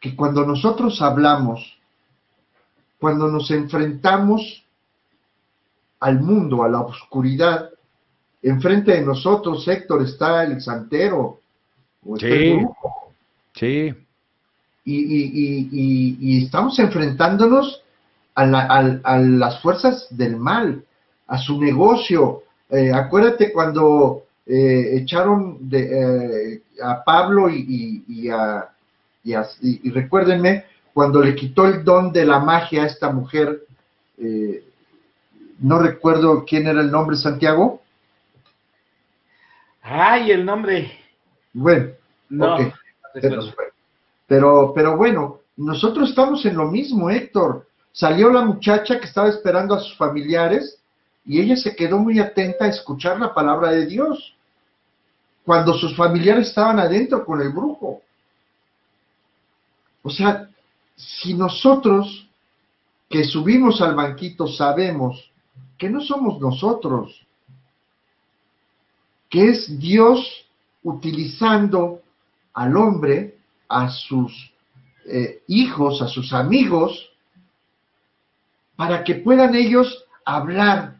que 0.00 0.16
cuando 0.16 0.44
nosotros 0.44 1.00
hablamos 1.00 1.76
cuando 2.98 3.28
nos 3.28 3.50
enfrentamos 3.50 4.64
al 6.00 6.20
mundo, 6.20 6.62
a 6.62 6.68
la 6.68 6.80
oscuridad, 6.80 7.70
enfrente 8.42 8.92
de 8.92 9.02
nosotros, 9.02 9.66
Héctor, 9.68 10.02
está 10.02 10.44
el 10.44 10.60
santero. 10.60 11.40
sí. 12.18 12.58
Sí. 13.56 13.94
Y, 14.84 16.44
estamos 16.44 16.78
enfrentándonos 16.78 17.82
a, 18.34 18.46
las 19.18 19.60
fuerzas 19.60 20.06
del 20.10 20.36
mal, 20.36 20.84
a 21.26 21.38
su 21.38 21.60
negocio. 21.60 22.44
Eh, 22.70 22.92
acuérdate 22.92 23.52
cuando 23.52 24.26
eh, 24.46 24.98
echaron 24.98 25.68
de, 25.68 26.52
eh, 26.54 26.62
a 26.80 27.02
Pablo 27.02 27.50
y, 27.50 28.28
a, 28.30 28.68
y, 29.24 29.90
recuérdenme, 29.90 30.64
cuando 30.94 31.20
le 31.20 31.34
quitó 31.34 31.66
el 31.66 31.82
don 31.82 32.12
de 32.12 32.24
la 32.24 32.38
magia 32.38 32.84
a 32.84 32.86
esta 32.86 33.10
mujer, 33.10 33.64
eh, 34.18 34.62
no 35.58 35.80
recuerdo 35.80 36.44
quién 36.44 36.68
era 36.68 36.80
el 36.80 36.92
nombre, 36.92 37.16
Santiago. 37.16 37.82
Ay, 39.82 40.30
el 40.30 40.44
nombre. 40.44 40.92
Bueno, 41.52 41.90
No. 42.28 42.54
ok, 42.54 42.72
Pero, 44.26 44.72
pero 44.74 44.96
bueno, 44.96 45.40
nosotros 45.56 46.10
estamos 46.10 46.44
en 46.44 46.56
lo 46.56 46.70
mismo, 46.70 47.10
Héctor. 47.10 47.66
Salió 47.92 48.30
la 48.30 48.44
muchacha 48.44 48.98
que 48.98 49.06
estaba 49.06 49.28
esperando 49.28 49.74
a 49.74 49.80
sus 49.80 49.96
familiares 49.96 50.78
y 51.24 51.40
ella 51.40 51.56
se 51.56 51.74
quedó 51.74 51.98
muy 51.98 52.18
atenta 52.18 52.66
a 52.66 52.68
escuchar 52.68 53.18
la 53.18 53.34
palabra 53.34 53.70
de 53.70 53.86
Dios 53.86 54.34
cuando 55.44 55.74
sus 55.74 55.96
familiares 55.96 56.48
estaban 56.48 56.78
adentro 56.78 57.24
con 57.24 57.40
el 57.40 57.50
brujo. 57.50 58.02
O 60.02 60.10
sea, 60.10 60.48
si 60.96 61.34
nosotros 61.34 62.28
que 63.08 63.24
subimos 63.24 63.80
al 63.80 63.94
banquito 63.94 64.46
sabemos 64.46 65.30
que 65.78 65.88
no 65.88 66.00
somos 66.00 66.40
nosotros, 66.40 67.24
que 69.28 69.50
es 69.50 69.78
Dios 69.78 70.46
utilizando 70.82 72.00
al 72.56 72.74
hombre, 72.76 73.36
a 73.68 73.90
sus 73.90 74.32
eh, 75.04 75.42
hijos, 75.46 76.00
a 76.00 76.08
sus 76.08 76.32
amigos, 76.32 77.10
para 78.76 79.04
que 79.04 79.16
puedan 79.16 79.54
ellos 79.54 80.04
hablar. 80.24 80.96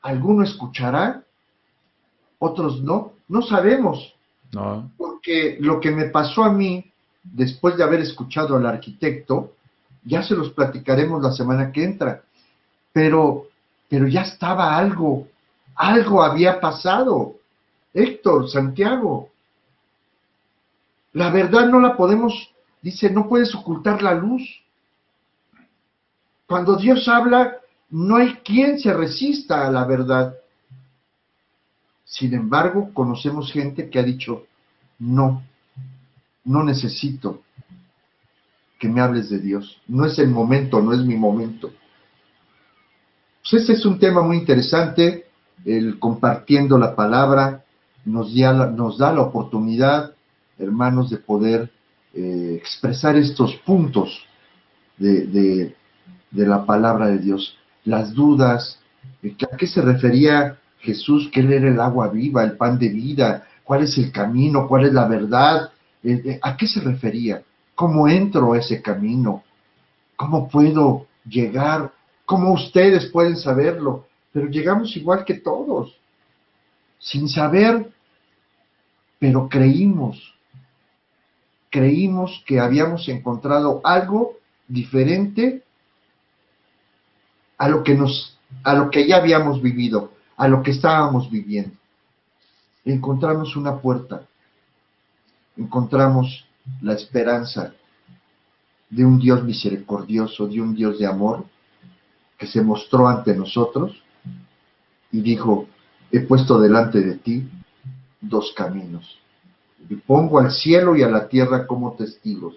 Alguno 0.00 0.44
escuchará, 0.44 1.22
otros 2.38 2.82
no, 2.82 3.12
no 3.28 3.42
sabemos, 3.42 4.14
No. 4.52 4.90
porque 4.96 5.58
lo 5.60 5.78
que 5.78 5.90
me 5.90 6.06
pasó 6.06 6.42
a 6.44 6.52
mí 6.52 6.90
después 7.22 7.76
de 7.76 7.84
haber 7.84 8.00
escuchado 8.00 8.56
al 8.56 8.64
arquitecto, 8.64 9.52
ya 10.04 10.22
se 10.22 10.34
los 10.34 10.50
platicaremos 10.50 11.22
la 11.22 11.32
semana 11.32 11.70
que 11.70 11.84
entra, 11.84 12.22
pero, 12.94 13.48
pero 13.90 14.06
ya 14.08 14.22
estaba 14.22 14.74
algo, 14.78 15.28
algo 15.74 16.22
había 16.22 16.60
pasado. 16.60 17.34
Héctor, 17.92 18.48
Santiago, 18.48 19.28
la 21.18 21.30
verdad 21.30 21.66
no 21.66 21.80
la 21.80 21.96
podemos, 21.96 22.54
dice, 22.80 23.10
no 23.10 23.28
puedes 23.28 23.52
ocultar 23.52 24.02
la 24.02 24.14
luz. 24.14 24.42
Cuando 26.46 26.76
Dios 26.76 27.08
habla, 27.08 27.56
no 27.90 28.16
hay 28.16 28.34
quien 28.36 28.78
se 28.78 28.94
resista 28.94 29.66
a 29.66 29.70
la 29.72 29.84
verdad. 29.84 30.36
Sin 32.04 32.34
embargo, 32.34 32.94
conocemos 32.94 33.52
gente 33.52 33.90
que 33.90 33.98
ha 33.98 34.04
dicho, 34.04 34.46
no, 35.00 35.42
no 36.44 36.62
necesito 36.62 37.42
que 38.78 38.88
me 38.88 39.00
hables 39.00 39.28
de 39.28 39.40
Dios. 39.40 39.82
No 39.88 40.06
es 40.06 40.20
el 40.20 40.30
momento, 40.30 40.80
no 40.80 40.92
es 40.92 41.00
mi 41.00 41.16
momento. 41.16 41.72
Pues 43.42 43.62
este 43.62 43.72
es 43.72 43.84
un 43.84 43.98
tema 43.98 44.22
muy 44.22 44.36
interesante, 44.36 45.26
el 45.64 45.98
compartiendo 45.98 46.78
la 46.78 46.94
palabra 46.94 47.64
nos 48.04 48.32
da 48.36 48.52
nos 48.70 48.98
da 48.98 49.12
la 49.12 49.22
oportunidad, 49.22 50.14
hermanos, 50.58 51.10
de 51.10 51.18
poder 51.18 51.70
eh, 52.14 52.54
expresar 52.58 53.16
estos 53.16 53.54
puntos 53.56 54.26
de, 54.96 55.74
la 56.32 56.64
palabra 56.64 57.06
de 57.08 57.18
Dios. 57.18 57.56
Las 57.84 58.12
dudas, 58.14 58.80
¿a 59.52 59.56
qué 59.56 59.66
se 59.66 59.82
refería 59.82 60.58
Jesús? 60.80 61.30
Que 61.32 61.40
Él 61.40 61.52
era 61.52 61.68
el 61.68 61.80
agua 61.80 62.08
viva, 62.08 62.44
el 62.44 62.56
pan 62.56 62.78
de 62.78 62.88
vida, 62.88 63.46
cuál 63.64 63.82
es 63.82 63.96
el 63.98 64.10
camino, 64.12 64.66
cuál 64.66 64.86
es 64.86 64.92
la 64.92 65.06
verdad, 65.06 65.70
¿a 66.42 66.56
qué 66.56 66.66
se 66.66 66.80
refería? 66.80 67.42
¿Cómo 67.74 68.08
entro 68.08 68.52
a 68.52 68.58
ese 68.58 68.82
camino? 68.82 69.44
¿Cómo 70.16 70.48
puedo 70.48 71.06
llegar? 71.28 71.92
¿Cómo 72.26 72.52
ustedes 72.52 73.06
pueden 73.06 73.36
saberlo? 73.36 74.06
Pero 74.32 74.48
llegamos 74.48 74.96
igual 74.96 75.24
que 75.24 75.34
todos, 75.34 75.96
sin 76.98 77.28
saber, 77.28 77.90
pero 79.18 79.48
creímos. 79.48 80.34
Creímos 81.70 82.42
que 82.46 82.60
habíamos 82.60 83.08
encontrado 83.08 83.80
algo 83.84 84.36
diferente 84.66 85.62
a 87.58 87.68
lo 87.68 87.82
que 87.82 87.94
nos 87.94 88.38
a 88.62 88.74
lo 88.74 88.90
que 88.90 89.06
ya 89.06 89.16
habíamos 89.16 89.60
vivido, 89.60 90.12
a 90.36 90.48
lo 90.48 90.62
que 90.62 90.70
estábamos 90.70 91.30
viviendo. 91.30 91.76
Encontramos 92.84 93.56
una 93.56 93.78
puerta, 93.78 94.22
encontramos 95.56 96.46
la 96.80 96.94
esperanza 96.94 97.74
de 98.88 99.04
un 99.04 99.18
Dios 99.18 99.44
misericordioso, 99.44 100.46
de 100.46 100.60
un 100.60 100.74
Dios 100.74 100.98
de 100.98 101.06
amor, 101.06 101.44
que 102.38 102.46
se 102.46 102.62
mostró 102.62 103.08
ante 103.08 103.34
nosotros 103.34 104.02
y 105.12 105.20
dijo, 105.20 105.66
he 106.10 106.20
puesto 106.20 106.58
delante 106.60 107.00
de 107.00 107.16
ti 107.16 107.48
dos 108.20 108.52
caminos. 108.56 109.18
Y 109.88 109.96
pongo 109.96 110.38
al 110.38 110.50
cielo 110.50 110.96
y 110.96 111.02
a 111.02 111.08
la 111.08 111.28
tierra 111.28 111.66
como 111.66 111.94
testigos 111.94 112.56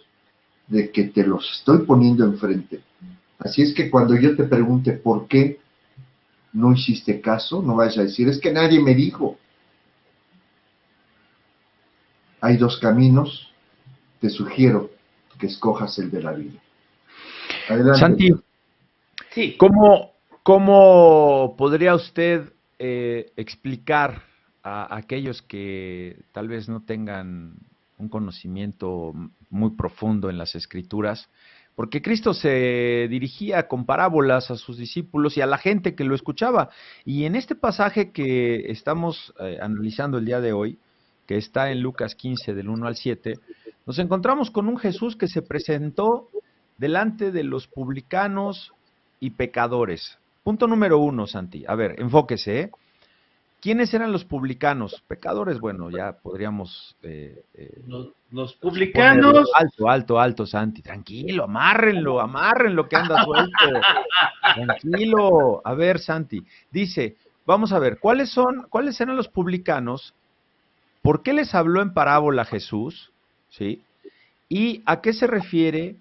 de 0.68 0.92
que 0.92 1.06
te 1.06 1.26
los 1.26 1.50
estoy 1.52 1.80
poniendo 1.80 2.24
enfrente. 2.26 2.82
Así 3.40 3.62
es 3.62 3.74
que 3.74 3.90
cuando 3.90 4.16
yo 4.16 4.36
te 4.36 4.44
pregunte 4.44 4.94
por 4.94 5.28
qué 5.28 5.60
no 6.54 6.74
hiciste 6.74 7.22
caso, 7.22 7.62
no 7.62 7.76
vayas 7.76 7.98
a 7.98 8.04
decir, 8.04 8.28
es 8.28 8.40
que 8.40 8.52
nadie 8.52 8.82
me 8.82 8.94
dijo. 8.94 9.38
Hay 12.40 12.58
dos 12.58 12.80
caminos, 12.80 13.52
te 14.20 14.30
sugiero 14.30 14.90
que 15.40 15.48
escojas 15.48 15.98
el 16.00 16.12
de 16.12 16.22
la 16.22 16.32
vida. 16.34 16.60
Adelante. 17.68 18.00
Santi, 18.00 18.30
sí. 19.32 19.56
¿cómo, 19.58 20.12
¿cómo 20.44 21.56
podría 21.58 21.96
usted 21.96 22.54
eh, 22.80 23.32
explicar 23.36 24.24
a 24.64 24.96
aquellos 24.96 25.42
que 25.42 26.18
tal 26.32 26.48
vez 26.48 26.70
no 26.70 26.82
tengan 26.82 27.56
un 27.98 28.10
conocimiento 28.10 29.14
muy 29.50 29.72
profundo 29.72 30.30
en 30.30 30.38
las 30.38 30.56
escrituras? 30.56 31.30
Porque 31.76 32.02
Cristo 32.02 32.34
se 32.34 33.08
dirigía 33.10 33.68
con 33.68 33.86
parábolas 33.86 34.52
a 34.52 34.56
sus 34.56 34.78
discípulos 34.78 35.38
y 35.38 35.42
a 35.42 35.46
la 35.46 35.58
gente 35.58 35.96
que 35.96 36.04
lo 36.04 36.16
escuchaba. 36.16 36.70
Y 37.06 37.24
en 37.26 37.36
este 37.36 37.56
pasaje 37.56 38.12
que 38.12 38.72
estamos 38.72 39.34
eh, 39.40 39.58
analizando 39.62 40.18
el 40.18 40.26
día 40.26 40.42
de 40.42 40.54
hoy, 40.54 40.78
que 41.26 41.38
está 41.38 41.72
en 41.72 41.82
Lucas 41.82 42.16
15 42.16 42.54
del 42.54 42.70
1 42.70 42.88
al 42.88 42.96
7, 42.96 43.36
nos 43.86 44.00
encontramos 44.00 44.52
con 44.52 44.68
un 44.68 44.78
Jesús 44.78 45.16
que 45.16 45.28
se 45.28 45.42
presentó 45.42 46.30
delante 46.78 47.32
de 47.32 47.44
los 47.44 47.68
publicanos 47.68 48.74
y 49.20 49.32
pecadores. 49.32 50.18
Punto 50.44 50.68
número 50.68 51.00
uno, 51.00 51.28
Santi. 51.28 51.64
A 51.68 51.76
ver, 51.76 52.00
enfóquese. 52.00 52.60
¿eh? 52.60 52.72
¿Quiénes 53.62 53.94
eran 53.94 54.12
los 54.12 54.26
publicanos? 54.26 55.04
Pecadores, 55.08 55.60
bueno, 55.60 55.92
ya 55.92 56.14
podríamos... 56.14 56.96
Eh, 57.04 57.44
eh, 57.54 57.82
los, 57.86 58.10
los, 58.32 58.56
publicanos... 58.56 59.48
Alto, 59.54 59.88
alto, 59.88 60.20
alto, 60.20 60.46
Santi. 60.48 60.82
Tranquilo, 60.82 61.44
amárrenlo, 61.44 62.20
amárrenlo 62.20 62.90
que 62.90 62.96
anda 62.96 63.24
suelto. 63.24 63.52
Tranquilo. 64.56 65.62
A 65.64 65.76
ver, 65.76 66.00
Santi. 66.00 66.44
Dice, 66.72 67.18
vamos 67.46 67.72
a 67.72 67.78
ver, 67.78 68.00
¿cuáles 68.00 68.32
son, 68.32 68.66
cuáles 68.68 69.00
eran 69.00 69.16
los 69.16 69.28
publicanos? 69.28 70.16
¿Por 71.04 71.22
qué 71.22 71.32
les 71.32 71.54
habló 71.54 71.84
en 71.84 71.94
parábola 71.94 72.46
Jesús? 72.46 73.12
¿Sí? 73.50 73.84
¿Y 74.50 74.82
a 74.88 75.02
qué 75.02 75.14
se 75.14 75.28
refiere 75.28 75.98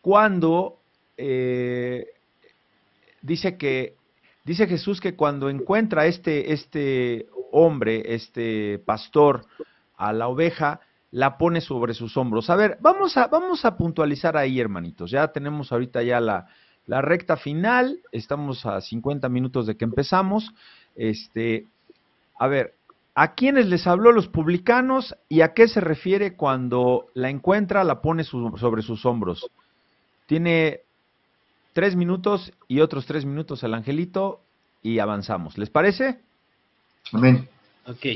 cuando 0.00 0.78
eh, 1.16 2.08
dice 3.22 3.56
que 3.56 3.94
dice 4.44 4.66
Jesús 4.66 5.00
que 5.00 5.16
cuando 5.16 5.48
encuentra 5.50 6.06
este, 6.06 6.52
este 6.52 7.26
hombre, 7.50 8.14
este 8.14 8.78
pastor, 8.78 9.46
a 9.96 10.12
la 10.12 10.28
oveja, 10.28 10.80
la 11.10 11.38
pone 11.38 11.60
sobre 11.60 11.94
sus 11.94 12.16
hombros. 12.16 12.50
A 12.50 12.56
ver, 12.56 12.76
vamos 12.80 13.16
a, 13.16 13.28
vamos 13.28 13.64
a 13.64 13.76
puntualizar 13.76 14.36
ahí, 14.36 14.60
hermanitos. 14.60 15.10
Ya 15.10 15.28
tenemos 15.28 15.70
ahorita 15.70 16.02
ya 16.02 16.20
la, 16.20 16.48
la 16.86 17.00
recta 17.00 17.36
final, 17.36 18.00
estamos 18.12 18.66
a 18.66 18.80
50 18.80 19.28
minutos 19.28 19.66
de 19.66 19.76
que 19.76 19.84
empezamos. 19.84 20.52
Este, 20.96 21.66
a 22.38 22.48
ver, 22.48 22.74
¿a 23.14 23.34
quiénes 23.34 23.66
les 23.66 23.86
habló 23.86 24.12
los 24.12 24.28
publicanos 24.28 25.14
y 25.28 25.42
a 25.42 25.54
qué 25.54 25.68
se 25.68 25.80
refiere 25.80 26.34
cuando 26.34 27.06
la 27.14 27.30
encuentra, 27.30 27.84
la 27.84 28.02
pone 28.02 28.24
sobre 28.24 28.82
sus 28.82 29.06
hombros? 29.06 29.48
Tiene 30.26 30.80
tres 31.74 31.96
minutos 31.96 32.52
y 32.66 32.80
otros 32.80 33.04
tres 33.04 33.26
minutos 33.26 33.62
el 33.62 33.74
angelito 33.74 34.40
y 34.82 35.00
avanzamos. 35.00 35.58
¿Les 35.58 35.68
parece? 35.68 36.20
Amén. 37.12 37.46
Ok. 37.86 38.06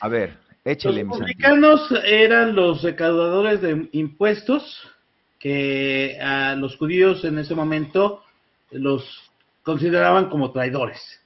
A 0.00 0.08
ver, 0.08 0.38
échele. 0.64 1.04
Los 1.04 1.18
publicanos 1.18 1.92
eran 2.06 2.54
los 2.54 2.82
recaudadores 2.82 3.60
de 3.60 3.88
impuestos 3.92 4.88
que 5.38 6.18
a 6.20 6.54
los 6.54 6.76
judíos 6.76 7.24
en 7.24 7.38
ese 7.38 7.54
momento 7.54 8.22
los 8.70 9.30
consideraban 9.62 10.30
como 10.30 10.52
traidores. 10.52 11.20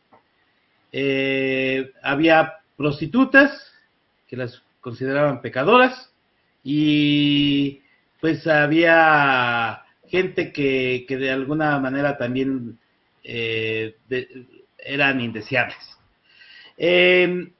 Eh, 0.90 1.92
había 2.02 2.54
prostitutas 2.76 3.72
que 4.28 4.36
las 4.36 4.62
consideraban 4.80 5.40
pecadoras 5.40 6.10
y 6.64 7.80
pues 8.20 8.46
había 8.46 9.82
gente 10.12 10.52
que, 10.52 11.06
que 11.08 11.16
de 11.16 11.30
alguna 11.32 11.80
manera 11.80 12.16
también 12.16 12.78
eh, 13.24 13.96
eran 14.78 15.20
indeseables. 15.20 15.98
Eh, 16.76 17.50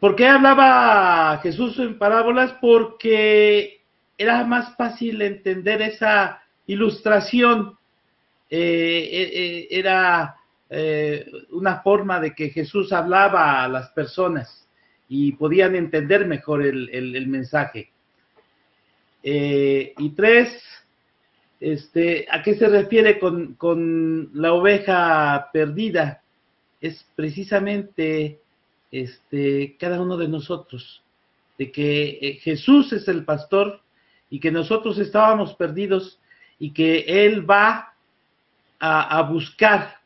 ¿Por 0.00 0.16
qué 0.16 0.26
hablaba 0.26 1.38
Jesús 1.42 1.78
en 1.78 1.98
parábolas? 1.98 2.54
Porque 2.60 3.82
era 4.18 4.44
más 4.44 4.76
fácil 4.76 5.22
entender 5.22 5.82
esa 5.82 6.42
ilustración. 6.66 7.78
Eh, 8.50 9.08
eh, 9.12 9.68
era 9.70 10.36
una 11.50 11.82
forma 11.82 12.18
de 12.18 12.34
que 12.34 12.48
Jesús 12.48 12.94
hablaba 12.94 13.62
a 13.62 13.68
las 13.68 13.90
personas 13.90 14.66
y 15.06 15.32
podían 15.32 15.76
entender 15.76 16.26
mejor 16.26 16.64
el, 16.64 17.26
mensaje. 17.26 17.90
y 19.22 20.10
tres, 20.16 20.81
este, 21.62 22.26
¿a 22.28 22.42
qué 22.42 22.56
se 22.56 22.68
refiere 22.68 23.20
con, 23.20 24.30
la 24.34 24.52
oveja 24.52 25.48
perdida? 25.52 26.20
Es 26.80 27.06
precisamente 27.14 28.40
este, 28.90 29.76
cada 29.78 30.00
uno 30.00 30.16
de 30.16 30.26
nosotros, 30.26 31.02
de 31.58 31.70
que 31.70 32.18
eh, 32.20 32.34
Jesús 32.42 32.92
es 32.92 33.06
el 33.06 33.24
pastor 33.24 33.80
y 34.28 34.40
que 34.40 34.50
nosotros 34.50 34.98
estábamos 34.98 35.54
perdidos 35.54 36.18
y 36.58 36.72
que 36.72 37.04
Él 37.06 37.48
va 37.48 37.94
a, 38.80 39.22
buscar 39.22 40.00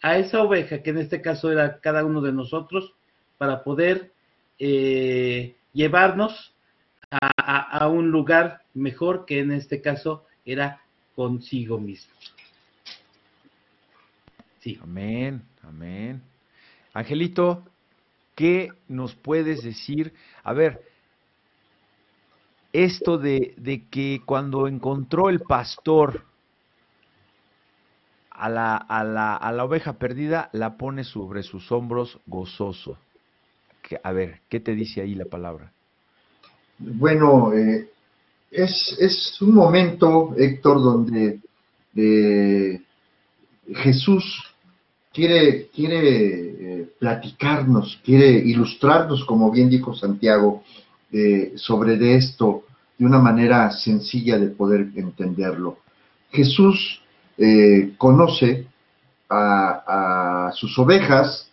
a 0.00 0.16
esa 0.16 0.40
oveja, 0.40 0.82
que 0.82 0.90
en 0.90 0.98
este 0.98 1.20
caso 1.20 1.52
era 1.52 1.78
cada 1.80 2.06
uno 2.06 2.22
de 2.22 2.32
nosotros, 2.32 2.94
para 3.36 3.62
poder 3.62 4.12
eh, 4.58 5.56
llevarnos 5.74 6.54
a, 7.10 7.84
a, 7.84 7.88
un 7.88 8.10
lugar 8.10 8.62
mejor, 8.72 9.26
que 9.26 9.40
en 9.40 9.52
este 9.52 9.82
caso 9.82 10.24
era 10.46 10.81
consigo 11.14 11.78
mismo. 11.78 12.12
Sí. 14.60 14.78
Amén, 14.82 15.42
amén. 15.62 16.22
Angelito, 16.94 17.64
¿Qué 18.34 18.72
nos 18.88 19.14
puedes 19.14 19.62
decir? 19.62 20.14
A 20.42 20.52
ver, 20.52 20.82
esto 22.72 23.18
de, 23.18 23.54
que 23.90 24.22
cuando 24.24 24.66
encontró 24.66 25.28
el 25.28 25.40
pastor 25.40 26.24
a 28.30 28.48
la, 28.48 28.76
a, 28.76 29.04
la, 29.04 29.36
a 29.36 29.52
la, 29.52 29.64
oveja 29.64 29.94
perdida, 29.94 30.48
la 30.52 30.78
pone 30.78 31.04
sobre 31.04 31.42
sus 31.42 31.70
hombros 31.70 32.18
gozoso. 32.26 32.96
a 34.02 34.12
ver, 34.12 34.40
¿qué 34.48 34.58
te 34.58 34.74
dice 34.74 35.02
ahí 35.02 35.14
la 35.14 35.26
palabra? 35.26 35.70
Bueno, 36.78 37.52
eh, 37.52 37.91
es, 38.52 39.40
un 39.40 39.54
momento, 39.54 40.34
Héctor, 40.36 40.82
donde 40.82 41.40
eh, 41.96 42.80
Jesús 43.74 44.42
quiere, 45.12 45.68
quiere 45.74 46.80
eh, 46.80 46.88
platicarnos, 46.98 47.98
quiere 48.04 48.28
ilustrarnos, 48.30 49.24
como 49.24 49.50
bien 49.50 49.70
dijo 49.70 49.94
Santiago, 49.94 50.62
eh, 51.10 51.52
sobre 51.56 52.16
esto 52.16 52.64
de 52.98 53.06
una 53.06 53.18
manera 53.18 53.70
sencilla 53.70 54.38
de 54.38 54.48
poder 54.48 54.88
entenderlo. 54.94 55.78
Jesús 56.30 57.00
conoce 57.98 58.68
a, 59.28 60.52
sus 60.54 60.78
ovejas, 60.78 61.50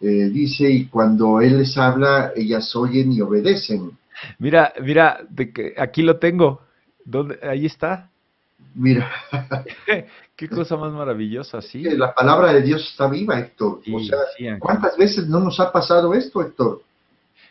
dice, 0.00 0.70
y 0.70 0.86
cuando 0.86 1.40
Él 1.40 1.58
les 1.58 1.78
habla, 1.78 2.32
ellas 2.36 2.76
oyen 2.76 3.12
y 3.12 3.22
obedecen. 3.22 3.92
Mira, 4.38 4.72
mira, 4.80 5.20
aquí 5.76 6.02
lo 6.02 6.18
tengo. 6.18 6.62
¿Dónde? 7.04 7.38
Ahí 7.42 7.66
está. 7.66 8.10
Mira. 8.74 9.10
Qué 10.36 10.48
cosa 10.48 10.76
más 10.76 10.92
maravillosa, 10.92 11.60
sí. 11.60 11.82
La 11.82 12.14
palabra 12.14 12.52
de 12.52 12.62
Dios 12.62 12.88
está 12.90 13.08
viva, 13.08 13.38
Héctor. 13.38 13.80
o 13.92 14.00
sea, 14.00 14.58
¿cuántas 14.58 14.96
veces 14.96 15.28
no 15.28 15.40
nos 15.40 15.60
ha 15.60 15.70
pasado 15.70 16.14
esto, 16.14 16.42
Héctor? 16.42 16.82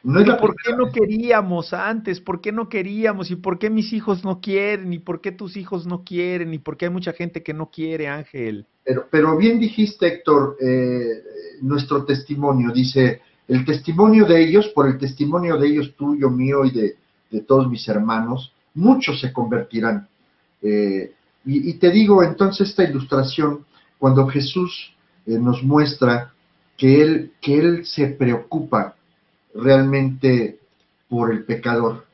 No 0.03 0.19
es 0.19 0.35
¿Por 0.35 0.55
qué 0.55 0.73
no 0.75 0.91
queríamos 0.91 1.73
antes? 1.73 2.19
¿Por 2.19 2.41
qué 2.41 2.51
no 2.51 2.69
queríamos? 2.69 3.29
¿Y 3.29 3.35
por 3.35 3.59
qué 3.59 3.69
mis 3.69 3.93
hijos 3.93 4.25
no 4.25 4.41
quieren? 4.41 4.91
¿Y 4.93 4.99
por 4.99 5.21
qué 5.21 5.31
tus 5.31 5.55
hijos 5.57 5.85
no 5.85 6.03
quieren? 6.03 6.53
¿Y 6.53 6.57
por 6.57 6.75
qué 6.75 6.85
hay 6.85 6.91
mucha 6.91 7.13
gente 7.13 7.43
que 7.43 7.53
no 7.53 7.69
quiere, 7.69 8.07
Ángel? 8.07 8.65
Pero, 8.83 9.05
pero 9.11 9.37
bien 9.37 9.59
dijiste, 9.59 10.07
Héctor, 10.07 10.57
eh, 10.59 11.21
nuestro 11.61 12.03
testimonio. 12.03 12.71
Dice, 12.71 13.21
el 13.47 13.65
testimonio 13.65 14.25
de 14.25 14.43
ellos, 14.43 14.67
por 14.69 14.87
el 14.87 14.97
testimonio 14.97 15.57
de 15.57 15.67
ellos, 15.67 15.93
tuyo, 15.95 16.29
mío 16.29 16.65
y 16.65 16.71
de, 16.71 16.95
de 17.29 17.41
todos 17.41 17.69
mis 17.69 17.87
hermanos, 17.87 18.53
muchos 18.73 19.19
se 19.19 19.33
convertirán. 19.33 20.07
Eh, 20.61 21.13
y, 21.43 21.73
te 21.73 21.89
digo 21.89 22.23
entonces 22.23 22.69
esta 22.69 22.83
ilustración, 22.83 23.65
cuando 23.97 24.27
Jesús 24.27 24.93
eh, 25.25 25.39
nos 25.39 25.63
muestra 25.63 26.33
que 26.77 27.01
él, 27.01 27.33
que 27.41 27.57
él 27.57 27.85
se 27.85 28.07
preocupa 28.07 28.95
realmente 29.55 30.59
por 31.09 31.31
el 31.31 31.43
pecador. 31.43 32.05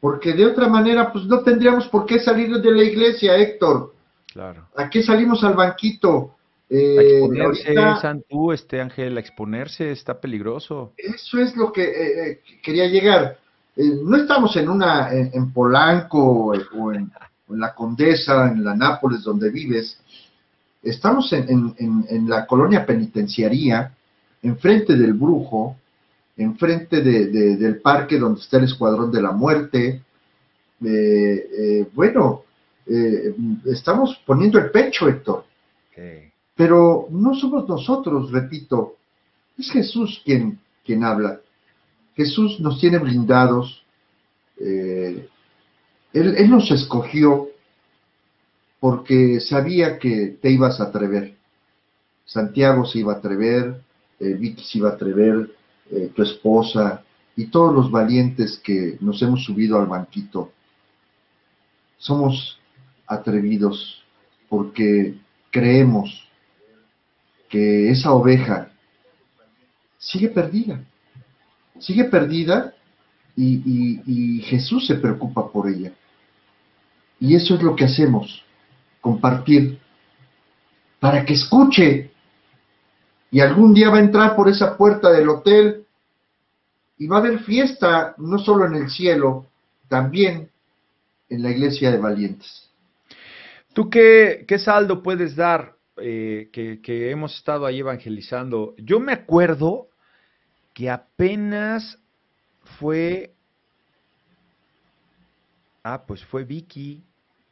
Porque 0.00 0.32
de 0.32 0.46
otra 0.46 0.68
manera, 0.68 1.12
pues 1.12 1.24
no 1.26 1.40
tendríamos 1.40 1.88
por 1.88 2.06
qué 2.06 2.20
salir 2.20 2.56
de 2.56 2.70
la 2.70 2.84
iglesia, 2.84 3.36
Héctor. 3.36 3.94
Claro. 4.32 4.68
¿A 4.76 4.88
qué 4.88 5.02
salimos 5.02 5.42
al 5.44 5.54
banquito? 5.54 6.36
Eh, 6.74 7.18
exponerse, 7.20 7.74
Santú, 8.00 8.52
este 8.52 8.80
Ángel, 8.80 9.16
a 9.16 9.20
exponerse 9.20 9.92
está 9.92 10.20
peligroso. 10.20 10.94
Eso 10.96 11.38
es 11.38 11.54
lo 11.56 11.70
que 11.72 12.40
quería 12.62 12.86
llegar. 12.86 13.38
no 13.76 14.16
estamos 14.16 14.56
en 14.56 14.68
una 14.70 15.12
en 15.12 15.52
Polanco 15.52 16.54
o 16.74 16.92
en, 16.92 17.10
en 17.50 17.60
la 17.60 17.74
Condesa, 17.74 18.48
en 18.50 18.64
la 18.64 18.74
Nápoles 18.74 19.22
donde 19.22 19.50
vives, 19.50 19.98
estamos 20.82 21.32
en, 21.32 22.28
la 22.28 22.46
colonia 22.46 22.84
penitenciaría, 22.84 23.94
enfrente 24.42 24.96
del 24.96 25.14
brujo, 25.14 25.76
enfrente 26.36 27.02
de, 27.02 27.56
del 27.56 27.80
parque 27.80 28.18
donde 28.18 28.40
está 28.40 28.58
el 28.58 28.64
Escuadrón 28.64 29.12
de 29.12 29.22
la 29.22 29.32
Muerte. 29.32 30.02
Eh, 30.84 31.48
eh, 31.58 31.88
bueno, 31.92 32.42
eh, 32.86 33.34
estamos 33.66 34.20
poniendo 34.26 34.58
el 34.58 34.70
pecho, 34.70 35.08
Héctor. 35.08 35.44
Pero 36.62 37.08
no 37.10 37.34
somos 37.34 37.68
nosotros, 37.68 38.30
repito, 38.30 38.94
es 39.58 39.68
Jesús 39.72 40.22
quien, 40.24 40.60
quien 40.84 41.02
habla. 41.02 41.40
Jesús 42.14 42.60
nos 42.60 42.78
tiene 42.78 42.98
blindados, 42.98 43.84
él, 44.56 45.28
nos 46.48 46.70
escogió 46.70 47.48
porque 48.78 49.40
sabía 49.40 49.98
que 49.98 50.38
te 50.40 50.52
ibas 50.52 50.78
a 50.78 50.84
atrever. 50.84 51.34
Santiago 52.26 52.84
se 52.84 53.00
iba 53.00 53.14
a 53.14 53.16
atrever, 53.16 53.82
eh, 54.20 54.34
Vicky 54.34 54.62
se 54.62 54.78
iba 54.78 54.90
a 54.90 54.92
atrever, 54.92 55.50
eh, 55.90 56.12
tu 56.14 56.22
esposa 56.22 57.02
y 57.34 57.46
todos 57.46 57.74
los 57.74 57.90
valientes 57.90 58.60
que 58.62 58.98
nos 59.00 59.20
hemos 59.20 59.44
subido 59.44 59.80
al 59.80 59.86
banquito. 59.88 60.52
Somos 61.98 62.56
atrevidos 63.08 64.04
porque 64.48 65.18
creemos 65.50 66.28
que 67.52 67.90
esa 67.90 68.12
oveja 68.12 68.70
sigue 69.98 70.30
perdida. 70.30 70.82
Sigue 71.78 72.04
perdida 72.04 72.72
y 73.36 74.40
Jesús 74.46 74.86
se 74.86 74.94
preocupa 74.94 75.52
por 75.52 75.68
ella. 75.68 75.92
Y 77.20 77.36
eso 77.36 77.54
es 77.54 77.62
lo 77.62 77.76
que 77.76 77.84
hacemos, 77.84 78.42
compartir, 79.02 79.78
para 80.98 81.26
que 81.26 81.34
escuche. 81.34 82.10
Y 83.30 83.40
algún 83.40 83.74
día 83.74 83.90
va 83.90 83.98
a 83.98 84.00
entrar 84.00 84.34
por 84.34 84.48
esa 84.48 84.76
puerta 84.78 85.10
del 85.10 85.28
hotel 85.28 85.84
y 86.96 87.06
va 87.06 87.16
a 87.16 87.20
haber 87.20 87.40
fiesta, 87.40 88.14
no 88.16 88.38
solo 88.38 88.64
en 88.64 88.76
el 88.76 88.88
cielo, 88.88 89.46
también 89.88 90.48
en 91.28 91.42
la 91.42 91.50
iglesia 91.50 91.90
de 91.90 91.98
valientes. 91.98 92.70
¿Tú 93.74 93.90
qué, 93.90 94.46
qué 94.48 94.58
saldo 94.58 95.02
puedes 95.02 95.36
dar 95.36 95.76
eh, 95.96 96.50
que, 96.52 96.80
que 96.80 97.10
hemos 97.10 97.34
estado 97.36 97.66
ahí 97.66 97.80
evangelizando? 97.80 98.74
Yo 98.78 99.00
me 99.00 99.12
acuerdo 99.12 99.88
que 100.74 100.90
apenas 100.90 101.98
fue 102.78 103.34
Ah, 105.84 106.04
pues 106.06 106.24
fue 106.24 106.44
Vicky 106.44 107.02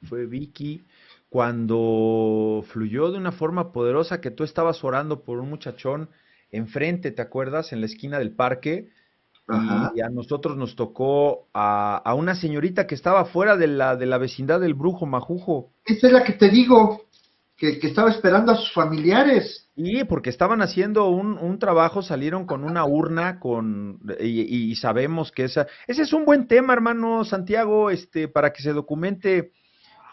fue 0.08 0.26
Vicky, 0.26 0.84
cuando 1.28 2.64
fluyó 2.68 3.10
de 3.10 3.18
una 3.18 3.32
forma 3.32 3.72
poderosa 3.72 4.20
que 4.20 4.30
tú 4.30 4.44
estabas 4.44 4.82
orando 4.82 5.22
por 5.22 5.38
un 5.38 5.50
muchachón 5.50 6.08
enfrente, 6.50 7.10
¿te 7.10 7.22
acuerdas? 7.22 7.72
En 7.72 7.80
la 7.80 7.86
esquina 7.86 8.18
del 8.18 8.32
parque. 8.32 8.88
Y 9.96 10.00
a 10.00 10.08
nosotros 10.08 10.56
nos 10.56 10.76
tocó 10.76 11.48
a, 11.52 12.14
una 12.16 12.36
señorita 12.36 12.86
que 12.86 12.94
estaba 12.94 13.24
fuera 13.24 13.56
de 13.56 13.66
la, 13.66 13.96
de 13.96 14.06
la 14.06 14.16
vecindad 14.16 14.60
del 14.60 14.74
brujo 14.74 15.06
Majujo. 15.06 15.72
Esa 15.84 16.06
es 16.06 16.12
la 16.12 16.22
que 16.22 16.34
te 16.34 16.50
digo, 16.50 17.02
que, 17.60 17.86
estaba 17.86 18.10
esperando 18.10 18.52
a 18.52 18.56
sus 18.56 18.72
familiares. 18.72 19.68
Sí, 19.76 20.02
porque 20.04 20.30
estaban 20.30 20.62
haciendo 20.62 21.08
un, 21.08 21.36
un 21.36 21.58
trabajo, 21.58 22.02
salieron 22.02 22.46
con 22.46 22.64
una 22.64 22.86
urna, 22.86 23.38
con 23.38 24.00
y, 24.18 24.70
y, 24.70 24.74
sabemos 24.76 25.30
que 25.30 25.44
esa, 25.44 25.66
ese 25.86 26.02
es 26.02 26.12
un 26.14 26.24
buen 26.24 26.48
tema, 26.48 26.72
hermano 26.72 27.22
Santiago, 27.24 27.90
este, 27.90 28.28
para 28.28 28.52
que 28.52 28.62
se 28.62 28.72
documente 28.72 29.52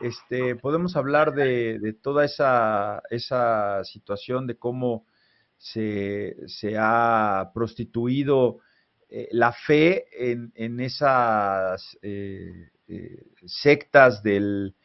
este, 0.01 0.55
podemos 0.57 0.97
hablar 0.97 1.33
de, 1.33 1.95
toda 2.01 2.25
esa, 2.25 3.01
esa, 3.09 3.83
situación 3.85 4.45
de 4.45 4.57
cómo 4.57 5.05
se, 5.57 6.35
ha 6.77 7.51
prostituido 7.53 8.59
eh, 9.09 9.29
la 9.31 9.53
fe 9.53 10.05
en, 10.11 10.79
esas 10.81 11.97
eh, 12.01 12.71
sectas 13.45 14.21
del, 14.21 14.75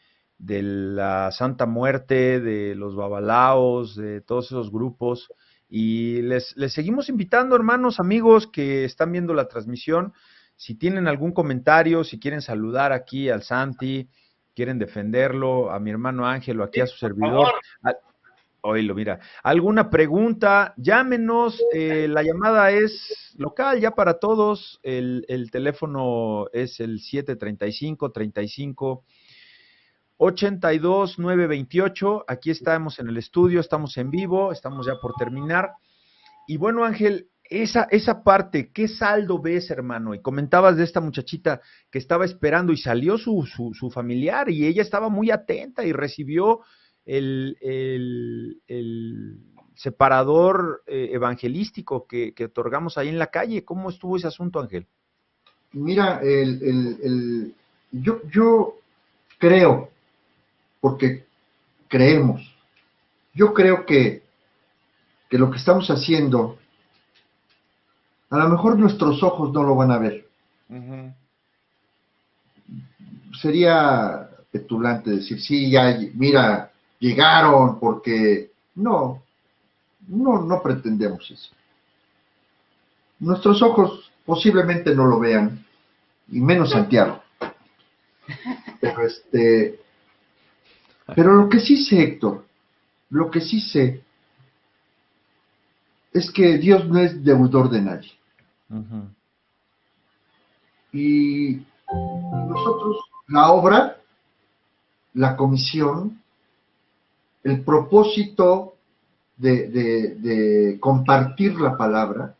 de 0.42 0.60
la 0.60 1.30
Santa 1.30 1.66
Muerte, 1.66 2.40
de 2.40 2.74
los 2.74 2.96
Babalaos, 2.96 3.94
de 3.94 4.20
todos 4.20 4.46
esos 4.46 4.72
grupos. 4.72 5.32
Y 5.68 6.20
les, 6.22 6.56
les 6.56 6.72
seguimos 6.72 7.08
invitando, 7.08 7.54
hermanos, 7.54 8.00
amigos 8.00 8.48
que 8.48 8.84
están 8.84 9.12
viendo 9.12 9.34
la 9.34 9.46
transmisión, 9.46 10.12
si 10.56 10.74
tienen 10.74 11.06
algún 11.06 11.32
comentario, 11.32 12.02
si 12.02 12.18
quieren 12.18 12.42
saludar 12.42 12.92
aquí 12.92 13.30
al 13.30 13.44
Santi, 13.44 14.08
quieren 14.54 14.80
defenderlo, 14.80 15.70
a 15.70 15.78
mi 15.78 15.92
hermano 15.92 16.26
Ángelo, 16.26 16.64
aquí 16.64 16.80
a 16.80 16.86
su 16.86 16.98
servidor. 16.98 17.52
Oílo, 18.62 18.94
mira. 18.94 19.20
¿Alguna 19.44 19.90
pregunta? 19.90 20.74
Llámenos. 20.76 21.60
Eh, 21.72 22.06
la 22.08 22.22
llamada 22.22 22.70
es 22.70 23.34
local 23.36 23.80
ya 23.80 23.92
para 23.92 24.18
todos. 24.18 24.80
El, 24.82 25.24
el 25.28 25.50
teléfono 25.50 26.46
es 26.52 26.78
el 26.80 27.00
735 27.00 28.12
35 28.12 29.04
82 30.24 31.18
928. 31.18 32.24
Aquí 32.28 32.50
estamos 32.50 33.00
en 33.00 33.08
el 33.08 33.16
estudio, 33.16 33.58
estamos 33.58 33.96
en 33.96 34.10
vivo, 34.10 34.52
estamos 34.52 34.86
ya 34.86 34.94
por 35.00 35.14
terminar. 35.14 35.72
Y 36.46 36.58
bueno, 36.58 36.84
Ángel, 36.84 37.28
esa, 37.42 37.88
esa 37.90 38.22
parte, 38.22 38.70
¿qué 38.72 38.86
saldo 38.86 39.40
ves, 39.40 39.70
hermano? 39.70 40.14
Y 40.14 40.22
comentabas 40.22 40.76
de 40.76 40.84
esta 40.84 41.00
muchachita 41.00 41.60
que 41.90 41.98
estaba 41.98 42.24
esperando 42.24 42.72
y 42.72 42.76
salió 42.76 43.18
su, 43.18 43.44
su, 43.46 43.90
familiar 43.90 44.48
y 44.48 44.64
ella 44.64 44.82
estaba 44.82 45.08
muy 45.08 45.32
atenta 45.32 45.84
y 45.84 45.92
recibió 45.92 46.60
el, 47.04 47.56
separador 49.74 50.84
eh, 50.86 51.10
evangelístico 51.12 52.06
que, 52.06 52.32
otorgamos 52.44 52.96
ahí 52.96 53.08
en 53.08 53.18
la 53.18 53.26
calle. 53.26 53.64
¿Cómo 53.64 53.90
estuvo 53.90 54.16
ese 54.16 54.28
asunto, 54.28 54.60
Ángel? 54.60 54.86
Mira, 55.72 56.20
el, 56.22 57.54
yo, 57.90 58.20
yo 58.30 58.76
creo, 59.38 59.90
porque 60.82 61.24
creemos, 61.86 62.42
yo 63.32 63.54
creo 63.54 63.86
que, 63.86 64.24
que 65.30 65.38
lo 65.38 65.50
que 65.50 65.58
estamos 65.58 65.88
haciendo 65.88 66.58
a 68.30 68.38
lo 68.38 68.48
mejor 68.48 68.78
nuestros 68.78 69.22
ojos 69.22 69.52
no 69.52 69.62
lo 69.62 69.76
van 69.76 69.90
a 69.90 69.98
ver. 69.98 70.26
Sería 73.40 74.28
petulante 74.50 75.10
decir, 75.10 75.40
sí, 75.40 75.70
ya, 75.70 75.98
mira, 76.14 76.72
llegaron 76.98 77.78
porque... 77.78 78.50
No, 78.74 79.22
no, 80.08 80.40
no 80.40 80.62
pretendemos 80.62 81.30
eso. 81.30 81.50
Nuestros 83.20 83.60
ojos 83.62 84.10
posiblemente 84.24 84.94
no 84.94 85.04
lo 85.04 85.20
vean, 85.20 85.62
y 86.28 86.40
menos 86.40 86.70
Santiago. 86.70 87.22
Pero 88.80 89.02
este, 89.02 89.81
pero 91.14 91.34
lo 91.34 91.48
que 91.48 91.60
sí 91.60 91.84
sé, 91.84 92.02
Héctor, 92.02 92.44
lo 93.10 93.30
que 93.30 93.40
sí 93.40 93.60
sé 93.60 94.02
es 96.12 96.30
que 96.30 96.58
Dios 96.58 96.86
no 96.88 96.98
es 96.98 97.22
deudor 97.24 97.70
de 97.70 97.80
nadie. 97.80 98.12
Y 100.92 101.62
nosotros, 102.48 102.98
la 103.28 103.50
obra, 103.50 103.96
la 105.14 105.36
comisión, 105.36 106.20
el 107.42 107.62
propósito 107.62 108.74
de, 109.36 110.76
compartir 110.80 111.58
la 111.60 111.76
palabra, 111.76 112.34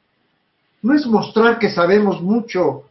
no 0.83 0.95
es 0.95 1.07
mostrar 1.07 1.59
que 1.59 1.71
sabemos 1.71 2.21
mucho, 2.21 2.85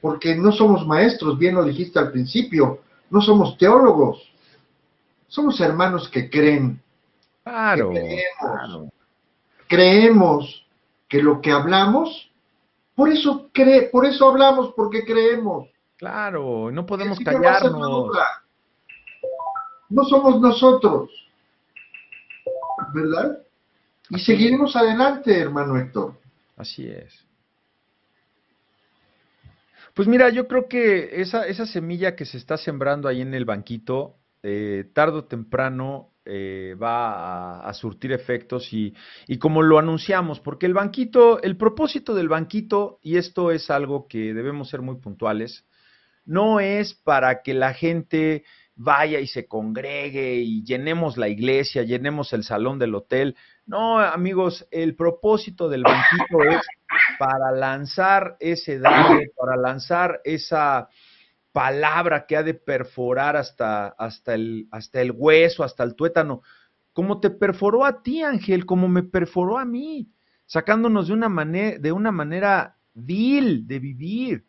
porque 0.00 0.34
no 0.36 0.52
somos 0.52 0.86
maestros, 0.86 1.38
bien 1.38 1.54
lo 1.54 1.64
dijiste 1.64 1.98
al 1.98 2.12
principio, 2.12 2.80
no 3.10 3.20
somos 3.20 3.58
teólogos, 3.58 4.29
somos 5.30 5.58
hermanos 5.60 6.10
que 6.10 6.28
creen. 6.28 6.82
Claro, 7.42 7.92
creemos 9.66 10.66
que 11.08 11.22
lo 11.22 11.40
que 11.40 11.50
hablamos 11.50 12.30
por 13.00 13.08
eso, 13.08 13.48
cree, 13.54 13.88
por 13.88 14.04
eso 14.04 14.28
hablamos, 14.28 14.74
porque 14.74 15.06
creemos. 15.06 15.70
Claro, 15.96 16.70
no 16.70 16.84
podemos 16.84 17.18
callarnos. 17.18 18.10
No 19.88 20.04
somos 20.04 20.38
nosotros, 20.38 21.08
¿verdad? 22.92 23.38
Y 24.10 24.18
seguiremos 24.18 24.76
adelante, 24.76 25.34
hermano 25.40 25.78
Héctor. 25.78 26.12
Así 26.58 26.90
es. 26.90 27.26
Pues 29.94 30.06
mira, 30.06 30.28
yo 30.28 30.46
creo 30.46 30.68
que 30.68 31.22
esa, 31.22 31.46
esa 31.46 31.64
semilla 31.64 32.14
que 32.14 32.26
se 32.26 32.36
está 32.36 32.58
sembrando 32.58 33.08
ahí 33.08 33.22
en 33.22 33.32
el 33.32 33.46
banquito, 33.46 34.16
eh, 34.42 34.90
tarde 34.94 35.18
o 35.18 35.24
temprano 35.24 36.12
eh, 36.24 36.76
va 36.80 37.60
a, 37.60 37.74
surtir 37.74 38.12
efectos 38.12 38.72
y, 38.72 38.94
y, 39.26 39.38
como 39.38 39.62
lo 39.62 39.78
anunciamos, 39.78 40.38
porque 40.40 40.66
el 40.66 40.74
banquito, 40.74 41.42
el 41.42 41.56
propósito 41.56 42.14
del 42.14 42.28
banquito, 42.28 42.98
y 43.02 43.16
esto 43.16 43.50
es 43.50 43.70
algo 43.70 44.06
que 44.06 44.34
debemos 44.34 44.68
ser 44.68 44.82
muy 44.82 44.96
puntuales, 44.96 45.66
no 46.24 46.60
es 46.60 46.94
para 46.94 47.42
que 47.42 47.54
la 47.54 47.74
gente 47.74 48.44
vaya 48.82 49.20
y 49.20 49.26
se 49.26 49.46
congregue 49.46 50.36
y 50.36 50.64
llenemos 50.64 51.18
la 51.18 51.28
iglesia, 51.28 51.82
llenemos 51.82 52.32
el 52.32 52.44
salón 52.44 52.78
del 52.78 52.94
hotel. 52.94 53.36
No, 53.66 53.98
amigos, 53.98 54.66
el 54.70 54.96
propósito 54.96 55.68
del 55.68 55.82
banquito 55.82 56.42
es 56.48 56.62
para 57.18 57.52
lanzar 57.52 58.36
ese 58.40 58.78
daño, 58.78 59.20
para 59.36 59.56
lanzar 59.56 60.20
esa, 60.24 60.88
palabra 61.52 62.26
que 62.26 62.36
ha 62.36 62.42
de 62.42 62.54
perforar 62.54 63.36
hasta, 63.36 63.88
hasta, 63.88 64.34
el, 64.34 64.68
hasta 64.70 65.00
el 65.00 65.12
hueso, 65.12 65.64
hasta 65.64 65.82
el 65.82 65.94
tuétano, 65.94 66.42
como 66.92 67.20
te 67.20 67.30
perforó 67.30 67.84
a 67.84 68.02
ti, 68.02 68.22
Ángel, 68.22 68.66
como 68.66 68.88
me 68.88 69.02
perforó 69.02 69.58
a 69.58 69.64
mí, 69.64 70.08
sacándonos 70.46 71.08
de 71.08 71.14
una, 71.14 71.28
manera, 71.28 71.78
de 71.78 71.92
una 71.92 72.12
manera 72.12 72.76
vil 72.94 73.66
de 73.66 73.78
vivir. 73.78 74.44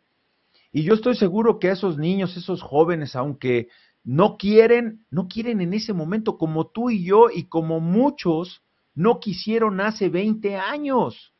Y 0.72 0.84
yo 0.84 0.94
estoy 0.94 1.14
seguro 1.16 1.58
que 1.58 1.70
esos 1.70 1.98
niños, 1.98 2.36
esos 2.36 2.62
jóvenes, 2.62 3.14
aunque 3.14 3.68
no 4.04 4.36
quieren, 4.36 5.04
no 5.10 5.28
quieren 5.28 5.60
en 5.60 5.74
ese 5.74 5.92
momento, 5.92 6.38
como 6.38 6.66
tú 6.66 6.90
y 6.90 7.04
yo 7.04 7.28
y 7.32 7.44
como 7.44 7.78
muchos 7.80 8.62
no 8.94 9.20
quisieron 9.20 9.80
hace 9.80 10.08
20 10.08 10.56
años. 10.56 11.32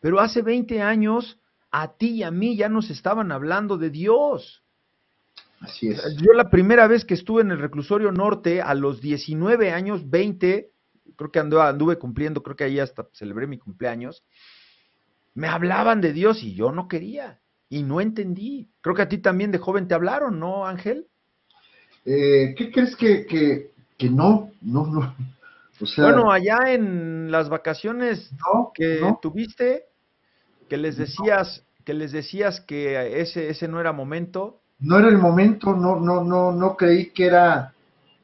Pero 0.00 0.20
hace 0.20 0.42
20 0.42 0.82
años 0.82 1.38
a 1.70 1.96
ti 1.96 2.10
y 2.10 2.22
a 2.22 2.30
mí 2.30 2.56
ya 2.56 2.68
nos 2.68 2.90
estaban 2.90 3.32
hablando 3.32 3.78
de 3.78 3.90
Dios. 3.90 4.62
Así 5.60 5.88
es. 5.88 6.02
Yo 6.16 6.32
la 6.32 6.50
primera 6.50 6.86
vez 6.86 7.04
que 7.04 7.14
estuve 7.14 7.42
en 7.42 7.50
el 7.50 7.58
reclusorio 7.58 8.12
norte, 8.12 8.62
a 8.62 8.74
los 8.74 9.00
19 9.00 9.72
años, 9.72 10.08
20, 10.08 10.70
creo 11.16 11.30
que 11.30 11.38
anduve, 11.38 11.62
anduve 11.62 11.98
cumpliendo, 11.98 12.42
creo 12.42 12.56
que 12.56 12.64
ahí 12.64 12.78
hasta 12.80 13.06
celebré 13.12 13.46
mi 13.46 13.58
cumpleaños, 13.58 14.24
me 15.34 15.48
hablaban 15.48 16.00
de 16.00 16.12
Dios 16.12 16.42
y 16.42 16.54
yo 16.54 16.72
no 16.72 16.88
quería 16.88 17.40
y 17.68 17.82
no 17.82 18.00
entendí. 18.00 18.68
Creo 18.80 18.94
que 18.94 19.02
a 19.02 19.08
ti 19.08 19.18
también 19.18 19.52
de 19.52 19.58
joven 19.58 19.86
te 19.86 19.94
hablaron, 19.94 20.40
¿no, 20.40 20.66
Ángel? 20.66 21.06
Eh, 22.04 22.54
¿Qué 22.56 22.70
crees 22.72 22.96
que, 22.96 23.26
que, 23.96 24.10
no? 24.10 24.50
No, 24.60 24.86
no. 24.86 25.14
bueno, 25.98 26.32
allá 26.32 26.72
en 26.72 27.30
las 27.30 27.48
vacaciones 27.48 28.30
que 28.74 29.00
tuviste, 29.20 29.84
que 30.70 30.76
les 30.76 30.96
decías 30.96 31.64
que 31.84 31.92
les 31.92 32.12
decías 32.12 32.60
que 32.60 33.20
ese 33.20 33.50
ese 33.50 33.66
no 33.66 33.80
era 33.80 33.92
momento. 33.92 34.60
No 34.78 34.98
era 34.98 35.08
el 35.08 35.18
momento, 35.18 35.74
no 35.74 35.98
no 35.98 36.22
no 36.24 36.52
no 36.52 36.76
creí 36.76 37.10
que 37.10 37.26
era 37.26 37.74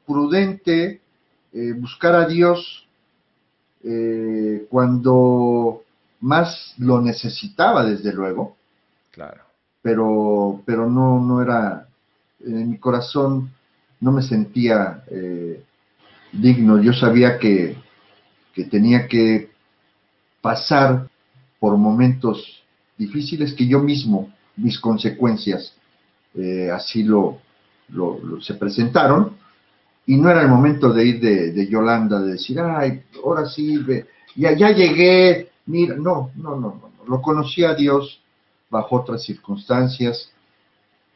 prudente 0.07 1.01
eh, 1.53 1.73
buscar 1.73 2.15
a 2.15 2.25
Dios 2.25 2.87
eh, 3.83 4.65
cuando 4.69 5.83
más 6.21 6.73
lo 6.77 7.01
necesitaba, 7.01 7.83
desde 7.83 8.13
luego. 8.13 8.55
Claro. 9.11 9.43
Pero 9.81 10.61
pero 10.65 10.89
no 10.89 11.19
no 11.19 11.41
era 11.41 11.87
en 12.39 12.71
mi 12.71 12.77
corazón 12.77 13.51
no 13.99 14.11
me 14.11 14.21
sentía 14.21 15.03
eh, 15.07 15.63
digno. 16.31 16.81
Yo 16.81 16.93
sabía 16.93 17.37
que, 17.39 17.75
que 18.53 18.65
tenía 18.65 19.07
que 19.07 19.49
pasar 20.41 21.06
por 21.59 21.77
momentos 21.77 22.63
difíciles 22.97 23.53
que 23.53 23.67
yo 23.67 23.79
mismo, 23.79 24.31
mis 24.55 24.79
consecuencias, 24.79 25.73
eh, 26.35 26.69
así 26.71 27.03
lo, 27.03 27.39
se 28.41 28.55
presentaron. 28.55 29.35
Y 30.05 30.15
no 30.15 30.29
era 30.29 30.41
el 30.41 30.47
momento 30.47 30.93
de 30.93 31.05
ir 31.05 31.19
de, 31.19 31.67
Yolanda, 31.67 32.21
de 32.21 32.33
decir, 32.33 32.59
ay, 32.59 33.01
ahora 33.23 33.45
sí, 33.45 33.77
ya, 34.35 34.53
ya 34.55 34.71
llegué, 34.71 35.49
mira, 35.65 35.95
no, 35.95 36.31
no, 36.35 36.55
no, 36.55 36.79
no, 36.81 36.91
lo 37.07 37.21
conocí 37.21 37.63
a 37.63 37.73
Dios 37.73 38.21
bajo 38.69 38.97
otras 38.97 39.23
circunstancias, 39.23 40.31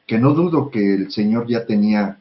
que 0.05 0.17
no 0.17 0.33
dudo 0.33 0.69
que 0.69 0.95
el 0.95 1.11
Señor 1.11 1.47
ya 1.47 1.65
tenía, 1.65 2.17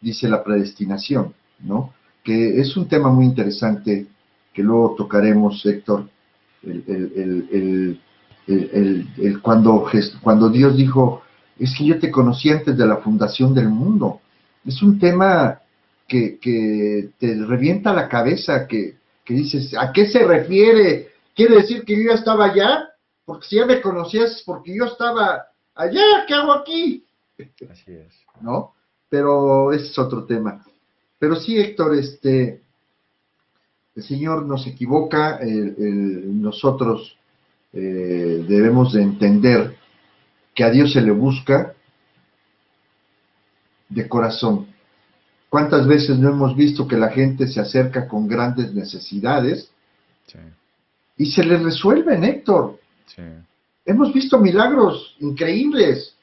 dice 0.00 0.28
la 0.28 0.42
predestinación, 0.42 1.34
¿no? 1.60 1.92
Que 2.22 2.60
es 2.60 2.76
un 2.76 2.88
tema 2.88 3.10
muy 3.10 3.26
interesante 3.26 4.06
que 4.54 4.62
luego 4.62 4.94
tocaremos, 4.96 5.64
Héctor, 5.66 6.08
el, 6.66 8.00
el, 8.46 9.42
cuando, 9.42 9.86
cuando 10.22 10.48
Dios 10.48 10.76
dijo, 10.76 11.22
es 11.58 11.74
que 11.76 11.86
yo 11.86 11.98
te 11.98 12.10
conocí 12.10 12.50
antes 12.50 12.76
de 12.76 12.86
la 12.86 12.98
fundación 12.98 13.54
del 13.54 13.68
mundo. 13.68 14.20
Es 14.64 14.82
un 14.82 14.98
tema 14.98 15.60
que, 16.06 16.38
que 16.38 17.10
te 17.18 17.34
revienta 17.44 17.92
la 17.92 18.08
cabeza, 18.08 18.66
que, 18.66 18.96
que 19.24 19.34
dices, 19.34 19.74
¿a 19.78 19.92
qué 19.92 20.06
se 20.06 20.24
refiere? 20.24 21.08
¿Quiere 21.34 21.56
decir 21.56 21.84
que 21.84 21.96
yo 21.96 22.10
ya 22.10 22.14
estaba 22.14 22.46
allá? 22.46 22.88
Porque 23.24 23.46
si 23.46 23.56
ya 23.56 23.66
me 23.66 23.80
conocías, 23.80 24.42
porque 24.46 24.74
yo 24.74 24.84
estaba 24.84 25.46
allá, 25.74 26.24
¿qué 26.26 26.34
hago 26.34 26.52
aquí? 26.52 27.04
Así 27.70 27.92
es. 27.92 28.14
¿No? 28.40 28.74
Pero 29.08 29.72
ese 29.72 29.86
es 29.86 29.98
otro 29.98 30.24
tema. 30.24 30.64
Pero 31.18 31.36
sí, 31.36 31.58
Héctor, 31.58 31.96
este, 31.96 32.62
el 33.96 34.02
Señor 34.02 34.44
nos 34.44 34.66
equivoca, 34.66 35.40
nosotros 35.42 37.16
eh, 37.72 38.44
debemos 38.46 38.92
de 38.92 39.02
entender 39.02 39.76
que 40.54 40.64
a 40.64 40.70
Dios 40.70 40.92
se 40.92 41.00
le 41.00 41.12
busca 41.12 41.74
de 43.88 44.06
corazón. 44.06 44.66
¿Cuántas 45.48 45.86
veces 45.86 46.18
no 46.18 46.28
hemos 46.28 46.54
visto 46.54 46.86
que 46.86 46.96
la 46.96 47.08
gente 47.08 47.46
se 47.46 47.60
acerca 47.60 48.06
con 48.06 48.28
grandes 48.28 48.74
necesidades 48.74 49.70
y 51.16 51.26
se 51.32 51.44
les 51.44 51.62
resuelven, 51.62 52.24
Héctor? 52.24 52.78
Hemos 53.86 54.12
visto 54.12 54.38
milagros 54.38 55.16
increíbles. 55.20 56.14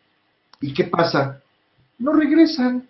¿Y 0.61 0.73
qué 0.73 0.83
pasa? 0.83 1.41
No 1.97 2.13
regresan. 2.13 2.87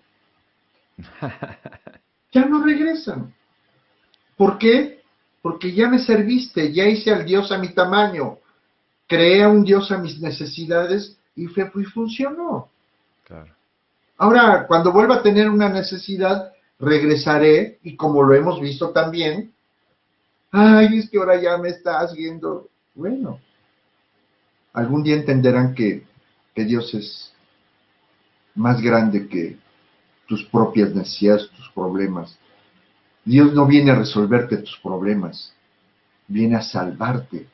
ya 2.34 2.46
no 2.46 2.64
regresan. 2.64 3.34
¿Por 4.38 4.58
qué? 4.58 5.02
Porque 5.42 5.74
ya 5.74 5.90
me 5.90 6.00
serviste, 6.00 6.72
ya 6.72 6.86
hice 6.86 7.12
al 7.12 7.26
Dios 7.26 7.52
a 7.52 7.58
mi 7.58 7.70
tamaño, 7.70 8.38
creé 9.08 9.44
a 9.44 9.50
un 9.50 9.64
Dios 9.64 9.92
a 9.92 9.98
mis 9.98 10.20
necesidades 10.20 11.18
y, 11.36 11.48
fue, 11.48 11.70
y 11.76 11.84
funcionó. 11.84 12.70
Ahora, 14.18 14.66
cuando 14.68 14.92
vuelva 14.92 15.16
a 15.16 15.24
tener 15.24 15.50
una 15.50 15.70
necesidad, 15.70 16.54
regresaré 16.80 17.80
y 17.84 17.96
como 17.96 18.24
lo 18.24 18.34
hemos 18.34 18.60
visto 18.62 18.92
también, 18.92 19.54
ay, 20.52 20.98
es 20.98 21.10
que 21.10 21.18
ahora 21.18 21.42
ya 21.42 21.58
me 21.58 21.70
está 21.70 22.00
haciendo, 22.00 22.70
bueno, 22.94 23.40
algún 24.72 25.04
día 25.04 25.16
entenderán 25.16 25.74
que, 25.74 26.06
que 26.54 26.64
Dios 26.64 26.94
es 26.94 27.34
más 28.56 28.82
grande 28.82 29.28
que 29.28 29.58
tus 30.28 30.44
propias 30.46 30.94
necesidades, 30.94 31.50
tus 31.50 31.70
problemas. 31.72 32.38
Dios 33.26 33.54
no 33.54 33.66
viene 33.66 33.92
a 33.92 33.96
resolverte 33.96 34.58
tus 34.58 34.78
problemas, 34.82 35.54
viene 36.28 36.56
a 36.56 36.62
salvarte 36.62 37.48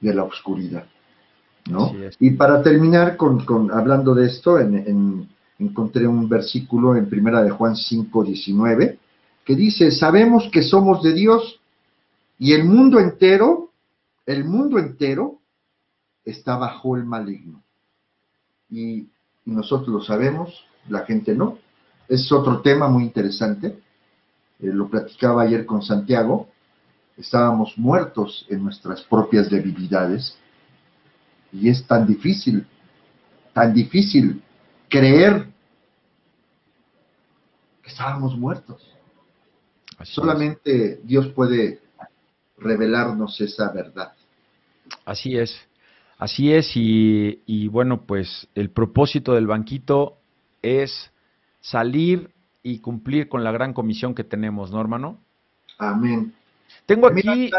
de 0.00 0.14
la 0.14 0.24
oscuridad. 0.24 0.86
¿no? 1.70 1.92
Y 2.18 2.30
para 2.32 2.62
terminar 2.62 3.16
con, 3.16 3.70
hablando 3.72 4.14
de 4.14 4.26
esto, 4.26 4.58
encontré 5.58 6.06
un 6.06 6.28
versículo 6.28 6.96
en 6.96 7.08
primera 7.08 7.42
de 7.42 7.50
Juan 7.50 7.76
5, 7.76 8.24
19, 8.24 8.98
que 9.44 9.56
dice, 9.56 9.90
sabemos 9.90 10.48
que 10.52 10.62
somos 10.62 11.02
de 11.02 11.12
Dios 11.12 11.60
y 12.38 12.52
el 12.52 12.64
mundo 12.64 12.98
entero, 12.98 13.70
el 14.26 14.44
mundo 14.44 14.78
entero 14.78 15.38
está 16.24 16.56
bajo 16.56 16.96
el 16.96 17.04
maligno. 17.04 17.62
Y, 18.70 19.08
nosotros 19.46 19.88
lo 19.88 20.00
sabemos, 20.00 20.64
la 20.88 21.04
gente 21.04 21.34
no. 21.34 21.58
Es 22.08 22.32
otro 22.32 22.62
tema 22.62 22.88
muy 22.88 23.04
interesante. 23.04 23.78
Eh, 24.60 24.70
lo 24.72 24.88
platicaba 24.88 25.42
ayer 25.42 25.66
con 25.66 25.82
Santiago. 25.82 26.48
Estábamos 27.16 27.76
muertos 27.76 28.46
en 28.48 28.62
nuestras 28.64 29.02
propias 29.02 29.50
debilidades 29.50 30.36
y 31.52 31.68
es 31.68 31.86
tan 31.86 32.06
difícil, 32.06 32.66
tan 33.52 33.72
difícil 33.72 34.42
creer 34.88 35.46
que 37.82 37.90
estábamos 37.90 38.36
muertos. 38.36 38.82
Solamente 40.02 41.00
Dios 41.04 41.28
puede 41.28 41.80
revelarnos 42.58 43.40
esa 43.40 43.70
verdad. 43.70 44.12
Así 45.04 45.36
es, 45.36 45.56
así 46.18 46.52
es, 46.52 46.76
y, 46.76 47.42
y, 47.46 47.68
bueno, 47.68 48.02
pues 48.06 48.48
el 48.54 48.70
propósito 48.70 49.34
del 49.34 49.46
banquito 49.46 50.18
es 50.62 51.10
salir 51.60 52.30
y 52.64 52.80
cumplir 52.80 53.28
con 53.28 53.44
la 53.44 53.52
gran 53.52 53.74
comisión 53.74 54.14
que 54.14 54.24
tenemos, 54.24 54.72
¿no, 54.72 54.80
hermano? 54.80 55.20
Amén. 55.78 56.34
Tengo 56.86 57.06
aquí... 57.06 57.50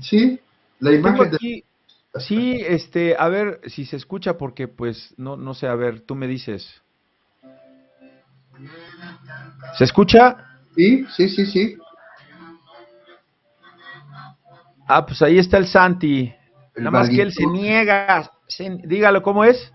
sí, 0.00 0.40
la 0.78 0.92
imagen 0.92 1.30
de 1.30 1.64
Sí, 2.18 2.62
este, 2.66 3.14
a 3.18 3.28
ver 3.28 3.60
si 3.66 3.84
se 3.84 3.96
escucha 3.96 4.38
porque 4.38 4.68
pues 4.68 5.12
no, 5.18 5.36
no 5.36 5.52
sé, 5.52 5.66
a 5.66 5.74
ver, 5.74 6.00
tú 6.00 6.14
me 6.14 6.26
dices. 6.26 6.80
¿Se 9.76 9.84
escucha? 9.84 10.36
Sí, 10.74 11.04
sí, 11.14 11.28
sí, 11.28 11.46
sí. 11.46 11.76
Ah, 14.88 15.04
pues 15.04 15.20
ahí 15.20 15.38
está 15.38 15.58
el 15.58 15.66
Santi. 15.66 16.32
Nada 16.76 16.90
más 16.90 17.10
que 17.10 17.20
él 17.20 17.32
se 17.32 17.44
niega. 17.46 18.30
dígalo, 18.84 19.22
¿cómo 19.22 19.44
es? 19.44 19.72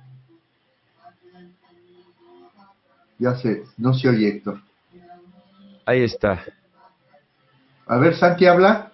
Ya 3.22 3.36
sé, 3.36 3.66
no 3.78 3.94
se 3.94 4.10
oye, 4.10 4.30
Héctor. 4.30 4.60
Ahí 5.86 6.02
está. 6.02 6.44
A 7.86 7.98
ver, 7.98 8.16
Santi, 8.16 8.48
habla. 8.48 8.94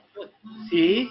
Sí. 0.70 1.10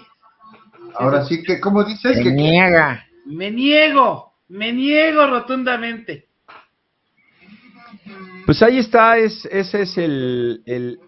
Ahora 0.93 1.25
sí 1.25 1.41
que, 1.41 1.59
¿cómo 1.59 1.83
dices? 1.83 2.23
Me 2.23 2.31
niega. 2.31 3.07
Me 3.25 3.49
niego, 3.49 4.33
me 4.49 4.71
niego 4.71 5.25
rotundamente. 5.25 6.27
Pues 8.45 8.61
ahí 8.61 8.77
está, 8.77 9.17
es, 9.17 9.45
ese 9.45 9.81
es 9.81 9.97
el, 9.97 10.61
el, 10.67 10.99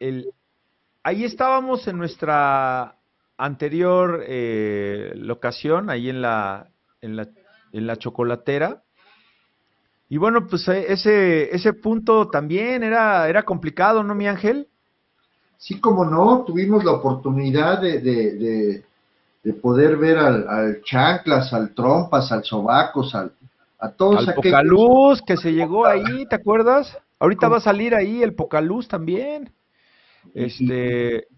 el, 0.00 0.30
ahí 1.02 1.24
estábamos 1.24 1.86
en 1.88 1.98
nuestra 1.98 2.96
anterior 3.36 4.24
eh, 4.26 5.12
locación, 5.14 5.90
ahí 5.90 6.08
en 6.08 6.22
la, 6.22 6.70
en 7.02 7.16
la, 7.16 7.28
en 7.74 7.86
la 7.86 7.96
chocolatera. 7.96 8.82
Y 10.08 10.18
bueno, 10.18 10.46
pues 10.46 10.68
eh, 10.68 10.86
ese, 10.88 11.54
ese 11.54 11.72
punto 11.72 12.28
también 12.28 12.82
era, 12.82 13.28
era 13.28 13.42
complicado, 13.44 14.02
¿no, 14.02 14.14
mi 14.14 14.26
ángel? 14.26 14.68
Sí, 15.56 15.80
como 15.80 16.04
no, 16.04 16.44
tuvimos 16.44 16.84
la 16.84 16.92
oportunidad 16.92 17.80
de, 17.80 18.84
de 19.44 19.52
poder 19.52 19.98
ver 19.98 20.16
al, 20.18 20.82
Chanclas, 20.82 21.52
al 21.52 21.74
Trompas, 21.74 22.32
al 22.32 22.42
Sobacos, 22.42 23.14
al, 23.14 23.32
a 23.78 23.90
todos 23.90 24.26
al 24.26 24.34
Pocaluz 24.34 25.20
que 25.22 25.36
se 25.36 25.52
llegó 25.52 25.86
ahí, 25.86 26.26
¿te 26.28 26.36
acuerdas? 26.36 26.96
Ahorita 27.18 27.48
va 27.48 27.58
a 27.58 27.60
salir 27.60 27.94
ahí 27.94 28.22
el 28.22 28.34
Pocaluz 28.34 28.88
también. 28.88 29.52
Este, 30.32 31.28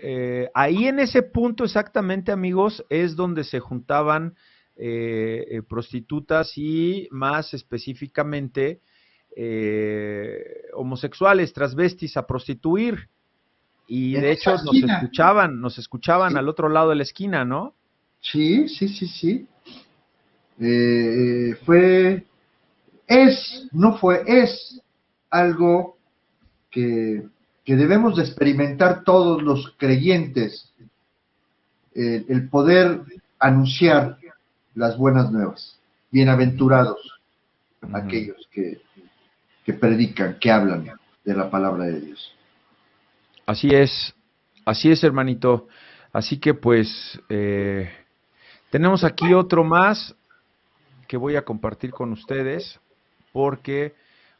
eh, 0.00 0.48
ahí 0.54 0.86
en 0.86 1.00
ese 1.00 1.22
punto 1.22 1.64
exactamente, 1.64 2.30
amigos, 2.30 2.84
es 2.88 3.16
donde 3.16 3.42
se 3.42 3.58
juntaban 3.58 4.36
eh, 4.78 5.46
eh, 5.50 5.62
prostitutas 5.62 6.52
y 6.58 7.08
más 7.10 7.54
específicamente 7.54 8.82
homosexuales, 10.74 11.52
transvestis 11.52 12.16
a 12.16 12.26
prostituir. 12.26 13.08
Y 13.86 14.14
de 14.14 14.32
hecho 14.32 14.52
nos 14.52 14.74
escuchaban, 14.74 15.60
nos 15.60 15.78
escuchaban 15.78 16.36
al 16.36 16.48
otro 16.48 16.68
lado 16.68 16.90
de 16.90 16.96
la 16.96 17.02
esquina, 17.02 17.44
¿no? 17.44 17.74
Sí, 18.20 18.68
sí, 18.68 18.88
sí, 18.88 19.06
sí. 19.06 19.46
Eh, 20.58 21.54
fue, 21.64 22.24
es, 23.06 23.68
no 23.72 23.96
fue, 23.98 24.24
es 24.26 24.80
algo 25.30 25.96
que, 26.70 27.22
debemos 27.66 28.16
de 28.16 28.24
experimentar 28.24 29.04
todos 29.04 29.42
los 29.42 29.74
creyentes, 29.78 30.72
el 31.94 32.48
poder 32.50 33.00
anunciar 33.38 34.18
las 34.76 34.96
buenas 34.98 35.32
nuevas. 35.32 35.78
Bienaventurados 36.10 36.98
aquellos 37.92 38.36
que, 38.52 38.80
que 39.64 39.72
predican, 39.72 40.38
que 40.38 40.50
hablan 40.50 40.92
de 41.24 41.34
la 41.34 41.50
palabra 41.50 41.84
de 41.84 42.00
Dios. 42.00 42.32
Así 43.46 43.68
es, 43.68 44.14
así 44.64 44.90
es, 44.90 45.02
hermanito. 45.02 45.66
Así 46.12 46.38
que 46.38 46.52
pues 46.52 47.18
eh, 47.28 47.90
tenemos 48.70 49.02
aquí 49.02 49.32
otro 49.32 49.64
más 49.64 50.14
que 51.08 51.16
voy 51.16 51.36
a 51.36 51.44
compartir 51.44 51.90
con 51.90 52.12
ustedes 52.12 52.78
porque 53.32 53.94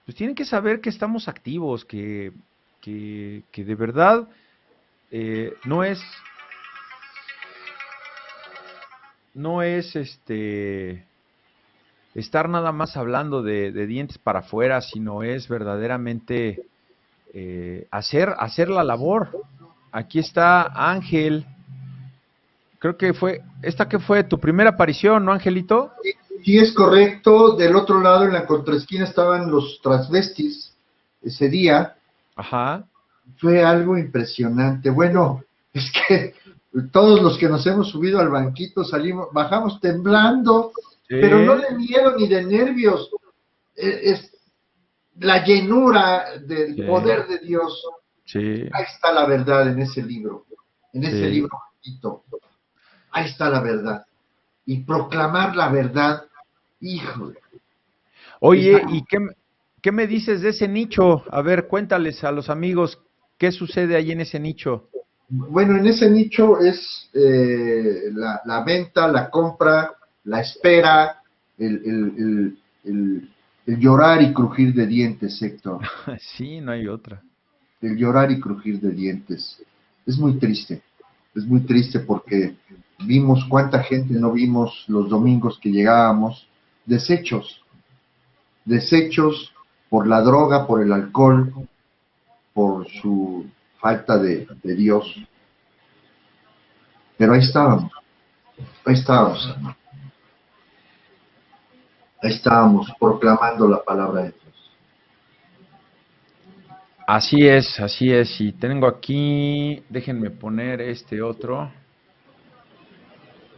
pues 0.04 0.16
tienen 0.16 0.36
que 0.36 0.44
saber 0.44 0.80
que 0.80 0.90
estamos 0.90 1.28
activos, 1.28 1.84
que, 1.84 2.32
que, 2.80 3.42
de 3.56 3.74
verdad 3.74 4.28
eh, 5.10 5.54
no 5.64 5.82
es 5.82 5.98
no 9.36 9.62
es 9.62 9.94
este 9.94 11.04
estar 12.14 12.48
nada 12.48 12.72
más 12.72 12.96
hablando 12.96 13.42
de, 13.42 13.70
de 13.70 13.86
dientes 13.86 14.16
para 14.16 14.40
afuera, 14.40 14.80
sino 14.80 15.22
es 15.22 15.48
verdaderamente 15.48 16.64
eh, 17.34 17.86
hacer, 17.90 18.34
hacer 18.38 18.70
la 18.70 18.82
labor. 18.82 19.28
Aquí 19.92 20.18
está 20.18 20.62
Ángel, 20.90 21.46
creo 22.78 22.96
que 22.96 23.12
fue, 23.12 23.42
esta 23.60 23.88
que 23.88 23.98
fue 23.98 24.24
tu 24.24 24.40
primera 24.40 24.70
aparición, 24.70 25.24
¿no, 25.26 25.32
Angelito? 25.32 25.92
Sí, 26.42 26.56
es 26.56 26.72
correcto. 26.72 27.56
Del 27.56 27.76
otro 27.76 28.00
lado, 28.00 28.24
en 28.24 28.32
la 28.32 28.46
contraesquina, 28.46 29.04
estaban 29.04 29.50
los 29.50 29.80
transvestis 29.82 30.74
ese 31.20 31.50
día. 31.50 31.96
Ajá. 32.36 32.84
Fue 33.38 33.62
algo 33.62 33.98
impresionante. 33.98 34.88
Bueno, 34.88 35.42
es 35.74 35.92
que 35.92 36.34
todos 36.92 37.22
los 37.22 37.38
que 37.38 37.48
nos 37.48 37.66
hemos 37.66 37.90
subido 37.90 38.20
al 38.20 38.28
banquito 38.28 38.84
salimos, 38.84 39.28
bajamos 39.32 39.80
temblando, 39.80 40.72
pero 41.08 41.38
no 41.38 41.56
de 41.56 41.70
miedo 41.76 42.16
ni 42.16 42.28
de 42.28 42.44
nervios. 42.44 43.10
E, 43.74 44.10
es, 44.10 44.32
la 45.18 45.44
llenura 45.44 46.38
del 46.40 46.86
poder 46.86 47.26
de 47.26 47.38
Dios. 47.38 47.82
Sí. 48.24 48.68
Ahí 48.72 48.84
está 48.84 49.12
la 49.12 49.26
verdad 49.26 49.68
en 49.68 49.80
ese 49.80 50.02
libro, 50.02 50.44
en 50.92 51.04
ese 51.04 51.28
libro 51.30 51.58
banquito. 51.58 52.24
Ahí 53.12 53.26
está 53.26 53.48
la 53.48 53.60
verdad. 53.60 54.04
Y 54.66 54.82
proclamar 54.82 55.56
la 55.56 55.70
verdad, 55.70 56.24
híjole. 56.80 57.38
Oye, 58.40 58.82
¿y 58.90 59.02
qué, 59.04 59.18
qué 59.80 59.92
me 59.92 60.06
dices 60.06 60.42
de 60.42 60.50
ese 60.50 60.68
nicho? 60.68 61.24
A 61.30 61.40
ver, 61.40 61.68
cuéntales 61.68 62.22
a 62.24 62.32
los 62.32 62.50
amigos 62.50 62.98
qué 63.38 63.52
sucede 63.52 63.96
ahí 63.96 64.12
en 64.12 64.20
ese 64.20 64.40
nicho. 64.40 64.88
Bueno, 65.28 65.76
en 65.76 65.86
ese 65.86 66.08
nicho 66.08 66.60
es 66.60 67.08
eh, 67.12 68.10
la, 68.12 68.62
venta, 68.64 69.08
la 69.08 69.28
compra, 69.28 69.92
la 70.24 70.40
espera, 70.40 71.20
el, 71.58 72.56
llorar 73.66 74.22
y 74.22 74.32
crujir 74.32 74.72
de 74.72 74.86
dientes, 74.86 75.42
Héctor. 75.42 75.80
Sí, 76.36 76.60
no 76.60 76.72
hay 76.72 76.86
otra. 76.86 77.22
El 77.80 77.96
llorar 77.96 78.30
y 78.30 78.40
crujir 78.40 78.80
de 78.80 78.90
dientes. 78.90 79.60
Es 80.06 80.16
muy 80.16 80.38
triste, 80.38 80.82
es 81.34 81.44
muy 81.44 81.60
triste 81.60 82.00
porque 82.00 82.56
vimos 83.04 83.44
cuánta 83.48 83.82
gente 83.82 84.14
no 84.14 84.32
vimos 84.32 84.84
los 84.86 85.08
domingos 85.08 85.58
que 85.58 85.70
llegábamos, 85.70 86.48
desechos, 86.84 87.60
desechos 88.64 89.52
por 89.88 90.06
la 90.06 90.20
droga, 90.20 90.66
por 90.66 90.82
el 90.82 90.92
alcohol, 90.92 91.52
por 92.54 92.88
su 92.88 93.46
falta 93.86 94.18
de, 94.18 94.48
Dios. 94.64 95.14
Pero 97.16 97.34
ahí 97.34 97.40
estábamos, 97.40 97.92
ahí 98.84 98.94
estábamos, 98.94 99.56
ahí 102.20 102.32
estábamos 102.32 102.92
proclamando 102.98 103.68
la 103.68 103.80
palabra 103.84 104.22
de 104.24 104.32
Dios. 104.32 104.72
Así 107.06 107.46
es, 107.46 107.78
así 107.78 108.12
es. 108.12 108.40
Y 108.40 108.52
tengo 108.54 108.88
aquí, 108.88 109.84
déjenme 109.88 110.30
poner 110.30 110.80
este 110.80 111.22
otro. 111.22 111.70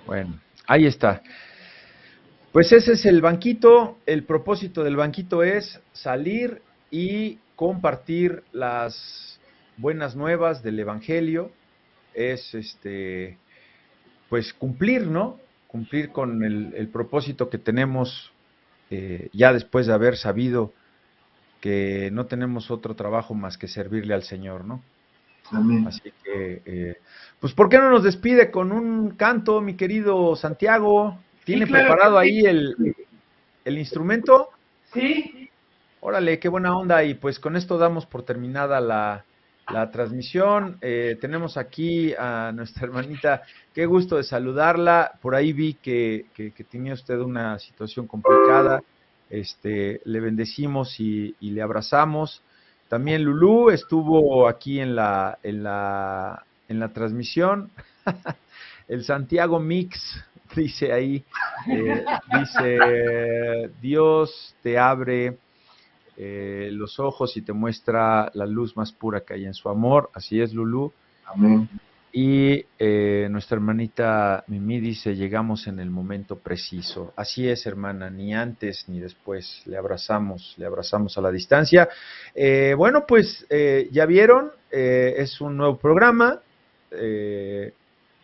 Bueno, 0.07 0.39
ahí 0.67 0.85
está. 0.85 1.23
Pues 2.53 2.71
ese 2.73 2.93
es 2.93 3.07
el 3.07 3.23
banquito. 3.23 3.97
El 4.05 4.25
propósito 4.25 4.85
del 4.85 4.97
banquito 4.97 5.43
es 5.43 5.81
salir 5.93 6.61
y 6.91 7.39
compartir 7.57 8.45
las 8.53 9.38
buenas 9.79 10.17
nuevas 10.17 10.63
del 10.63 10.79
Evangelio, 10.79 11.51
es 12.13 12.55
este, 12.55 13.39
pues 14.29 14.53
cumplir, 14.53 15.07
¿no? 15.07 15.39
Cumplir 15.69 16.11
con 16.11 16.45
el, 16.45 16.89
propósito 16.89 17.49
que 17.49 17.59
tenemos 17.59 18.33
eh, 18.91 19.29
ya 19.33 19.53
después 19.53 19.87
de 19.87 19.93
haber 19.93 20.17
sabido 20.17 20.73
que 21.61 22.11
no 22.13 22.27
tenemos 22.27 22.71
otro 22.71 22.95
trabajo 22.95 23.35
más 23.35 23.57
que 23.57 23.69
servirle 23.69 24.15
al 24.15 24.23
Señor, 24.23 24.65
¿no? 24.65 24.83
Amén. 25.51 25.87
Así 25.87 26.13
que, 26.25 26.63
eh, 26.65 26.97
pues, 27.41 27.55
¿por 27.55 27.69
qué 27.69 27.79
no 27.79 27.91
nos 27.91 28.03
despide 28.03 28.51
con 28.51 28.73
un 28.73 29.11
canto, 29.11 29.61
mi 29.61 29.75
querido 29.75 30.37
Santiago? 30.37 31.19
¿Tiene 31.45 31.67
preparado 31.67 32.19
ahí 32.19 32.41
el, 32.41 32.95
el 33.65 33.79
instrumento? 33.79 34.51
Sí. 34.93 35.49
Órale, 36.01 36.39
qué 36.39 36.49
buena 36.49 36.77
onda. 36.77 37.03
Y 37.05 37.15
pues 37.15 37.41
con 37.41 37.57
esto 37.57 37.79
damos 37.79 38.05
por 38.05 38.23
terminada 38.23 38.81
la, 38.81 39.25
la 39.71 39.91
transmisión. 39.91 40.79
Eh, 40.81 41.19
tenemos 41.21 41.57
aquí 41.57 42.15
a 42.19 42.53
nuestra 42.55 42.87
hermanita, 42.87 43.43
qué 43.75 43.87
gusto 43.87 44.17
de 44.17 44.25
saludarla. 44.25 45.13
Por 45.21 45.35
ahí 45.35 45.53
vi 45.53 45.75
que, 45.75 46.27
tenía 46.71 46.95
usted 46.95 47.19
una 47.19 47.59
situación 47.59 48.07
complicada. 48.07 48.83
Este, 49.31 50.01
le 50.05 50.21
bendecimos 50.21 50.99
y, 51.01 51.35
le 51.41 51.63
abrazamos. 51.63 52.43
También 52.89 53.23
Lulú 53.23 53.71
estuvo 53.71 54.49
aquí 54.49 54.81
en 54.81 54.97
la, 54.97 55.39
en 55.43 55.63
la, 55.63 56.45
en 56.69 56.81
la 56.81 56.93
transmisión. 56.93 57.71
El 58.89 59.05
Santiago 59.05 59.61
Mix 59.61 60.25
dice 60.57 60.93
ahí, 60.93 61.23
eh, 61.71 62.05
dice, 62.33 63.71
Dios 63.83 64.57
te 64.63 64.79
abre 64.79 65.37
eh, 66.21 66.71
los 66.73 66.99
ojos 66.99 67.37
y 67.37 67.43
te 67.43 67.53
muestra 67.53 68.29
la 68.35 68.45
luz 68.45 68.77
más 68.77 68.91
pura 68.91 69.21
que 69.21 69.35
hay 69.35 69.45
en 69.45 69.55
su 69.55 69.69
amor. 69.69 70.11
Así 70.13 70.41
es, 70.41 70.53
Lulú. 70.53 70.93
Amén. 71.25 71.69
Y 72.13 72.65
eh, 72.77 73.29
nuestra 73.31 73.55
hermanita 73.55 74.43
Mimi 74.49 74.81
dice, 74.81 75.15
llegamos 75.15 75.69
en 75.69 75.79
el 75.79 75.91
momento 75.91 76.35
preciso. 76.37 77.13
Así 77.15 77.49
es, 77.49 77.65
hermana, 77.67 78.11
ni 78.11 78.35
antes 78.35 78.89
ni 78.89 78.99
después. 78.99 79.63
Le 79.67 79.77
abrazamos, 79.77 80.57
le 80.57 80.67
abrazamos 80.67 81.17
a 81.17 81.21
la 81.21 81.31
distancia. 81.31 81.89
Eh, 82.35 82.75
bueno, 82.77 83.05
pues 83.07 83.47
ya 83.49 84.05
vieron, 84.05 84.51
es 84.73 85.41
un 85.41 85.57
nuevo 85.57 85.79
programa. 85.79 86.41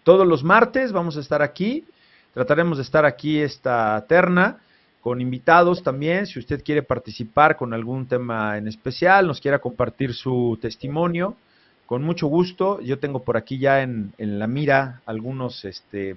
todos 0.02 0.26
los 0.26 0.42
martes 0.42 0.90
vamos 0.90 1.16
a 1.16 1.20
estar 1.20 1.42
aquí. 1.42 1.84
Trataremos 2.32 2.78
de 2.78 2.82
estar 2.82 3.04
aquí 3.04 3.38
esta 3.38 4.04
terna 4.08 4.58
con 5.04 5.20
invitados 5.20 5.82
también, 5.82 6.26
si 6.26 6.38
usted 6.38 6.64
quiere 6.64 6.82
participar 6.82 7.58
con 7.58 7.74
algún 7.74 8.08
tema 8.08 8.56
en 8.56 8.68
especial, 8.68 9.26
nos 9.26 9.38
quiera 9.38 9.58
compartir 9.58 10.14
su 10.14 10.58
testimonio, 10.62 11.36
con 11.84 12.02
mucho 12.02 12.26
gusto. 12.26 12.80
Yo 12.80 12.98
tengo 12.98 13.22
por 13.22 13.36
aquí 13.36 13.58
ya 13.58 13.82
en, 13.82 14.14
la 14.16 14.46
mira 14.46 15.02
algunos 15.04 15.66
este, 15.66 16.16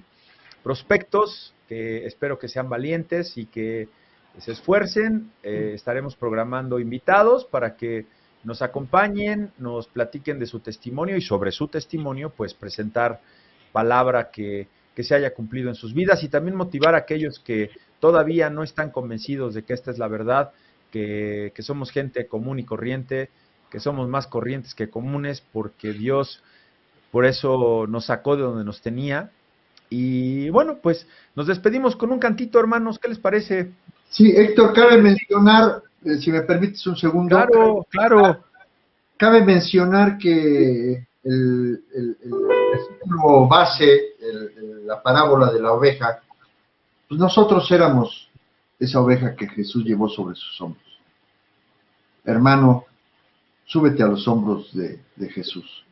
prospectos 0.62 1.52
que 1.68 2.06
espero 2.06 2.38
que 2.38 2.48
sean 2.48 2.70
valientes 2.70 3.36
y 3.36 3.44
que 3.44 3.88
se 4.38 4.52
esfuercen. 4.52 5.32
Eh, 5.42 5.72
estaremos 5.74 6.16
programando 6.16 6.80
invitados 6.80 7.44
para 7.44 7.76
que 7.76 8.06
nos 8.42 8.62
acompañen, 8.62 9.50
nos 9.58 9.86
platiquen 9.86 10.38
de 10.38 10.46
su 10.46 10.60
testimonio 10.60 11.18
y 11.18 11.20
sobre 11.20 11.52
su 11.52 11.68
testimonio, 11.68 12.32
pues 12.34 12.54
presentar 12.54 13.20
palabra 13.70 14.30
que, 14.30 14.66
que 14.94 15.04
se 15.04 15.14
haya 15.14 15.34
cumplido 15.34 15.68
en 15.68 15.74
sus 15.74 15.92
vidas 15.92 16.22
y 16.24 16.28
también 16.30 16.56
motivar 16.56 16.94
a 16.94 16.98
aquellos 16.98 17.38
que 17.38 17.70
todavía 18.00 18.50
no 18.50 18.62
están 18.62 18.90
convencidos 18.90 19.54
de 19.54 19.62
que 19.64 19.74
esta 19.74 19.90
es 19.90 19.98
la 19.98 20.08
verdad, 20.08 20.52
que, 20.90 21.52
somos 21.58 21.90
gente 21.90 22.26
común 22.26 22.58
y 22.58 22.64
corriente, 22.64 23.30
que 23.70 23.80
somos 23.80 24.08
más 24.08 24.26
corrientes 24.26 24.74
que 24.74 24.88
comunes, 24.88 25.42
porque 25.52 25.92
Dios 25.92 26.42
por 27.10 27.24
eso 27.24 27.86
nos 27.88 28.06
sacó 28.06 28.36
de 28.36 28.42
donde 28.42 28.64
nos 28.64 28.80
tenía. 28.82 29.30
Y 29.90 30.50
bueno, 30.50 30.78
pues 30.82 31.06
nos 31.34 31.46
despedimos 31.46 31.96
con 31.96 32.12
un 32.12 32.18
cantito, 32.18 32.60
hermanos, 32.60 32.98
¿qué 32.98 33.08
les 33.08 33.18
parece? 33.18 33.70
Sí, 34.10 34.30
Héctor, 34.34 34.74
cabe 34.74 35.00
mencionar, 35.00 35.82
eh, 36.04 36.16
si 36.18 36.30
me 36.30 36.42
permites 36.42 36.86
un 36.86 36.96
segundo. 36.96 37.36
Claro, 37.36 37.86
claro. 37.90 38.44
Cabe 39.16 39.42
mencionar 39.44 40.18
que 40.18 41.06
el, 41.24 41.84
el, 41.94 42.16
base, 43.48 44.14
la 44.84 45.02
parábola 45.02 45.50
de 45.52 45.60
la 45.60 45.72
oveja, 45.72 46.20
pues 47.08 47.18
nosotros 47.18 47.70
éramos 47.70 48.28
esa 48.78 49.00
oveja 49.00 49.34
que 49.34 49.48
Jesús 49.48 49.84
llevó 49.84 50.08
sobre 50.08 50.36
sus 50.36 50.60
hombros. 50.60 50.84
Hermano, 52.24 52.84
súbete 53.64 54.02
a 54.02 54.06
los 54.06 54.28
hombros 54.28 54.72
de, 54.74 55.02
Jesús. 55.30 55.84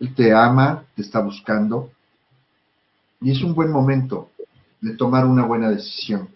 Él 0.00 0.14
te 0.14 0.32
ama, 0.34 0.84
te 0.94 1.02
está 1.02 1.20
buscando, 1.20 1.90
y 3.20 3.30
es 3.30 3.42
un 3.42 3.54
buen 3.54 3.70
momento 3.70 4.30
de 4.80 4.94
tomar 4.96 5.24
una 5.24 5.44
buena 5.44 5.70
decisión. 5.70 6.28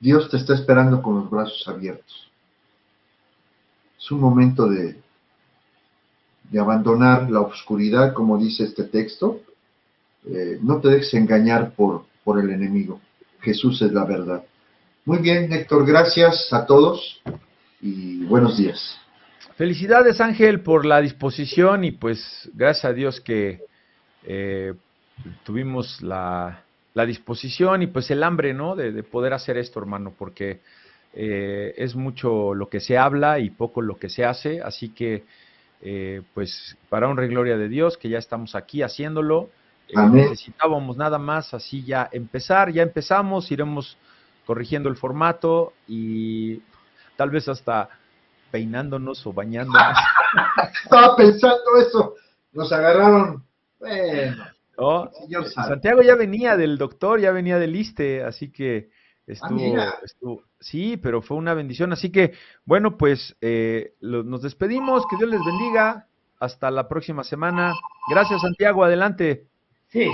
Dios 0.00 0.30
te 0.30 0.36
está 0.36 0.54
esperando 0.54 1.02
con 1.02 1.16
los 1.16 1.30
brazos 1.30 1.66
abiertos. 1.66 2.30
Es 3.98 4.10
un 4.10 4.20
momento 4.20 4.68
de, 4.68 5.00
de 6.44 6.60
abandonar 6.60 7.30
la 7.30 7.40
oscuridad, 7.40 8.14
como 8.14 8.38
dice 8.38 8.64
este 8.64 8.84
texto, 8.84 9.40
eh, 10.26 10.58
no 10.62 10.80
te 10.80 10.88
dejes 10.88 11.14
engañar 11.14 11.72
por, 11.74 12.04
por 12.24 12.40
el 12.40 12.50
enemigo. 12.50 13.00
Jesús 13.40 13.80
es 13.82 13.92
la 13.92 14.04
verdad. 14.04 14.44
Muy 15.04 15.18
bien, 15.18 15.52
Héctor, 15.52 15.86
gracias 15.86 16.52
a 16.52 16.66
todos 16.66 17.22
y 17.80 18.24
buenos 18.24 18.58
días. 18.58 18.98
Felicidades, 19.56 20.20
Ángel, 20.20 20.60
por 20.60 20.84
la 20.84 21.00
disposición 21.00 21.84
y 21.84 21.92
pues 21.92 22.50
gracias 22.52 22.84
a 22.84 22.92
Dios 22.92 23.20
que 23.20 23.62
eh, 24.24 24.74
tuvimos 25.44 26.02
la, 26.02 26.64
disposición 27.06 27.82
y 27.82 27.86
pues 27.86 28.10
el 28.10 28.24
hambre, 28.24 28.52
¿no? 28.52 28.74
De, 28.74 29.02
poder 29.04 29.32
hacer 29.32 29.56
esto, 29.56 29.78
hermano, 29.78 30.12
porque 30.18 30.60
eh, 31.14 31.72
es 31.76 31.94
mucho 31.94 32.54
lo 32.54 32.68
que 32.68 32.80
se 32.80 32.98
habla 32.98 33.38
y 33.38 33.50
poco 33.50 33.82
lo 33.82 33.96
que 33.98 34.08
se 34.08 34.24
hace, 34.24 34.60
así 34.60 34.90
que 34.90 35.22
pues 36.34 36.76
para 36.88 37.08
honra 37.08 37.24
y 37.24 37.28
gloria 37.28 37.56
de 37.56 37.68
Dios, 37.68 37.96
que 37.96 38.08
ya 38.08 38.18
estamos 38.18 38.56
aquí 38.56 38.82
haciéndolo. 38.82 39.48
Eh, 39.88 39.92
Amén. 39.96 40.24
necesitábamos 40.28 40.96
nada 40.96 41.18
más 41.18 41.54
así 41.54 41.82
ya 41.84 42.08
empezar, 42.12 42.70
ya 42.70 42.82
empezamos, 42.82 43.50
iremos 43.50 43.96
corrigiendo 44.46 44.88
el 44.88 44.96
formato 44.96 45.72
y 45.86 46.62
tal 47.16 47.30
vez 47.30 47.48
hasta 47.48 47.88
peinándonos 48.50 49.26
o 49.26 49.32
bañándonos. 49.32 49.96
Estaba 50.84 51.16
pensando 51.16 51.76
eso. 51.78 52.14
Nos 52.52 52.72
agarraron. 52.72 53.44
Bueno, 53.78 54.44
¿no? 54.78 55.10
señor 55.12 55.48
sabe. 55.50 55.68
Santiago 55.68 56.02
ya 56.02 56.14
venía 56.16 56.56
del 56.56 56.78
doctor, 56.78 57.20
ya 57.20 57.30
venía 57.30 57.58
del 57.58 57.76
ISTE, 57.76 58.24
así 58.24 58.50
que 58.50 58.90
estuvo, 59.26 59.58
mira. 59.58 59.94
estuvo- 60.02 60.42
sí, 60.60 60.96
pero 60.96 61.20
fue 61.22 61.36
una 61.36 61.54
bendición. 61.54 61.92
Así 61.92 62.10
que, 62.10 62.32
bueno, 62.64 62.96
pues 62.96 63.36
eh, 63.40 63.94
lo- 64.00 64.22
nos 64.24 64.42
despedimos, 64.42 65.06
que 65.08 65.16
Dios 65.16 65.30
les 65.30 65.44
bendiga. 65.44 66.06
Hasta 66.40 66.70
la 66.70 66.86
próxima 66.88 67.24
semana. 67.24 67.74
Gracias, 68.08 68.40
Santiago, 68.42 68.84
adelante. 68.84 69.46
Sí. 69.90 70.10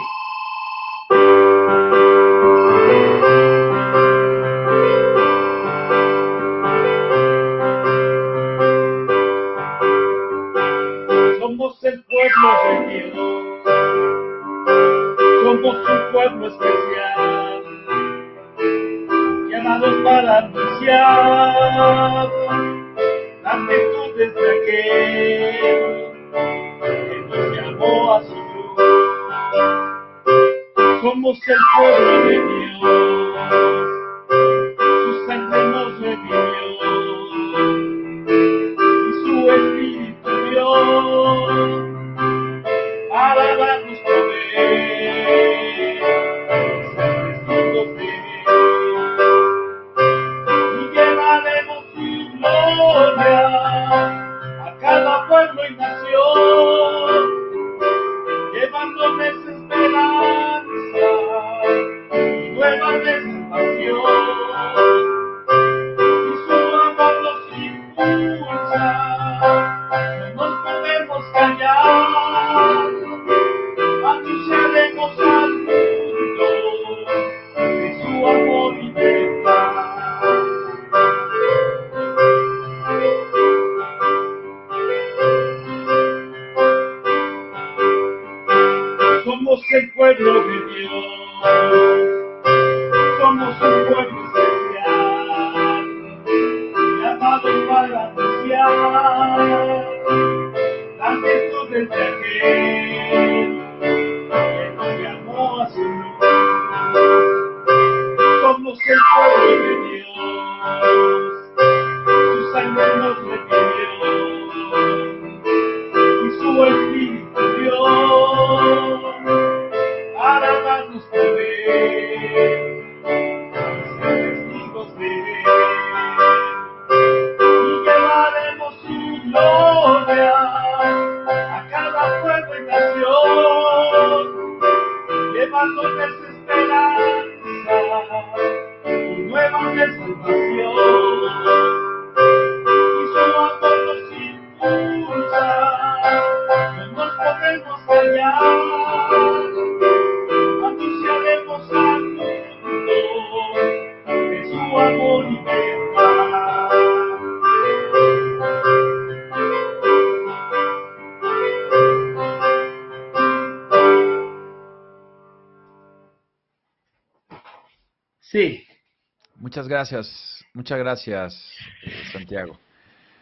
Gracias, 169.75 170.45
muchas 170.55 170.79
gracias, 170.79 171.51
eh, 171.85 171.93
Santiago. 172.13 172.59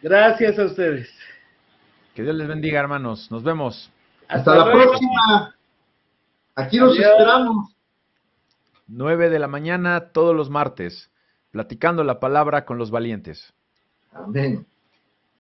gracias 0.03 0.59
a 0.59 0.65
ustedes. 0.65 1.09
Que 2.13 2.21
Dios 2.21 2.35
les 2.35 2.47
bendiga, 2.47 2.79
hermanos. 2.79 3.31
Nos 3.31 3.41
vemos. 3.43 3.91
Hasta 4.27 4.55
la 4.55 4.65
luego. 4.65 4.91
próxima. 4.91 5.55
Aquí 6.55 6.77
los 6.77 6.91
Adiós. 6.95 7.09
esperamos. 7.11 7.75
9 8.87 9.29
de 9.31 9.39
la 9.39 9.47
mañana 9.47 10.11
todos 10.11 10.35
los 10.35 10.51
martes, 10.51 11.09
platicando 11.51 12.03
la 12.03 12.19
palabra 12.19 12.65
con 12.65 12.77
los 12.77 12.91
valientes. 12.91 13.51
Amén. 14.11 14.67